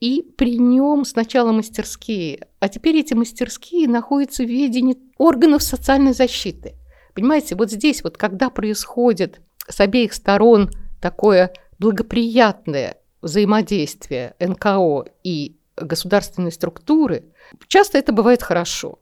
и 0.01 0.23
при 0.37 0.59
нем 0.59 1.05
сначала 1.05 1.53
мастерские, 1.53 2.49
а 2.61 2.69
теперь 2.69 2.97
эти 2.97 3.15
мастерские 3.15 3.89
находятся 3.89 4.43
в 4.45 4.49
ведении 4.49 4.99
органов 5.19 5.63
социальной 5.63 6.13
защиты. 6.13 6.75
Понимаете, 7.15 7.55
вот 7.55 7.71
здесь 7.71 8.03
вот, 8.03 8.17
когда 8.17 8.51
происходит 8.51 9.41
с 9.69 9.81
обеих 9.81 10.13
сторон 10.13 10.71
такое 11.01 11.53
благоприятное 11.79 12.97
взаимодействие 13.23 14.35
НКО 14.41 15.07
и 15.23 15.57
государственной 15.77 16.53
структуры, 16.53 17.33
часто 17.69 17.99
это 17.99 18.13
бывает 18.13 18.43
хорошо. 18.43 18.99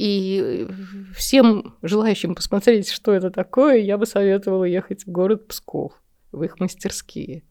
И 0.00 0.66
всем 1.14 1.74
желающим 1.82 2.34
посмотреть, 2.34 2.88
что 2.88 3.12
это 3.12 3.30
такое, 3.30 3.76
я 3.80 3.98
бы 3.98 4.06
советовала 4.06 4.64
ехать 4.64 5.04
в 5.04 5.10
город 5.10 5.46
Псков, 5.46 5.92
в 6.32 6.42
их 6.42 6.58
мастерские, 6.58 7.42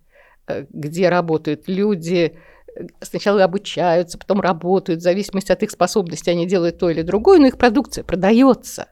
э, 0.47 0.65
где 0.71 1.09
работают 1.09 1.65
люди, 1.67 2.39
э, 2.75 2.87
сначала 3.01 3.43
обучаются, 3.43 4.17
потом 4.17 4.41
работают, 4.41 5.01
в 5.01 5.03
зависимости 5.03 5.51
от 5.51 5.61
их 5.61 5.69
способностей 5.69 6.31
они 6.31 6.47
делают 6.47 6.79
то 6.79 6.89
или 6.89 7.03
другое, 7.03 7.37
но 7.37 7.45
их 7.45 7.59
продукция 7.59 8.03
продается. 8.03 8.87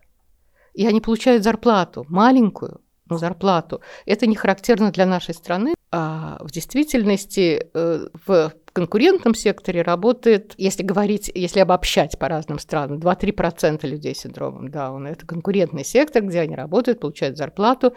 И 0.76 0.86
они 0.86 1.02
получают 1.02 1.44
зарплату, 1.44 2.06
маленькую, 2.10 2.82
но 3.10 3.18
зарплату. 3.18 3.82
Это 4.06 4.28
не 4.28 4.36
характерно 4.36 4.92
для 4.92 5.08
нашей 5.08 5.34
страны. 5.34 5.74
А 5.92 6.38
в 6.42 6.52
действительности 6.52 7.72
э, 7.74 8.08
в 8.28 8.54
конкурентном 8.78 9.34
секторе 9.34 9.82
работает, 9.82 10.54
если 10.56 10.84
говорить, 10.84 11.32
если 11.34 11.62
обобщать 11.62 12.20
по 12.20 12.30
разным 12.30 12.60
странам, 12.60 13.00
2-3% 13.00 13.84
людей 13.88 14.14
с 14.14 14.20
синдромом 14.20 14.70
Дауна. 14.70 15.08
Это 15.08 15.26
конкурентный 15.26 15.84
сектор, 15.84 16.22
где 16.22 16.42
они 16.42 16.56
работают, 16.56 17.00
получают 17.00 17.38
зарплату. 17.38 17.96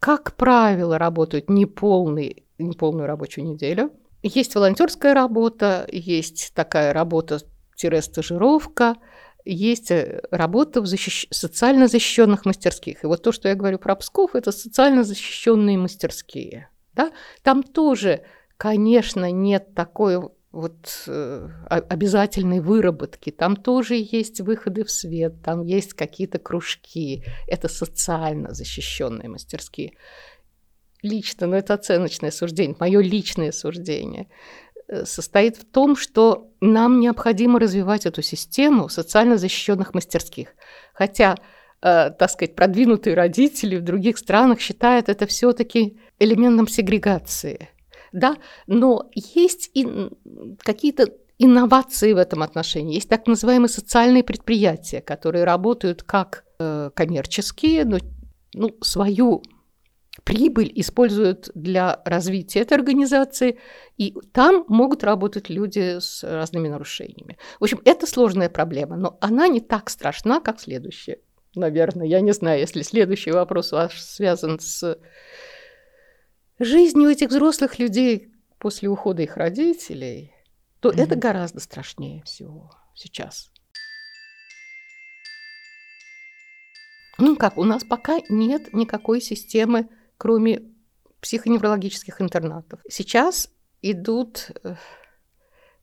Как 0.00 0.36
правило, 0.36 0.98
работают 0.98 1.48
неполный, 1.48 2.44
неполную 2.58 3.06
рабочую 3.06 3.46
неделю. 3.46 3.92
Есть 4.22 4.54
волонтерская 4.54 5.14
работа, 5.14 5.88
есть 5.90 6.52
такая 6.54 6.92
работа-стажировка, 6.92 8.96
есть 9.46 9.90
э, 9.90 10.20
работа 10.30 10.82
в 10.82 10.86
защищ... 10.86 11.28
социально 11.30 11.88
защищенных 11.88 12.44
мастерских. 12.44 13.04
И 13.04 13.06
вот 13.06 13.22
то, 13.22 13.32
что 13.32 13.48
я 13.48 13.54
говорю 13.54 13.78
про 13.78 13.96
Псков, 13.96 14.34
это 14.34 14.52
социально 14.52 15.02
защищенные 15.02 15.78
мастерские. 15.78 16.68
Да? 16.92 17.10
Там 17.42 17.62
тоже 17.62 18.26
конечно, 18.64 19.30
нет 19.30 19.74
такой 19.74 20.30
вот 20.50 21.04
э, 21.06 21.48
обязательной 21.68 22.60
выработки. 22.60 23.28
Там 23.28 23.56
тоже 23.56 23.96
есть 23.96 24.40
выходы 24.40 24.84
в 24.84 24.90
свет, 24.90 25.34
там 25.44 25.60
есть 25.60 25.92
какие-то 25.92 26.38
кружки. 26.38 27.24
Это 27.46 27.68
социально 27.68 28.54
защищенные 28.54 29.28
мастерские. 29.28 29.92
Лично, 31.02 31.46
но 31.46 31.56
это 31.56 31.74
оценочное 31.74 32.30
суждение, 32.30 32.74
мое 32.80 33.02
личное 33.02 33.52
суждение 33.52 34.28
э, 34.88 35.04
состоит 35.04 35.58
в 35.58 35.66
том, 35.66 35.94
что 35.94 36.48
нам 36.62 37.00
необходимо 37.00 37.60
развивать 37.60 38.06
эту 38.06 38.22
систему 38.22 38.88
социально 38.88 39.36
защищенных 39.36 39.92
мастерских. 39.92 40.54
Хотя, 40.94 41.34
э, 41.82 42.08
так 42.18 42.30
сказать, 42.30 42.54
продвинутые 42.54 43.14
родители 43.14 43.76
в 43.76 43.82
других 43.82 44.16
странах 44.16 44.60
считают 44.60 45.10
это 45.10 45.26
все-таки 45.26 45.98
элементом 46.18 46.66
сегрегации– 46.66 47.68
да, 48.14 48.36
но 48.66 49.10
есть 49.14 49.70
и 49.74 50.08
какие-то 50.58 51.08
инновации 51.38 52.12
в 52.12 52.16
этом 52.16 52.42
отношении. 52.42 52.94
Есть 52.94 53.08
так 53.08 53.26
называемые 53.26 53.68
социальные 53.68 54.22
предприятия, 54.22 55.00
которые 55.00 55.44
работают 55.44 56.04
как 56.04 56.44
э, 56.58 56.90
коммерческие, 56.94 57.84
но 57.84 57.98
ну, 58.54 58.76
свою 58.80 59.42
прибыль 60.22 60.70
используют 60.76 61.50
для 61.56 62.00
развития 62.04 62.60
этой 62.60 62.74
организации, 62.74 63.58
и 63.98 64.14
там 64.32 64.64
могут 64.68 65.02
работать 65.02 65.50
люди 65.50 65.98
с 65.98 66.22
разными 66.22 66.68
нарушениями. 66.68 67.36
В 67.58 67.64
общем, 67.64 67.80
это 67.84 68.06
сложная 68.06 68.48
проблема, 68.48 68.96
но 68.96 69.18
она 69.20 69.48
не 69.48 69.60
так 69.60 69.90
страшна, 69.90 70.38
как 70.38 70.60
следующая. 70.60 71.18
Наверное, 71.56 72.06
я 72.06 72.20
не 72.20 72.32
знаю, 72.32 72.60
если 72.60 72.82
следующий 72.82 73.32
вопрос 73.32 73.72
ваш 73.72 74.00
связан 74.00 74.60
с 74.60 74.98
жизнью 76.58 77.10
этих 77.10 77.28
взрослых 77.28 77.78
людей 77.78 78.32
после 78.58 78.88
ухода 78.88 79.22
их 79.22 79.36
родителей, 79.36 80.32
то 80.80 80.90
mm-hmm. 80.90 81.02
это 81.02 81.16
гораздо 81.16 81.60
страшнее 81.60 82.22
всего 82.24 82.70
сейчас. 82.94 83.50
Ну 87.18 87.36
как, 87.36 87.58
у 87.58 87.64
нас 87.64 87.84
пока 87.84 88.18
нет 88.28 88.72
никакой 88.72 89.20
системы, 89.20 89.88
кроме 90.16 90.62
психоневрологических 91.20 92.20
интернатов. 92.20 92.80
Сейчас 92.88 93.50
идут 93.82 94.50
э, 94.62 94.74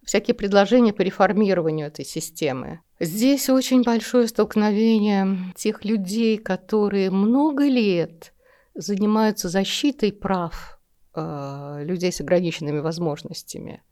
всякие 0.04 0.36
предложения 0.36 0.94
по 0.94 1.02
реформированию 1.02 1.88
этой 1.88 2.06
системы. 2.06 2.82
Здесь 3.00 3.50
очень 3.50 3.84
большое 3.84 4.28
столкновение 4.28 5.54
тех 5.56 5.86
людей, 5.86 6.38
которые 6.38 7.10
много 7.10 7.66
лет 7.66 8.34
занимаются 8.76 9.50
защитой 9.50 10.12
прав 10.12 10.80
э, 11.16 11.84
людей 11.84 12.12
с 12.12 12.22
ограниченными 12.22 12.80
возможностями 12.80 13.84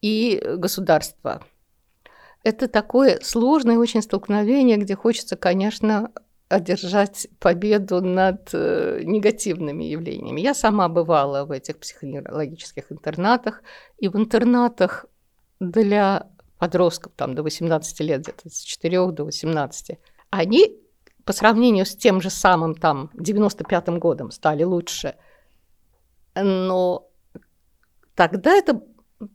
и 0.00 0.42
государства. 0.56 1.42
Это 2.44 2.68
такое 2.68 3.20
сложное 3.22 3.78
очень 3.78 4.02
столкновение, 4.02 4.76
где 4.76 4.96
хочется, 4.96 5.36
конечно, 5.36 6.10
одержать 6.48 7.28
победу 7.38 8.02
над 8.02 8.50
э, 8.52 9.00
негативными 9.04 9.84
явлениями. 9.84 10.40
Я 10.40 10.54
сама 10.54 10.88
бывала 10.88 11.44
в 11.44 11.50
этих 11.50 11.78
психоневрологических 11.78 12.92
интернатах, 12.92 13.62
и 13.98 14.08
в 14.08 14.16
интернатах 14.16 15.06
для 15.60 16.28
подростков 16.58 17.12
там, 17.16 17.34
до 17.34 17.42
18 17.42 18.00
лет, 18.00 18.22
где-то 18.22 18.50
с 18.50 18.60
4 18.60 19.12
до 19.12 19.24
18, 19.24 19.98
они 20.30 20.81
по 21.24 21.32
сравнению 21.32 21.86
с 21.86 21.94
тем 21.96 22.20
же 22.20 22.30
самым 22.30 22.74
там 22.74 23.10
95-м 23.14 23.98
годом 23.98 24.30
стали 24.30 24.64
лучше. 24.64 25.14
Но 26.34 27.08
тогда 28.14 28.52
это 28.52 28.80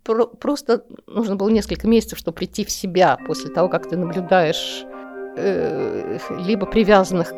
про- 0.04 0.28
просто 0.28 0.86
нужно 1.08 1.36
было 1.36 1.50
несколько 1.50 1.88
месяцев, 1.88 2.20
чтобы 2.20 2.38
прийти 2.38 2.66
в 2.66 2.72
себя 2.72 3.18
после 3.28 3.52
того, 3.52 3.70
как 3.70 3.88
ты 3.88 3.98
наблюдаешь 3.98 4.86
Э, 5.40 6.18
либо 6.40 6.66
привязанных 6.66 7.32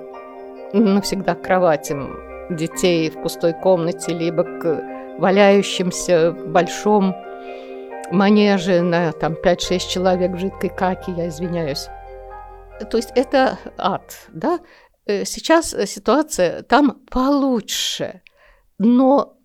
навсегда 0.72 1.36
к 1.36 1.42
кроватям 1.42 2.16
детей 2.50 3.10
в 3.10 3.22
пустой 3.22 3.52
комнате, 3.52 4.14
либо 4.14 4.44
к 4.44 5.18
валяющимся 5.20 6.32
в 6.32 6.48
большом 6.48 7.14
манеже 8.10 8.82
на 8.82 9.12
там 9.12 9.34
5-6 9.34 9.80
человек 9.90 10.32
в 10.32 10.38
жидкой 10.38 10.70
каке, 10.70 11.12
я 11.12 11.28
извиняюсь. 11.28 11.90
То 12.90 12.98
есть 12.98 13.12
это 13.16 13.60
ад, 13.78 14.28
да? 14.34 14.60
Э, 15.06 15.26
сейчас 15.26 15.76
ситуация 15.86 16.64
там 16.64 17.02
получше, 17.10 18.22
но 18.78 19.38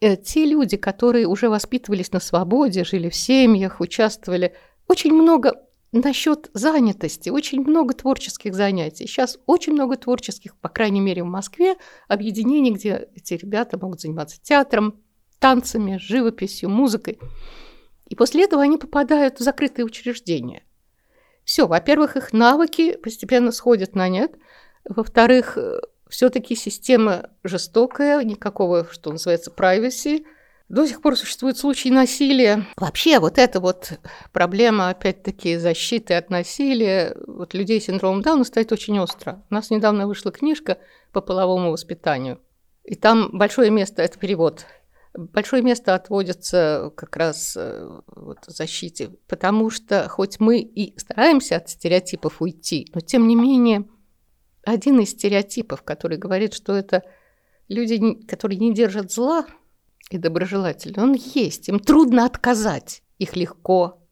э, 0.00 0.16
те 0.16 0.44
люди, 0.44 0.76
которые 0.76 1.26
уже 1.26 1.48
воспитывались 1.48 2.12
на 2.12 2.20
свободе, 2.20 2.84
жили 2.84 3.08
в 3.08 3.14
семьях, 3.14 3.80
участвовали, 3.80 4.54
очень 4.88 5.12
много 5.12 5.54
Насчет 5.92 6.50
занятости. 6.54 7.28
Очень 7.28 7.60
много 7.60 7.92
творческих 7.92 8.54
занятий. 8.54 9.06
Сейчас 9.06 9.38
очень 9.44 9.74
много 9.74 9.96
творческих, 9.96 10.56
по 10.56 10.70
крайней 10.70 11.00
мере, 11.00 11.22
в 11.22 11.26
Москве, 11.26 11.76
объединений, 12.08 12.70
где 12.72 13.10
эти 13.14 13.34
ребята 13.34 13.78
могут 13.78 14.00
заниматься 14.00 14.40
театром, 14.40 15.02
танцами, 15.38 15.98
живописью, 15.98 16.70
музыкой. 16.70 17.18
И 18.08 18.14
после 18.14 18.44
этого 18.44 18.62
они 18.62 18.78
попадают 18.78 19.38
в 19.38 19.42
закрытые 19.42 19.84
учреждения. 19.84 20.62
Все, 21.52 21.66
во-первых, 21.66 22.16
их 22.16 22.32
навыки 22.32 22.96
постепенно 22.96 23.52
сходят 23.52 23.94
на 23.94 24.08
нет. 24.08 24.36
Во-вторых, 24.88 25.58
э, 25.58 25.80
все-таки 26.08 26.56
система 26.56 27.28
жестокая, 27.44 28.24
никакого, 28.24 28.88
что 28.90 29.12
называется, 29.12 29.52
privacy– 29.54 30.24
до 30.70 30.86
сих 30.86 31.02
пор 31.02 31.18
существуют 31.18 31.58
случаи 31.58 31.90
насилия. 31.90 32.64
Вообще 32.78 33.18
вот 33.18 33.36
эта 33.36 33.60
вот 33.60 33.92
проблема, 34.32 34.88
опять-таки, 34.88 35.58
защиты 35.58 36.14
от 36.14 36.30
насилия 36.30 37.14
вот 37.26 37.52
людей 37.52 37.78
с 37.78 37.84
синдромом 37.84 38.22
Дауна 38.22 38.44
стоит 38.44 38.72
очень 38.72 38.98
остро. 38.98 39.44
У 39.50 39.54
нас 39.54 39.68
недавно 39.68 40.06
вышла 40.06 40.32
книжка 40.32 40.78
по 41.12 41.20
половому 41.20 41.72
воспитанию. 41.72 42.40
И 42.84 42.94
там 42.94 43.28
большое 43.30 43.70
место, 43.70 44.00
это 44.00 44.18
перевод, 44.18 44.64
большое 45.14 45.62
место 45.62 45.94
отводится 45.94 46.92
как 46.96 47.16
раз 47.16 47.56
э, 47.56 48.00
вот, 48.06 48.38
защите, 48.46 49.10
потому 49.28 49.70
что 49.70 50.08
хоть 50.08 50.40
мы 50.40 50.60
и 50.60 50.98
стараемся 50.98 51.56
от 51.56 51.68
стереотипов 51.68 52.40
уйти, 52.40 52.90
но 52.94 53.00
тем 53.00 53.28
не 53.28 53.36
менее 53.36 53.88
один 54.64 55.00
из 55.00 55.10
стереотипов, 55.10 55.82
который 55.82 56.18
говорит, 56.18 56.54
что 56.54 56.74
это 56.74 57.02
люди, 57.68 58.24
которые 58.26 58.58
не 58.58 58.72
держат 58.72 59.12
зла, 59.12 59.46
и 60.10 60.18
доброжелательный, 60.18 61.02
он 61.02 61.14
есть. 61.14 61.68
Им 61.68 61.80
трудно 61.80 62.26
отказать, 62.26 63.02
их 63.18 63.34
легко 63.36 64.06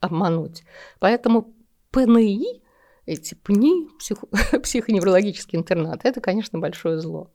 обмануть. 0.00 0.64
Поэтому 0.98 1.54
ПНИ, 1.90 2.62
эти 3.06 3.34
ПНИ, 3.34 3.88
психо, 3.98 4.26
психоневрологический 4.62 5.58
интернат, 5.58 6.04
это, 6.04 6.20
конечно, 6.20 6.58
большое 6.58 6.98
зло. 6.98 7.30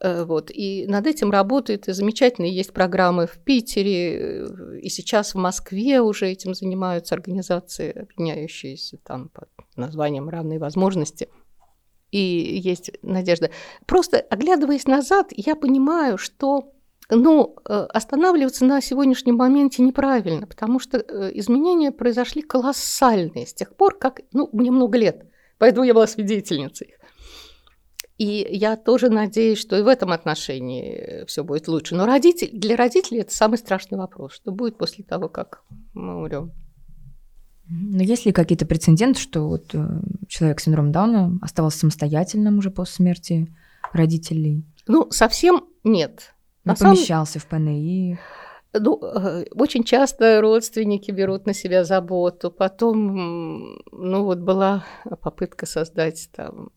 Э, 0.00 0.24
вот. 0.24 0.50
И 0.50 0.86
над 0.86 1.06
этим 1.06 1.30
работают 1.30 1.88
и 1.88 1.92
замечательные 1.92 2.54
есть 2.54 2.72
программы 2.72 3.26
в 3.26 3.38
Питере, 3.38 4.18
э, 4.18 4.78
и 4.80 4.88
сейчас 4.88 5.34
в 5.34 5.38
Москве 5.38 6.00
уже 6.00 6.28
этим 6.28 6.54
занимаются 6.54 7.14
организации, 7.14 7.92
объединяющиеся 7.92 8.98
там 8.98 9.30
под 9.30 9.48
названием 9.76 10.28
«Равные 10.28 10.58
возможности». 10.58 11.28
И 12.10 12.18
есть 12.18 12.92
надежда. 13.02 13.50
Просто 13.86 14.18
оглядываясь 14.18 14.86
назад, 14.86 15.32
я 15.34 15.56
понимаю, 15.56 16.18
что 16.18 16.72
ну, 17.08 17.56
э, 17.68 17.72
останавливаться 17.72 18.64
на 18.64 18.80
сегодняшнем 18.80 19.36
моменте 19.36 19.82
неправильно, 19.82 20.46
потому 20.46 20.78
что 20.78 20.98
изменения 20.98 21.92
произошли 21.92 22.42
колоссальные 22.42 23.46
с 23.46 23.54
тех 23.54 23.76
пор, 23.76 23.96
как, 23.98 24.20
ну, 24.32 24.48
мне 24.52 24.70
много 24.70 24.98
лет, 24.98 25.24
поэтому 25.58 25.84
я 25.84 25.94
была 25.94 26.06
свидетельницей. 26.06 26.95
И 28.18 28.46
я 28.50 28.76
тоже 28.76 29.10
надеюсь, 29.10 29.58
что 29.58 29.76
и 29.76 29.82
в 29.82 29.88
этом 29.88 30.12
отношении 30.12 31.24
все 31.26 31.44
будет 31.44 31.68
лучше. 31.68 31.94
Но 31.94 32.06
родитель, 32.06 32.50
для 32.52 32.76
родителей 32.76 33.20
это 33.20 33.34
самый 33.34 33.58
страшный 33.58 33.98
вопрос, 33.98 34.32
что 34.32 34.52
будет 34.52 34.78
после 34.78 35.04
того, 35.04 35.28
как 35.28 35.62
мы 35.92 36.16
умрем. 36.16 36.52
Но 37.68 38.02
есть 38.02 38.24
ли 38.24 38.32
какие-то 38.32 38.64
прецеденты, 38.64 39.20
что 39.20 39.48
вот 39.48 39.74
э, 39.74 39.86
человек 40.28 40.60
с 40.60 40.64
синдромом 40.64 40.92
Дауна 40.92 41.38
оставался 41.42 41.80
самостоятельным 41.80 42.58
уже 42.58 42.70
после 42.70 42.94
смерти 42.94 43.54
родителей? 43.92 44.64
Ну, 44.86 45.10
совсем 45.10 45.64
нет. 45.84 46.34
Ну, 46.64 46.74
помещался 46.74 47.38
в 47.38 47.46
ПНИ. 47.46 48.18
Ну, 48.72 49.00
э, 49.02 49.46
очень 49.52 49.84
часто 49.84 50.40
родственники 50.40 51.10
берут 51.10 51.46
на 51.46 51.54
себя 51.54 51.84
заботу. 51.84 52.50
Потом, 52.50 53.78
ну 53.90 54.24
вот 54.24 54.38
была 54.38 54.84
попытка 55.20 55.66
создать 55.66 56.28
там, 56.34 56.70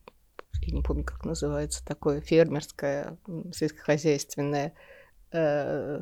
я 0.62 0.74
не 0.74 0.82
помню, 0.82 1.04
как 1.04 1.24
называется, 1.24 1.84
такое 1.84 2.20
фермерское, 2.20 3.18
сельскохозяйственное 3.52 4.74
э, 5.32 6.00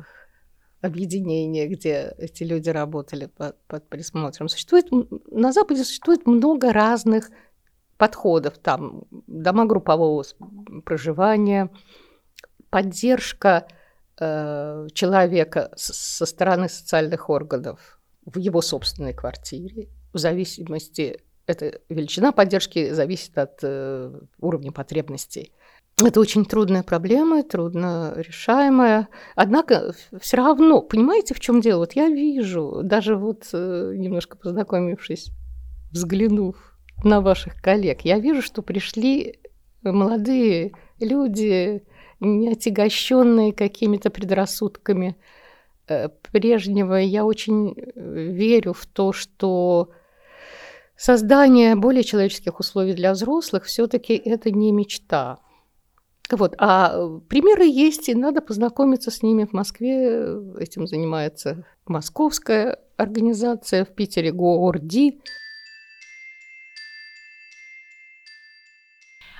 объединение, 0.81 1.67
где 1.67 2.13
эти 2.17 2.43
люди 2.43 2.69
работали 2.69 3.25
под, 3.25 3.61
под 3.67 3.87
присмотром. 3.89 4.49
Существует, 4.49 4.87
на 5.31 5.51
Западе 5.51 5.83
существует 5.83 6.25
много 6.25 6.73
разных 6.73 7.29
подходов. 7.97 8.57
Там 8.57 9.03
дома 9.27 9.65
группового 9.65 10.23
проживания, 10.83 11.69
поддержка 12.69 13.67
Э, 14.21 14.87
человека 14.93 15.71
со 15.77 16.25
стороны 16.25 16.67
социальных 16.67 17.29
органов 17.29 18.01
в 18.25 18.37
его 18.37 18.61
собственной 18.61 19.13
квартире, 19.13 19.87
в 20.11 20.17
зависимости, 20.17 21.21
эта 21.49 21.81
величина 21.89 22.31
поддержки 22.31 22.91
зависит 22.91 23.35
от 23.37 23.59
э, 23.63 24.13
уровня 24.39 24.71
потребностей. 24.71 25.51
Это 25.97 26.19
очень 26.19 26.45
трудная 26.45 26.83
проблема, 26.83 27.41
трудно 27.43 28.13
решаемая. 28.15 29.07
Однако 29.35 29.95
все 30.21 30.37
равно, 30.37 30.81
понимаете, 30.81 31.33
в 31.33 31.39
чем 31.39 31.59
дело? 31.59 31.79
Вот 31.79 31.93
я 31.93 32.07
вижу, 32.07 32.81
даже 32.83 33.15
вот 33.15 33.49
э, 33.51 33.93
немножко 33.97 34.37
познакомившись, 34.37 35.31
взглянув 35.91 36.55
на 37.03 37.19
ваших 37.19 37.59
коллег, 37.61 38.01
я 38.01 38.19
вижу, 38.19 38.43
что 38.43 38.61
пришли 38.61 39.39
молодые 39.81 40.73
люди, 40.99 41.83
не 42.19 42.51
отягощенные 42.51 43.53
какими-то 43.53 44.11
предрассудками 44.11 45.15
э, 45.87 46.09
прежнего. 46.31 46.93
Я 46.95 47.25
очень 47.25 47.73
э, 47.75 47.91
верю 47.95 48.73
в 48.73 48.85
то, 48.85 49.13
что 49.13 49.89
создание 50.99 51.75
более 51.75 52.03
человеческих 52.03 52.59
условий 52.59 52.93
для 52.93 53.13
взрослых 53.13 53.63
все-таки 53.63 54.13
это 54.13 54.51
не 54.51 54.73
мечта. 54.73 55.39
Вот. 56.29 56.53
А 56.59 56.91
э, 56.93 57.19
примеры 57.27 57.65
есть, 57.65 58.09
и 58.09 58.13
надо 58.13 58.41
познакомиться 58.41 59.09
с 59.09 59.23
ними 59.23 59.45
в 59.45 59.53
Москве. 59.53 60.35
Этим 60.59 60.85
занимается 60.85 61.65
московская 61.87 62.79
организация, 62.97 63.85
в 63.85 63.95
Питере 63.95 64.31
ГООРДИ. 64.31 65.21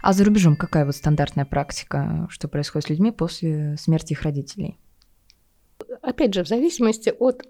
А 0.01 0.13
за 0.13 0.23
рубежом 0.23 0.55
какая 0.55 0.85
вот 0.85 0.95
стандартная 0.95 1.45
практика, 1.45 2.25
что 2.29 2.47
происходит 2.47 2.87
с 2.87 2.89
людьми 2.89 3.11
после 3.11 3.75
смерти 3.77 4.13
их 4.13 4.21
родителей? 4.21 4.79
Опять 6.01 6.33
же, 6.33 6.45
в 6.45 6.47
зависимости 6.47 7.13
от 7.19 7.43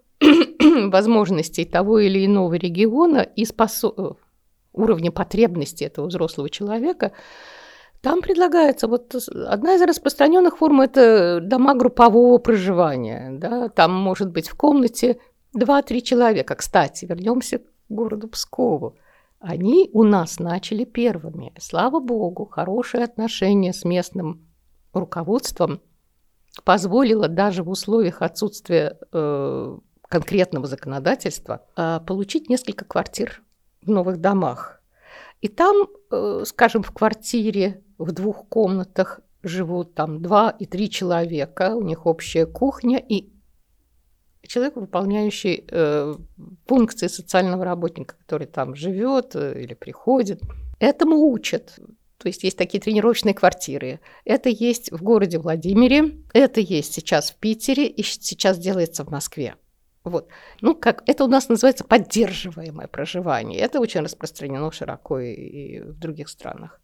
возможностей 0.92 1.66
того 1.66 2.00
или 2.00 2.26
иного 2.26 2.54
региона 2.54 3.20
и 3.20 3.46
способ... 3.46 4.18
уровня 4.74 5.12
потребности 5.12 5.84
этого 5.84 6.08
взрослого 6.08 6.50
человека, 6.50 7.12
там 8.02 8.22
предлагается 8.22 8.88
вот 8.88 9.14
одна 9.48 9.76
из 9.76 9.82
распространенных 9.82 10.58
форм 10.58 10.82
это 10.82 11.42
дома 11.42 11.76
группового 11.76 12.38
проживания. 12.38 13.32
Да? 13.32 13.68
Там 13.70 13.94
может 13.94 14.32
быть 14.32 14.48
в 14.48 14.56
комнате 14.56 15.20
2-3 15.58 16.02
человека. 16.02 16.56
Кстати, 16.56 17.06
вернемся 17.06 17.60
к 17.60 17.64
городу 17.90 18.30
Пскову. 18.30 18.96
Они 19.40 19.90
у 19.94 20.04
нас 20.04 20.40
начали 20.40 20.86
первыми. 20.86 21.54
Слава 21.60 22.00
богу, 22.00 22.46
хорошие 22.46 23.04
отношения 23.04 23.74
с 23.74 23.84
местным 23.86 24.48
руководством 24.94 25.82
позволило 26.64 27.28
даже 27.28 27.64
в 27.64 27.70
условиях 27.70 28.22
отсутствия 28.22 28.98
э, 29.12 29.78
конкретного 30.10 30.68
законодательства 30.68 31.66
э, 31.78 32.00
получить 32.06 32.50
несколько 32.50 32.84
квартир 32.84 33.42
в 33.82 33.90
новых 33.90 34.18
домах. 34.18 34.82
И 35.42 35.48
там, 35.48 35.88
э, 36.12 36.44
скажем, 36.46 36.84
в 36.84 36.92
квартире 36.92 37.84
в 37.98 38.12
двух 38.12 38.48
комнатах 38.50 39.22
живут 39.44 39.94
там 39.94 40.22
два 40.22 40.50
и 40.50 40.66
три 40.66 40.90
человека, 40.90 41.76
у 41.76 41.82
них 41.82 42.06
общая 42.06 42.46
кухня 42.46 42.98
и 42.98 43.30
человек, 44.46 44.76
выполняющий 44.76 45.64
э, 45.70 46.16
функции 46.66 47.08
социального 47.08 47.64
работника, 47.64 48.16
который 48.18 48.48
там 48.48 48.76
живет 48.76 49.36
э, 49.36 49.62
или 49.62 49.76
приходит. 49.76 50.42
Этому 50.80 51.32
учат. 51.32 51.80
То 52.18 52.28
есть 52.28 52.44
есть 52.44 52.58
такие 52.58 52.82
тренировочные 52.82 53.34
квартиры. 53.34 54.02
Это 54.26 54.50
есть 54.50 54.92
в 54.92 55.02
городе 55.02 55.40
Владимире, 55.40 56.18
это 56.34 56.60
есть 56.60 56.94
сейчас 56.94 57.32
в 57.32 57.36
Питере 57.36 57.88
и 57.88 58.04
сейчас 58.04 58.58
делается 58.58 59.06
в 59.06 59.10
Москве. 59.10 59.56
Вот. 60.04 60.30
Ну, 60.62 60.76
как 60.76 61.04
это 61.08 61.26
у 61.26 61.28
нас 61.28 61.50
называется 61.50 61.84
поддерживаемое 61.84 62.88
проживание. 62.88 63.60
Это 63.60 63.80
очень 63.80 64.02
распространено 64.02 64.72
широко 64.72 65.20
и 65.20 65.82
в 65.82 66.00
других 66.00 66.30
странах. 66.30 66.80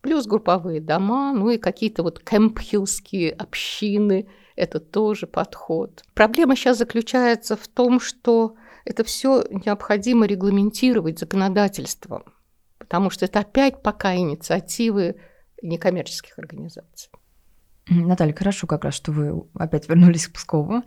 Плюс 0.00 0.26
групповые 0.26 0.80
дома, 0.80 1.32
ну 1.32 1.50
и 1.50 1.58
какие-то 1.58 2.02
вот 2.02 2.20
кемпхиллские 2.20 3.32
общины, 3.32 4.28
это 4.54 4.80
тоже 4.80 5.26
подход. 5.26 6.02
Проблема 6.14 6.56
сейчас 6.56 6.78
заключается 6.78 7.56
в 7.56 7.66
том, 7.66 8.00
что 8.00 8.54
это 8.84 9.02
все 9.04 9.44
необходимо 9.50 10.26
регламентировать 10.26 11.18
законодательством, 11.18 12.24
потому 12.78 13.10
что 13.10 13.24
это 13.24 13.40
опять 13.40 13.82
пока 13.82 14.14
инициативы 14.14 15.16
некоммерческих 15.62 16.38
организаций. 16.38 17.10
Наталья, 17.88 18.34
хорошо 18.34 18.66
как 18.66 18.84
раз, 18.84 18.94
что 18.94 19.12
вы 19.12 19.46
опять 19.54 19.88
вернулись 19.88 20.28
к 20.28 20.32
Пскову. 20.32 20.82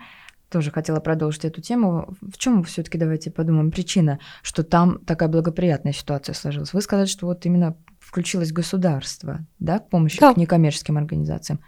Тоже 0.52 0.70
хотела 0.70 1.00
продолжить 1.00 1.46
эту 1.46 1.62
тему. 1.62 2.14
В 2.22 2.38
чем 2.38 2.64
все-таки 2.64 2.98
давайте 2.98 3.32
подумаем 3.32 3.72
причина, 3.72 4.20
что 4.44 4.64
там 4.64 5.00
такая 5.06 5.30
благоприятная 5.30 5.94
ситуация 5.94 6.34
сложилась? 6.34 6.74
Вы 6.74 6.82
сказали, 6.82 7.08
что 7.08 7.26
вот 7.26 7.46
именно 7.46 7.78
включилось 8.00 8.52
государство, 8.52 9.46
да, 9.60 9.80
к 9.80 9.90
помощи 9.90 10.20
да. 10.20 10.34
к 10.34 10.38
некоммерческим 10.38 10.98
организациям. 10.98 11.62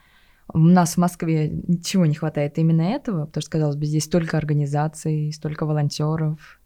У 0.54 0.58
нас 0.58 0.96
в 0.96 0.98
Москве 0.98 1.50
ничего 1.50 2.06
не 2.06 2.16
хватает 2.16 2.58
именно 2.58 2.82
этого, 2.82 3.26
потому 3.26 3.42
что, 3.42 3.52
казалось 3.52 3.78
бы, 3.78 3.86
здесь 3.86 4.04
столько 4.04 4.38
организаций, 4.38 5.32
столько 5.32 5.66
волонтеров. 5.66 6.60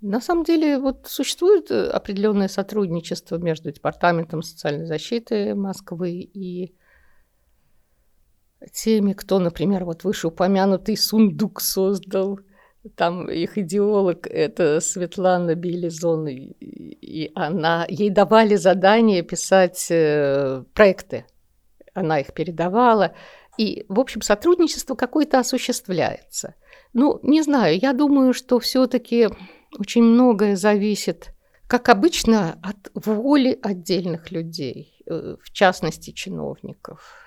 На 0.00 0.22
самом 0.22 0.44
деле 0.44 0.78
вот 0.78 1.06
существует 1.06 1.70
э, 1.70 1.88
определенное 1.88 2.48
сотрудничество 2.48 3.36
между 3.36 3.70
Департаментом 3.72 4.42
социальной 4.42 4.86
защиты 4.86 5.54
Москвы 5.54 6.12
и 6.12 6.74
теми, 8.72 9.12
кто, 9.12 9.38
например, 9.38 9.84
вот 9.84 10.04
вышеупомянутый 10.04 10.96
сундук 10.96 11.60
создал. 11.60 12.38
Там 12.96 13.30
их 13.30 13.56
идеолог– 13.56 14.26
это 14.30 14.80
Светлана 14.80 15.54
Белизон, 15.54 16.28
и 16.28 17.30
она, 17.34 17.86
ей 17.88 18.10
давали 18.10 18.56
задание 18.56 19.22
писать 19.22 19.86
э, 19.90 20.64
проекты 20.74 21.24
она 21.94 22.20
их 22.20 22.34
передавала. 22.34 23.14
И, 23.56 23.86
в 23.88 24.00
общем, 24.00 24.20
сотрудничество 24.20 24.96
какое-то 24.96 25.38
осуществляется. 25.38 26.54
Ну, 26.92 27.20
не 27.22 27.42
знаю, 27.42 27.78
я 27.78 27.92
думаю, 27.92 28.34
что 28.34 28.58
все-таки 28.58 29.28
очень 29.78 30.02
многое 30.02 30.56
зависит, 30.56 31.30
как 31.68 31.88
обычно, 31.88 32.58
от 32.62 32.90
воли 32.94 33.58
отдельных 33.62 34.30
людей, 34.32 35.00
э, 35.06 35.36
в 35.40 35.52
частности, 35.52 36.10
чиновников. 36.10 37.23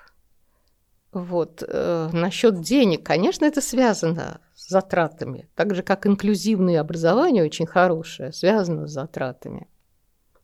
Вот. 1.24 1.62
Э, 1.66 2.10
насчет 2.12 2.60
денег, 2.60 3.04
конечно, 3.04 3.44
это 3.44 3.60
связано 3.60 4.40
с 4.54 4.68
затратами, 4.68 5.48
так 5.54 5.74
же, 5.74 5.82
как 5.82 6.06
инклюзивное 6.06 6.80
образование 6.80 7.44
очень 7.44 7.66
хорошее, 7.66 8.32
связано 8.32 8.86
с 8.86 8.92
затратами. 8.92 9.68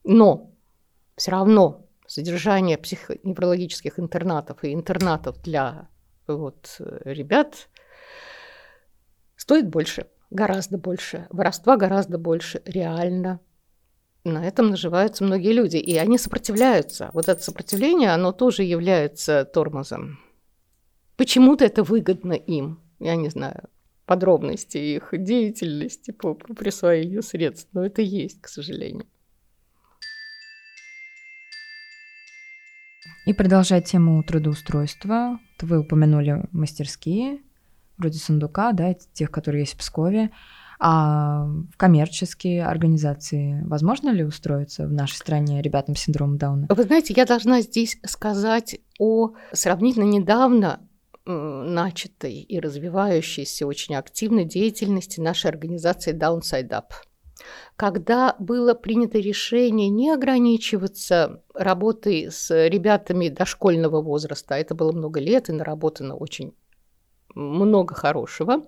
Но 0.04 0.50
все 1.16 1.30
равно 1.30 1.86
содержание 2.06 2.76
психоневрологических 2.76 3.98
интернатов 3.98 4.64
и 4.64 4.74
интернатов 4.74 5.40
для 5.42 5.88
вот, 6.26 6.76
ребят 7.04 7.68
стоит 9.36 9.68
больше, 9.68 10.06
гораздо 10.30 10.78
больше. 10.78 11.26
Воровства 11.30 11.76
гораздо 11.76 12.18
больше, 12.18 12.62
реально. 12.64 13.40
На 14.24 14.46
этом 14.46 14.70
наживаются 14.70 15.22
многие 15.22 15.52
люди, 15.52 15.76
и 15.76 15.96
они 15.98 16.16
сопротивляются. 16.16 17.10
Вот 17.12 17.28
это 17.28 17.42
сопротивление, 17.42 18.10
оно 18.10 18.32
тоже 18.32 18.62
является 18.62 19.44
тормозом. 19.44 20.18
Почему-то 21.16 21.64
это 21.64 21.82
выгодно 21.82 22.32
им, 22.32 22.80
я 22.98 23.16
не 23.16 23.28
знаю, 23.28 23.68
подробности 24.06 24.78
их 24.78 25.10
деятельности 25.12 26.10
по 26.10 26.34
присвоению 26.34 27.22
средств, 27.22 27.68
но 27.72 27.84
это 27.84 28.02
есть, 28.02 28.40
к 28.40 28.48
сожалению. 28.48 29.06
И 33.26 33.32
продолжая 33.32 33.80
тему 33.80 34.22
трудоустройства, 34.22 35.38
вы 35.62 35.78
упомянули 35.78 36.46
мастерские, 36.52 37.40
вроде 37.96 38.18
сундука, 38.18 38.72
да, 38.72 38.94
тех, 39.14 39.30
которые 39.30 39.62
есть 39.62 39.74
в 39.74 39.78
Пскове. 39.78 40.30
А 40.78 41.46
в 41.72 41.76
коммерческие 41.76 42.66
организации 42.66 43.62
возможно 43.64 44.10
ли 44.10 44.24
устроиться 44.24 44.86
в 44.86 44.92
нашей 44.92 45.14
стране 45.14 45.62
ребятам 45.62 45.94
с 45.94 46.00
синдромом 46.00 46.36
Дауна? 46.36 46.66
Вы 46.68 46.82
знаете, 46.82 47.14
я 47.16 47.24
должна 47.24 47.62
здесь 47.62 47.96
сказать 48.04 48.80
о 48.98 49.32
сравнительно 49.52 50.04
недавно 50.04 50.80
начатой 51.26 52.34
и 52.34 52.60
развивающейся 52.60 53.66
очень 53.66 53.94
активной 53.94 54.44
деятельности 54.44 55.20
нашей 55.20 55.50
организации 55.50 56.12
Downside 56.12 56.70
Up– 56.70 56.86
когда 57.76 58.36
было 58.38 58.74
принято 58.74 59.18
решение 59.18 59.88
не 59.88 60.10
ограничиваться 60.10 61.42
работой 61.52 62.30
с 62.30 62.50
ребятами 62.68 63.28
дошкольного 63.28 64.00
возраста, 64.00 64.54
а 64.54 64.58
это 64.58 64.74
было 64.74 64.92
много 64.92 65.20
лет 65.20 65.48
и 65.48 65.52
наработано 65.52 66.14
очень 66.14 66.54
много 67.34 67.94
хорошего, 67.94 68.64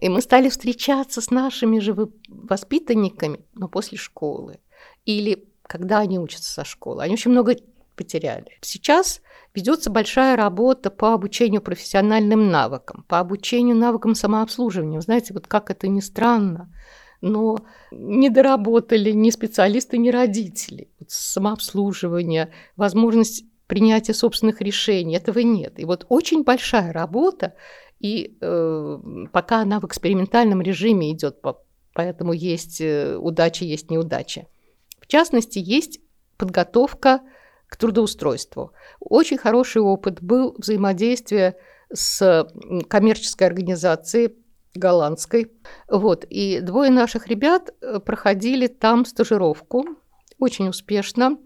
и 0.00 0.08
мы 0.08 0.20
стали 0.20 0.48
встречаться 0.48 1.20
с 1.20 1.30
нашими 1.30 1.78
же 1.78 1.94
воспитанниками, 2.28 3.40
но 3.54 3.68
после 3.68 3.96
школы. 3.98 4.60
Или 5.04 5.48
когда 5.62 6.00
они 6.00 6.18
учатся 6.18 6.52
со 6.52 6.64
школы. 6.64 7.02
Они 7.02 7.14
очень 7.14 7.30
много 7.30 7.56
потеряли. 7.96 8.58
Сейчас 8.60 9.22
ведется 9.54 9.90
большая 9.90 10.36
работа 10.36 10.90
по 10.90 11.14
обучению 11.14 11.60
профессиональным 11.60 12.50
навыкам, 12.50 13.04
по 13.08 13.18
обучению 13.18 13.76
навыкам 13.76 14.14
самообслуживания. 14.14 14.96
Вы 14.96 15.02
знаете, 15.02 15.34
вот 15.34 15.46
как 15.46 15.70
это 15.70 15.88
ни 15.88 16.00
странно, 16.00 16.72
но 17.20 17.58
не 17.90 18.30
доработали 18.30 19.10
ни 19.10 19.30
специалисты, 19.30 19.98
ни 19.98 20.10
родители. 20.10 20.90
Самообслуживание, 21.06 22.52
возможность 22.76 23.44
принятия 23.66 24.14
собственных 24.14 24.60
решений, 24.60 25.16
этого 25.16 25.38
нет. 25.38 25.78
И 25.78 25.84
вот 25.84 26.04
очень 26.08 26.42
большая 26.42 26.92
работа, 26.92 27.54
и 28.00 28.36
э, 28.40 28.98
пока 29.32 29.60
она 29.60 29.80
в 29.80 29.86
экспериментальном 29.86 30.60
режиме 30.60 31.12
идет, 31.12 31.40
поэтому 31.94 32.32
есть 32.32 32.80
э, 32.80 33.16
удача, 33.16 33.64
есть 33.64 33.90
неудача. 33.90 34.46
В 35.00 35.06
частности, 35.06 35.58
есть 35.58 36.00
подготовка 36.36 37.20
к 37.72 37.76
трудоустройству. 37.76 38.72
Очень 39.00 39.38
хороший 39.38 39.80
опыт 39.80 40.22
был 40.22 40.54
взаимодействие 40.58 41.56
с 41.90 42.46
коммерческой 42.86 43.44
организацией 43.44 44.36
голландской. 44.74 45.50
Вот. 45.88 46.26
И 46.28 46.60
двое 46.60 46.90
наших 46.90 47.28
ребят 47.28 47.70
э, 47.80 47.98
проходили 48.00 48.66
там 48.66 49.06
стажировку 49.06 49.86
очень 50.38 50.68
успешно. 50.68 51.38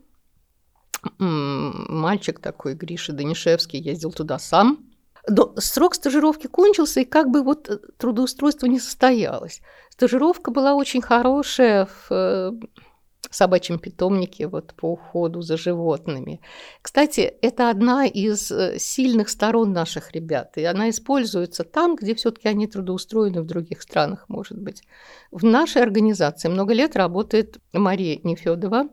Мальчик 1.18 2.40
такой, 2.40 2.74
Гриша 2.74 3.12
Данишевский, 3.12 3.78
ездил 3.78 4.10
туда 4.10 4.40
сам. 4.40 4.84
Но 5.28 5.54
срок 5.58 5.94
стажировки 5.94 6.48
кончился, 6.48 7.00
и 7.00 7.04
как 7.04 7.30
бы 7.30 7.44
вот 7.44 7.68
э, 7.68 7.78
трудоустройство 7.98 8.66
не 8.66 8.80
состоялось. 8.80 9.60
Стажировка 9.90 10.50
была 10.50 10.74
очень 10.74 11.02
хорошая 11.02 11.86
в, 11.86 12.10
э, 12.10 12.52
собачьем 13.30 13.78
питомнике 13.78 14.46
вот, 14.46 14.74
по 14.74 14.92
уходу 14.92 15.42
за 15.42 15.56
животными. 15.56 16.40
Кстати, 16.82 17.20
это 17.42 17.70
одна 17.70 18.06
из 18.06 18.50
э, 18.50 18.78
сильных 18.78 19.28
сторон 19.28 19.72
наших 19.72 20.12
ребят, 20.12 20.56
и 20.56 20.64
она 20.64 20.90
используется 20.90 21.64
там, 21.64 21.96
где 21.96 22.14
все-таки 22.14 22.48
они 22.48 22.66
трудоустроены 22.66 23.42
в 23.42 23.46
других 23.46 23.82
странах, 23.82 24.24
может 24.28 24.58
быть. 24.58 24.82
В 25.30 25.44
нашей 25.44 25.82
организации 25.82 26.48
много 26.48 26.72
лет 26.74 26.96
работает 26.96 27.58
Мария 27.72 28.20
Нефедова, 28.22 28.88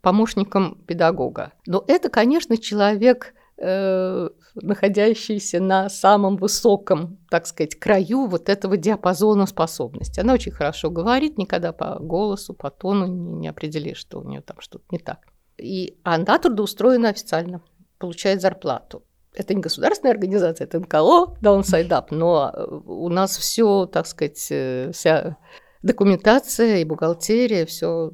помощником 0.00 0.82
педагога. 0.86 1.52
Но 1.66 1.84
это, 1.86 2.08
конечно, 2.08 2.56
человек 2.56 3.34
Э, 3.58 4.28
находящийся 4.54 5.60
на 5.60 5.88
самом 5.88 6.36
высоком, 6.36 7.18
так 7.30 7.46
сказать, 7.46 7.74
краю 7.74 8.26
вот 8.26 8.50
этого 8.50 8.76
диапазона 8.76 9.46
способностей. 9.46 10.20
Она 10.20 10.34
очень 10.34 10.52
хорошо 10.52 10.90
говорит, 10.90 11.38
никогда 11.38 11.72
по 11.72 11.98
голосу, 11.98 12.52
по 12.52 12.70
тону 12.70 13.06
не, 13.06 13.32
не 13.32 13.48
определишь, 13.48 13.96
что 13.96 14.20
у 14.20 14.28
нее 14.28 14.42
там 14.42 14.60
что-то 14.60 14.84
не 14.90 14.98
так. 14.98 15.20
И 15.56 15.98
она 16.02 16.38
трудоустроена 16.38 17.08
официально, 17.08 17.62
получает 17.98 18.42
зарплату. 18.42 19.04
Это 19.32 19.54
не 19.54 19.62
государственная 19.62 20.12
организация, 20.12 20.66
это 20.66 20.78
НКО, 20.78 21.38
Downside 21.42 21.88
Up, 21.88 22.06
но 22.10 22.52
у 22.86 23.08
нас 23.08 23.38
все, 23.38 23.86
так 23.86 24.06
сказать, 24.06 24.48
э, 24.50 24.90
вся 24.92 25.38
документация 25.82 26.78
и 26.78 26.84
бухгалтерия, 26.84 27.64
все 27.64 28.12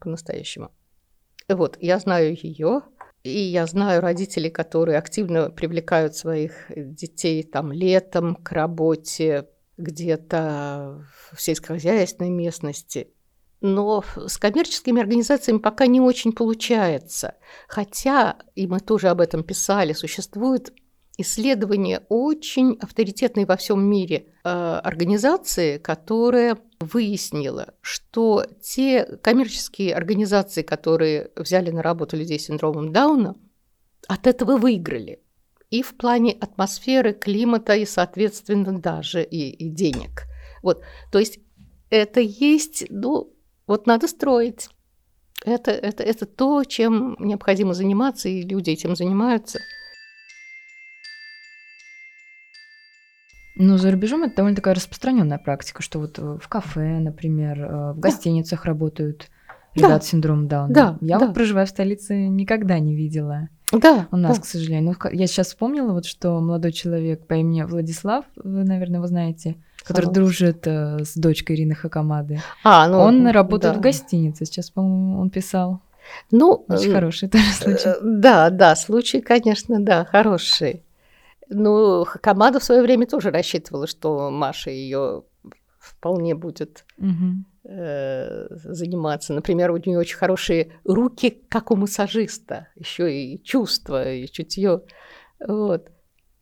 по-настоящему. 0.00 0.72
Вот, 1.48 1.76
я 1.80 1.98
знаю 1.98 2.34
ее, 2.34 2.82
и 3.24 3.38
я 3.38 3.66
знаю 3.66 4.02
родителей, 4.02 4.50
которые 4.50 4.98
активно 4.98 5.50
привлекают 5.50 6.14
своих 6.14 6.66
детей 6.68 7.42
там 7.42 7.72
летом 7.72 8.36
к 8.36 8.52
работе 8.52 9.48
где-то 9.78 11.04
в 11.32 11.40
сельскохозяйственной 11.40 12.30
местности. 12.30 13.08
Но 13.62 14.04
с 14.26 14.36
коммерческими 14.36 15.00
организациями 15.00 15.58
пока 15.58 15.86
не 15.86 16.02
очень 16.02 16.32
получается. 16.32 17.36
Хотя, 17.66 18.36
и 18.54 18.66
мы 18.66 18.80
тоже 18.80 19.08
об 19.08 19.22
этом 19.22 19.42
писали, 19.42 19.94
существует 19.94 20.74
исследование 21.16 22.04
очень 22.08 22.76
авторитетной 22.80 23.44
во 23.44 23.56
всем 23.56 23.84
мире 23.84 24.26
э, 24.42 24.48
организации, 24.48 25.78
которая 25.78 26.58
выяснила, 26.80 27.74
что 27.80 28.44
те 28.60 29.04
коммерческие 29.22 29.94
организации, 29.94 30.62
которые 30.62 31.30
взяли 31.36 31.70
на 31.70 31.82
работу 31.82 32.16
людей 32.16 32.38
с 32.38 32.46
синдромом 32.46 32.92
Дауна, 32.92 33.36
от 34.08 34.26
этого 34.26 34.56
выиграли. 34.56 35.20
И 35.70 35.82
в 35.82 35.96
плане 35.96 36.32
атмосферы, 36.32 37.12
климата, 37.12 37.74
и, 37.74 37.86
соответственно, 37.86 38.78
даже 38.78 39.22
и, 39.22 39.50
и 39.50 39.68
денег. 39.68 40.24
Вот, 40.62 40.82
то 41.10 41.18
есть 41.18 41.38
это 41.90 42.20
есть, 42.20 42.86
ну, 42.90 43.32
вот 43.66 43.86
надо 43.86 44.08
строить. 44.08 44.68
Это, 45.44 45.70
это, 45.70 46.02
это 46.02 46.26
то, 46.26 46.64
чем 46.64 47.16
необходимо 47.18 47.74
заниматься, 47.74 48.28
и 48.28 48.42
люди 48.42 48.70
этим 48.70 48.96
занимаются– 48.96 49.60
Ну, 53.56 53.76
за 53.78 53.90
рубежом 53.90 54.24
это 54.24 54.36
довольно 54.36 54.56
такая 54.56 54.74
распространенная 54.74 55.38
практика, 55.38 55.82
что 55.82 56.00
вот 56.00 56.18
э, 56.18 56.38
в 56.40 56.48
кафе, 56.48 56.98
например, 56.98 57.60
э, 57.60 57.92
в 57.92 58.00
гостиницах 58.00 58.62
да. 58.62 58.70
работают 58.70 59.30
ребята 59.74 59.94
да. 59.94 60.00
с 60.00 60.08
синдромом 60.08 60.48
Дауна. 60.48 60.74
Да, 60.74 60.98
я 61.00 61.18
да. 61.18 61.26
вот 61.26 61.34
проживая 61.34 61.66
в 61.66 61.68
столице 61.68 62.26
никогда 62.26 62.78
не 62.78 62.94
видела. 62.94 63.48
Да. 63.72 64.08
У 64.10 64.16
нас, 64.16 64.36
да. 64.36 64.42
к 64.42 64.46
сожалению. 64.46 64.96
Ну, 65.00 65.10
я 65.12 65.26
сейчас 65.26 65.48
вспомнила, 65.48 65.92
вот, 65.92 66.04
что 66.04 66.40
молодой 66.40 66.72
человек 66.72 67.26
по 67.26 67.34
имени 67.34 67.62
Владислав, 67.62 68.24
вы, 68.36 68.64
наверное, 68.64 68.96
его 68.96 69.06
знаете, 69.06 69.56
который 69.82 70.06
Хорошо. 70.06 70.12
дружит 70.12 70.66
э, 70.66 71.04
с 71.04 71.14
дочкой 71.14 71.56
Ирины 71.56 71.74
Хакамады. 71.74 72.40
А, 72.62 72.88
ну, 72.88 72.98
он 72.98 73.26
работает 73.28 73.74
да. 73.74 73.78
в 73.78 73.82
гостинице. 73.82 74.46
Сейчас, 74.46 74.70
по-моему, 74.70 75.20
он 75.20 75.30
писал. 75.30 75.80
Ну, 76.30 76.64
очень 76.68 76.90
э, 76.90 76.94
хороший 76.94 77.28
тоже 77.28 77.52
случай. 77.52 77.94
Да, 78.02 78.50
да, 78.50 78.76
случай, 78.76 79.20
конечно, 79.20 79.80
да, 79.80 80.04
хороший. 80.04 80.82
Ну, 81.48 82.06
команда 82.22 82.60
в 82.60 82.64
свое 82.64 82.82
время 82.82 83.06
тоже 83.06 83.30
рассчитывала, 83.30 83.86
что 83.86 84.30
Маша 84.30 84.70
ее 84.70 85.24
вполне 85.78 86.34
будет 86.34 86.84
угу. 86.98 87.44
э, 87.64 88.46
заниматься. 88.50 89.34
Например, 89.34 89.70
у 89.70 89.76
нее 89.76 89.98
очень 89.98 90.16
хорошие 90.16 90.72
руки, 90.84 91.42
как 91.48 91.70
у 91.70 91.76
массажиста, 91.76 92.68
еще 92.76 93.14
и 93.14 93.42
чувство, 93.42 94.12
и 94.12 94.26
чутье. 94.26 94.82
Вот. 95.46 95.90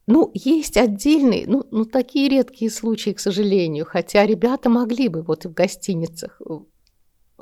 Ну, 0.06 0.30
есть 0.34 0.76
отдельные, 0.76 1.44
ну, 1.46 1.64
ну, 1.70 1.84
такие 1.84 2.28
редкие 2.28 2.70
случаи, 2.70 3.10
к 3.10 3.20
сожалению, 3.20 3.86
хотя 3.86 4.26
ребята 4.26 4.68
могли 4.68 5.08
бы 5.08 5.22
вот 5.22 5.44
в 5.44 5.52
гостиницах, 5.54 6.40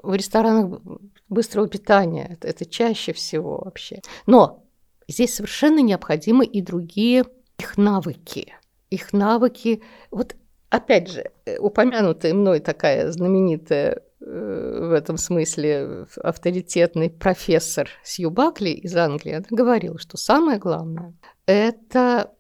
в 0.02 0.14
ресторанах 0.14 0.80
быстрого 1.28 1.68
питания, 1.68 2.28
это, 2.32 2.48
это 2.48 2.66
чаще 2.66 3.12
всего 3.12 3.62
вообще. 3.64 4.00
Но 4.26 4.64
здесь 5.08 5.34
совершенно 5.34 5.80
необходимы 5.80 6.44
и 6.44 6.61
другие 6.61 7.24
их 7.61 7.76
навыки. 7.76 8.54
Их 8.88 9.12
навыки, 9.12 9.82
вот 10.11 10.34
опять 10.70 11.08
же, 11.08 11.30
э, 11.44 11.58
упомянутая 11.58 12.34
мной 12.34 12.61
такая 12.61 13.12
знаменитая 13.12 14.02
э, 14.20 14.88
в 14.88 14.92
этом 14.92 15.16
смысле 15.16 16.06
авторитетный 16.22 17.11
профессор 17.11 17.88
Сью 18.02 18.30
Бакли 18.30 18.70
из 18.70 18.96
Англии, 18.96 19.34
она 19.34 19.46
говорила, 19.50 19.98
что 19.98 20.16
самое 20.16 20.58
главное– 20.58 21.14
это 21.46 22.32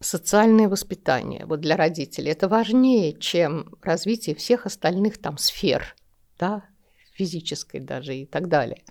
социальное 0.00 0.68
воспитание 0.68 1.46
вот 1.46 1.60
для 1.60 1.76
родителей. 1.76 2.30
Это 2.30 2.48
важнее, 2.48 3.14
чем 3.14 3.74
развитие 3.82 4.36
всех 4.36 4.66
остальных 4.66 5.18
там 5.18 5.38
сфер, 5.38 5.96
да, 6.38 6.64
физической 7.14 7.80
даже 7.80 8.14
и 8.14 8.26
так 8.26 8.48
далее. 8.48 8.84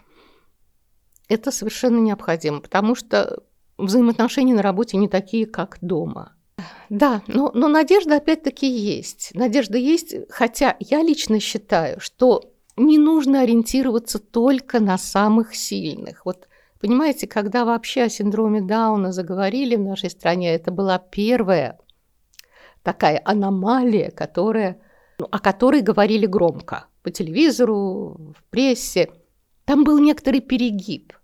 Это 1.30 1.52
совершенно 1.52 2.00
необходимо, 2.00 2.62
потому 2.62 2.96
что 2.96 3.44
взаимоотношения 3.78 4.54
на 4.54 4.62
работе 4.62 4.98
не 4.98 5.08
такие, 5.08 5.46
как 5.46 5.78
дома. 5.82 6.34
Да, 6.90 7.22
но, 7.28 7.52
но 7.54 7.68
надежда 7.68 8.18
опять-таки 8.18 8.68
есть. 8.68 9.32
Надежда 9.34 9.78
есть, 9.78 10.16
хотя 10.30 10.76
я 10.80 11.02
лично 11.02 11.40
считаю, 11.40 12.00
что 12.00 12.54
не 12.78 12.98
нужно 12.98 13.42
ориентироваться 13.42 14.20
только 14.20 14.80
на 14.80 14.98
самых 14.98 15.56
сильных. 15.56 16.26
Вот 16.26 16.48
понимаете, 16.80 17.28
когда 17.28 17.66
вообще 17.66 18.04
о 18.04 18.10
синдроме 18.10 18.62
Дауна 18.62 19.12
заговорили 19.12 19.76
в 19.76 19.82
нашей 19.82 20.10
стране, 20.10 20.54
это 20.54 20.72
была 20.72 21.00
первая 21.00 21.80
такая 22.84 23.22
аномалия, 23.24 24.12
которая, 24.12 24.80
ну, 25.20 25.28
о 25.32 25.40
которой 25.40 25.82
говорили 25.82 26.26
громко 26.26 26.88
по 27.02 27.12
телевизору, 27.12 28.34
в 28.38 28.44
прессе. 28.50 29.12
Там 29.66 29.84
был 29.84 30.00
некоторый 30.00 30.42
перегиб– 30.42 31.14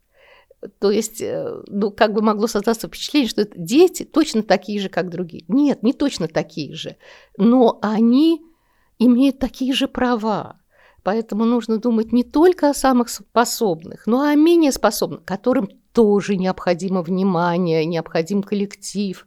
то 0.80 0.91
есть, 0.91 1.22
э, 1.22 1.62
ну, 1.68 1.91
как 1.91 2.14
бы 2.14 2.22
могло 2.22 2.47
создаться 2.47 2.88
впечатление, 2.88 3.30
что 3.30 3.47
дети 3.55 4.03
точно 4.03 4.43
такие 4.43 4.80
же, 4.80 4.89
как 4.89 5.10
другие. 5.10 5.45
Нет, 5.47 5.84
не 5.84 5.93
точно 5.93 6.28
такие 6.28 6.74
же, 6.76 6.97
но 7.38 7.80
они 7.82 8.41
имеют 8.97 9.39
такие 9.39 9.74
же 9.74 9.88
права. 9.88 10.60
Поэтому 11.03 11.45
нужно 11.45 11.78
думать 11.78 12.12
не 12.12 12.24
только 12.24 12.70
о 12.70 12.74
самых 12.74 13.10
способных, 13.10 14.05
но 14.05 14.26
и 14.26 14.34
о 14.34 14.36
менее 14.36 14.74
способных, 14.74 15.24
которым 15.24 15.70
тоже 15.93 16.36
необходимо 16.36 17.01
внимание, 17.01 17.86
необходим 17.86 18.43
коллектив. 18.43 19.26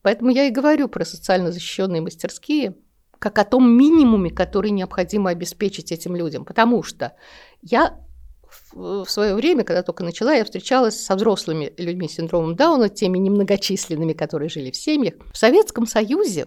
Поэтому 0.00 0.30
я 0.30 0.44
и 0.44 0.50
говорю 0.50 0.88
про 0.88 1.04
социально 1.04 1.52
защищенные 1.52 2.00
мастерские, 2.00 2.76
как 3.18 3.38
о 3.38 3.44
том 3.44 3.70
минимуме, 3.70 4.30
который 4.30 4.70
необходимо 4.70 5.30
обеспечить 5.30 5.92
этим 5.92 6.16
людям. 6.16 6.44
Потому 6.44 6.82
что 6.82 7.12
я 7.62 7.98
в 8.72 9.06
свое 9.06 9.34
время, 9.34 9.64
когда 9.64 9.82
только 9.82 10.04
начала, 10.04 10.34
я 10.34 10.44
встречалась 10.44 11.00
со 11.00 11.14
взрослыми 11.14 11.72
людьми 11.78 12.08
с 12.08 12.14
синдромом 12.14 12.56
Дауна, 12.56 12.88
теми 12.88 13.18
немногочисленными, 13.18 14.12
которые 14.12 14.48
жили 14.48 14.70
в 14.70 14.76
семьях. 14.76 15.14
В 15.32 15.36
Советском 15.36 15.86
Союзе 15.86 16.46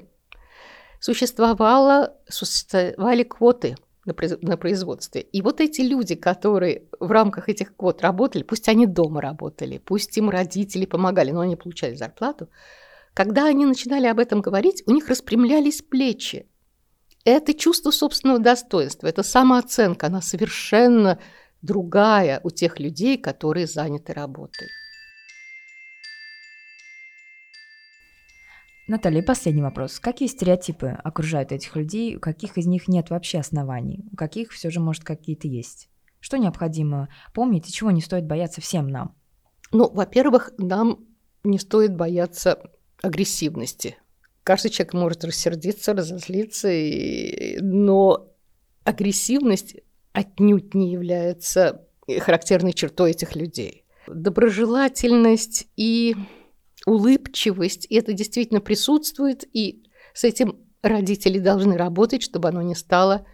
существовало, 0.99 2.15
существовали 2.27 3.23
квоты 3.23 3.75
на 4.05 4.57
производстве. 4.57 5.21
И 5.21 5.41
вот 5.41 5.59
эти 5.59 5.81
люди, 5.81 6.15
которые 6.15 6.83
в 6.99 7.11
рамках 7.11 7.49
этих 7.49 7.75
квот 7.75 8.01
работали, 8.01 8.43
пусть 8.43 8.69
они 8.69 8.85
дома 8.85 9.21
работали, 9.21 9.79
пусть 9.79 10.17
им 10.17 10.29
родители 10.29 10.85
помогали, 10.85 11.31
но 11.31 11.41
они 11.41 11.55
получали 11.57 11.95
зарплату, 11.95 12.49
когда 13.13 13.47
они 13.47 13.65
начинали 13.65 14.07
об 14.07 14.19
этом 14.19 14.41
говорить, 14.41 14.83
у 14.85 14.91
них 14.91 15.09
распрямлялись 15.09 15.81
плечи. 15.81 16.47
Это 17.25 17.53
чувство 17.53 17.91
собственного 17.91 18.39
достоинства, 18.39 19.07
это 19.07 19.23
самооценка, 19.23 20.07
она 20.07 20.21
совершенно 20.21 21.19
другая 21.67 22.39
у 22.43 22.49
тех 22.49 22.79
людей, 22.79 23.17
которые 23.17 23.67
заняты 23.67 24.13
работой. 24.13 24.67
Наталья, 28.87 29.21
последний 29.21 29.61
вопрос. 29.61 29.99
Какие 29.99 30.29
стереотипы 30.29 30.87
окружают 31.03 31.51
этих 31.51 31.75
людей? 31.75 32.15
У 32.15 32.21
каких 32.21 32.57
из 32.57 32.67
них 32.67 32.87
нет 32.87 33.09
вообще 33.09 33.39
оснований? 33.39 34.05
У 34.13 34.15
каких 34.15 34.51
все 34.53 34.69
же, 34.69 34.79
может, 34.79 35.03
какие-то 35.03 35.49
есть? 35.49 35.89
Что 36.21 36.37
необходимо 36.37 37.09
помнить 37.33 37.67
и 37.67 37.73
чего 37.73 37.91
не 37.91 38.01
стоит 38.01 38.25
бояться 38.25 38.61
всем 38.61 38.87
нам? 38.87 39.13
Ну, 39.73 39.89
во-первых, 39.89 40.51
нам 40.57 41.05
не 41.43 41.59
стоит 41.59 41.97
бояться 41.97 42.61
агрессивности. 43.01 43.97
Каждый 44.43 44.69
человек 44.69 44.93
может 44.93 45.25
рассердиться, 45.25 45.93
разозлиться, 45.93 46.69
и... 46.71 47.59
но 47.59 48.33
агрессивность 48.85 49.75
отнюдь 50.17 50.73
не 50.73 50.91
является 50.91 51.85
характерной 52.19 52.73
чертой 52.73 53.11
этих 53.11 53.35
людей. 53.35 53.85
Доброжелательность 54.07 55.67
и 55.75 56.15
улыбчивость, 56.87 57.85
это 57.85 58.13
действительно 58.13 58.59
присутствует, 58.59 59.43
и 59.53 59.83
с 60.13 60.23
этим 60.23 60.59
родители 60.81 61.37
должны 61.37 61.77
работать, 61.77 62.23
чтобы 62.23 62.49
оно 62.49 62.63
не 62.63 62.73
стало 62.73 63.27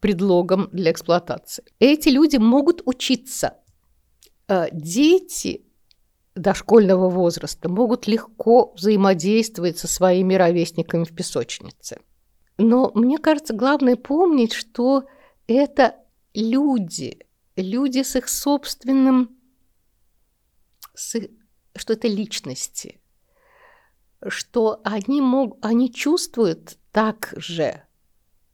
предлогом 0.00 0.70
для 0.72 0.92
эксплуатации. 0.92 1.64
Эти 1.78 2.08
люди 2.08 2.36
могут 2.36 2.80
учиться. 2.86 3.58
Э, 4.48 4.68
дети 4.72 5.66
дошкольного 6.34 7.10
возраста 7.10 7.68
могут 7.68 8.06
легко 8.06 8.72
взаимодействовать 8.76 9.76
со 9.76 9.88
своими 9.88 10.34
ровесниками 10.34 11.04
в 11.04 11.14
песочнице. 11.14 11.98
Но 12.56 12.92
мне 12.94 13.18
кажется, 13.18 13.52
главное 13.52 13.96
помнить, 13.96 14.52
что 14.52 15.04
это 15.46 15.96
люди, 16.34 17.26
люди 17.56 18.02
с 18.02 18.16
их 18.16 18.28
собственным, 18.28 19.36
с, 20.94 21.20
что 21.76 21.92
это 21.92 22.08
личности, 22.08 23.00
что 24.26 24.80
они, 24.84 25.20
мог, 25.20 25.58
они 25.62 25.92
чувствуют 25.92 26.78
так 26.92 27.32
же, 27.36 27.82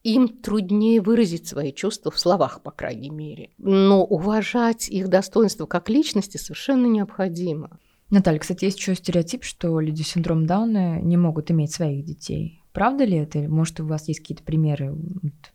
им 0.03 0.29
труднее 0.29 1.01
выразить 1.01 1.47
свои 1.47 1.73
чувства 1.73 2.11
в 2.11 2.19
словах, 2.19 2.63
по 2.63 2.71
крайней 2.71 3.11
мере. 3.11 3.51
Но 3.59 4.05
уважать 4.05 4.89
их 4.89 5.09
достоинство 5.09 5.67
как 5.67 5.91
личности 5.91 6.39
совершенно 6.39 6.87
необходимо. 6.87 7.79
Наталья, 8.09 8.39
кстати, 8.39 8.65
есть 8.65 8.79
еще 8.79 8.95
стереотип, 8.95 9.45
что 9.45 9.79
люди 9.79 10.03
с 10.03 10.09
синдромом 10.09 10.47
Дауна 10.47 11.01
не 11.01 11.17
могут 11.17 11.51
иметь 11.51 11.73
своих 11.73 12.05
детей. 12.05 12.60
Правда 12.73 13.05
ли 13.05 13.17
это? 13.17 13.41
Может, 13.41 13.81
у 13.81 13.87
вас 13.87 14.09
есть 14.09 14.21
какие-то 14.21 14.45
примеры 14.45 14.97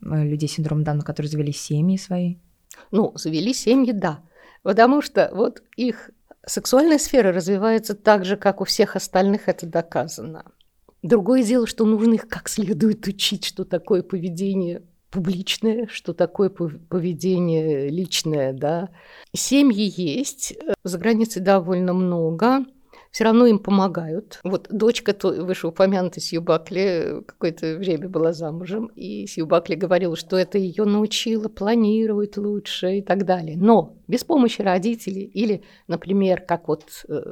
людей 0.01 0.49
с 0.49 0.53
синдромом 0.53 0.83
Дауна, 0.83 1.01
которые 1.01 1.29
завели 1.29 1.53
семьи 1.53 1.97
свои? 1.97 2.37
Ну, 2.91 3.13
завели 3.15 3.53
семьи, 3.53 3.91
да. 3.91 4.19
Потому 4.63 5.01
что 5.01 5.29
вот 5.33 5.63
их 5.77 6.09
сексуальная 6.45 6.97
сфера 6.97 7.31
развивается 7.31 7.95
так 7.95 8.25
же, 8.25 8.37
как 8.37 8.61
у 8.61 8.65
всех 8.65 8.95
остальных, 8.95 9.47
это 9.47 9.65
доказано. 9.65 10.51
Другое 11.01 11.43
дело, 11.43 11.67
что 11.67 11.85
нужно 11.85 12.15
их 12.15 12.27
как 12.27 12.49
следует 12.49 13.07
учить, 13.07 13.45
что 13.45 13.63
такое 13.63 14.01
поведение 14.01 14.83
публичное, 15.11 15.87
что 15.89 16.13
такое 16.13 16.49
поведение 16.49 17.89
личное, 17.89 18.51
да. 18.53 18.89
Семьи 19.33 19.93
есть, 19.95 20.51
э, 20.51 20.73
за 20.83 20.97
границей 20.97 21.41
довольно 21.41 21.93
много 21.93 22.65
все 23.15 23.23
равно 23.23 23.45
им 23.45 23.59
помогают. 23.59 24.41
Вот 24.43 24.67
дочка 24.69 25.13
то, 25.13 25.29
вышеупомянутой 25.29 26.21
Сью 26.21 26.41
Бакли 26.41 27.23
какое-то 27.25 27.77
время 27.77 28.09
была 28.09 28.33
замужем, 28.33 28.87
и 28.87 29.25
Сью 29.25 29.45
Бакли 29.45 29.75
говорила, 29.75 30.17
что 30.17 30.35
это 30.35 30.57
ее 30.57 30.83
научило 30.83 31.47
планировать 31.47 32.35
лучше 32.35 32.97
и 32.97 33.01
так 33.01 33.23
далее. 33.23 33.55
Но 33.55 33.95
без 34.09 34.25
помощи 34.25 34.61
родителей 34.61 35.23
или, 35.23 35.63
например, 35.87 36.41
как 36.41 36.67
вот 36.67 37.05
э, 37.07 37.31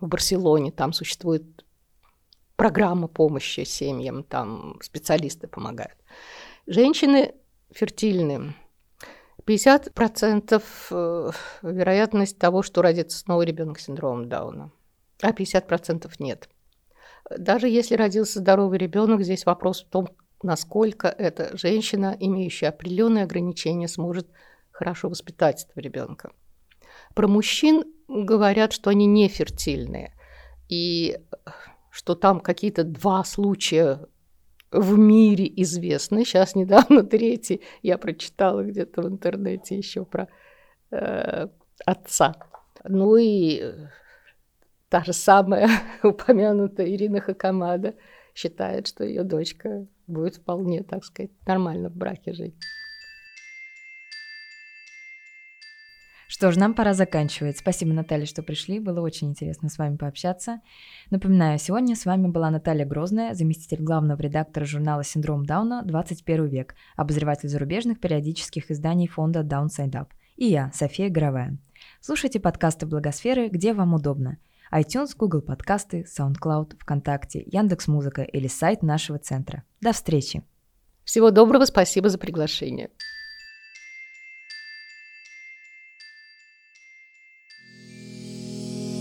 в 0.00 0.08
Барселоне 0.08 0.72
там 0.72 0.94
существует 0.94 1.44
программа 2.56 3.06
помощи 3.06 3.64
семьям, 3.64 4.22
там 4.22 4.78
специалисты 4.80 5.46
помогают. 5.46 5.98
Женщины 6.66 7.34
фертильные. 7.70 8.54
50% 9.46 10.62
э, 10.90 11.30
вероятность 11.60 12.38
того, 12.38 12.62
что 12.62 12.80
родится 12.80 13.18
снова 13.18 13.42
ребенок 13.42 13.78
с 13.78 13.84
синдромом 13.84 14.30
Дауна 14.30 14.72
а 15.22 15.30
50% 15.30 16.10
нет. 16.18 16.48
Даже 17.36 17.68
если 17.68 17.94
родился 17.94 18.38
здоровый 18.38 18.78
ребенок, 18.78 19.22
здесь 19.22 19.44
вопрос 19.44 19.82
в 19.82 19.88
том, 19.88 20.08
насколько 20.42 21.08
эта 21.08 21.56
женщина, 21.56 22.16
имеющая 22.18 22.68
определенные 22.68 23.24
ограничения, 23.24 23.88
сможет 23.88 24.28
хорошо 24.70 25.08
воспитать 25.08 25.64
этого 25.64 25.82
ребенка. 25.82 26.30
Про 27.14 27.28
мужчин 27.28 27.84
говорят, 28.08 28.72
что 28.72 28.90
они 28.90 29.06
не 29.06 29.28
фертильные, 29.28 30.14
и 30.68 31.18
что 31.90 32.14
там 32.14 32.40
какие-то 32.40 32.84
два 32.84 33.24
случая 33.24 34.06
в 34.70 34.98
мире 34.98 35.50
известны. 35.62 36.24
Сейчас 36.24 36.54
недавно 36.54 37.02
третий 37.04 37.62
я 37.82 37.98
прочитала 37.98 38.62
где-то 38.62 39.02
в 39.02 39.08
интернете 39.08 39.76
еще 39.76 40.04
про 40.04 40.28
э, 40.90 41.48
отца. 41.84 42.34
Ну 42.84 43.16
и 43.16 43.74
Та 44.88 45.04
же 45.04 45.12
самая 45.12 45.68
упомянутая 46.02 46.88
Ирина 46.88 47.20
Хакамада 47.20 47.94
считает, 48.34 48.86
что 48.86 49.04
ее 49.04 49.22
дочка 49.22 49.86
будет 50.06 50.36
вполне, 50.36 50.82
так 50.82 51.04
сказать, 51.04 51.30
нормально 51.46 51.90
в 51.90 51.96
браке 51.96 52.32
жить. 52.32 52.54
Что 56.30 56.52
ж, 56.52 56.56
нам 56.56 56.74
пора 56.74 56.94
заканчивать. 56.94 57.58
Спасибо, 57.58 57.92
Наталья, 57.92 58.26
что 58.26 58.42
пришли. 58.42 58.80
Было 58.80 59.00
очень 59.00 59.28
интересно 59.28 59.68
с 59.68 59.78
вами 59.78 59.96
пообщаться. 59.96 60.60
Напоминаю, 61.10 61.58
сегодня 61.58 61.96
с 61.96 62.04
вами 62.04 62.28
была 62.28 62.50
Наталья 62.50 62.84
Грозная, 62.84 63.34
заместитель 63.34 63.82
главного 63.82 64.20
редактора 64.20 64.64
журнала 64.66 65.04
«Синдром 65.04 65.46
Дауна. 65.46 65.82
21 65.84 66.46
век», 66.46 66.74
обозреватель 66.96 67.48
зарубежных 67.48 67.98
периодических 67.98 68.70
изданий 68.70 69.08
фонда 69.08 69.40
Downside 69.40 69.92
Up. 69.92 70.08
И 70.36 70.46
я, 70.46 70.70
София 70.72 71.08
Горовая. 71.08 71.58
Слушайте 72.00 72.40
подкасты 72.40 72.86
Благосферы, 72.86 73.48
где 73.48 73.72
вам 73.72 73.94
удобно– 73.94 74.38
iTunes, 74.72 75.10
Google 75.16 75.42
подкасты, 75.42 76.04
SoundCloud, 76.04 76.76
ВКонтакте, 76.78 77.42
Яндекс.Музыка 77.46 78.22
или 78.22 78.48
сайт 78.48 78.82
нашего 78.82 79.18
центра. 79.18 79.64
До 79.80 79.92
встречи! 79.92 80.42
Всего 81.04 81.30
доброго, 81.30 81.64
спасибо 81.64 82.10
за 82.10 82.18
приглашение. 82.18 82.90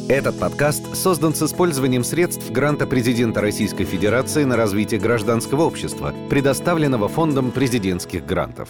Этот 0.09 0.39
подкаст 0.39 0.95
создан 0.95 1.33
с 1.35 1.41
использованием 1.41 2.01
средств 2.05 2.49
гранта 2.49 2.87
президента 2.87 3.41
Российской 3.41 3.83
Федерации 3.83 4.45
на 4.45 4.55
развитие 4.55 5.01
гражданского 5.01 5.63
общества, 5.63 6.15
предоставленного 6.29 7.09
Фондом 7.09 7.51
президентских 7.51 8.25
грантов. 8.25 8.69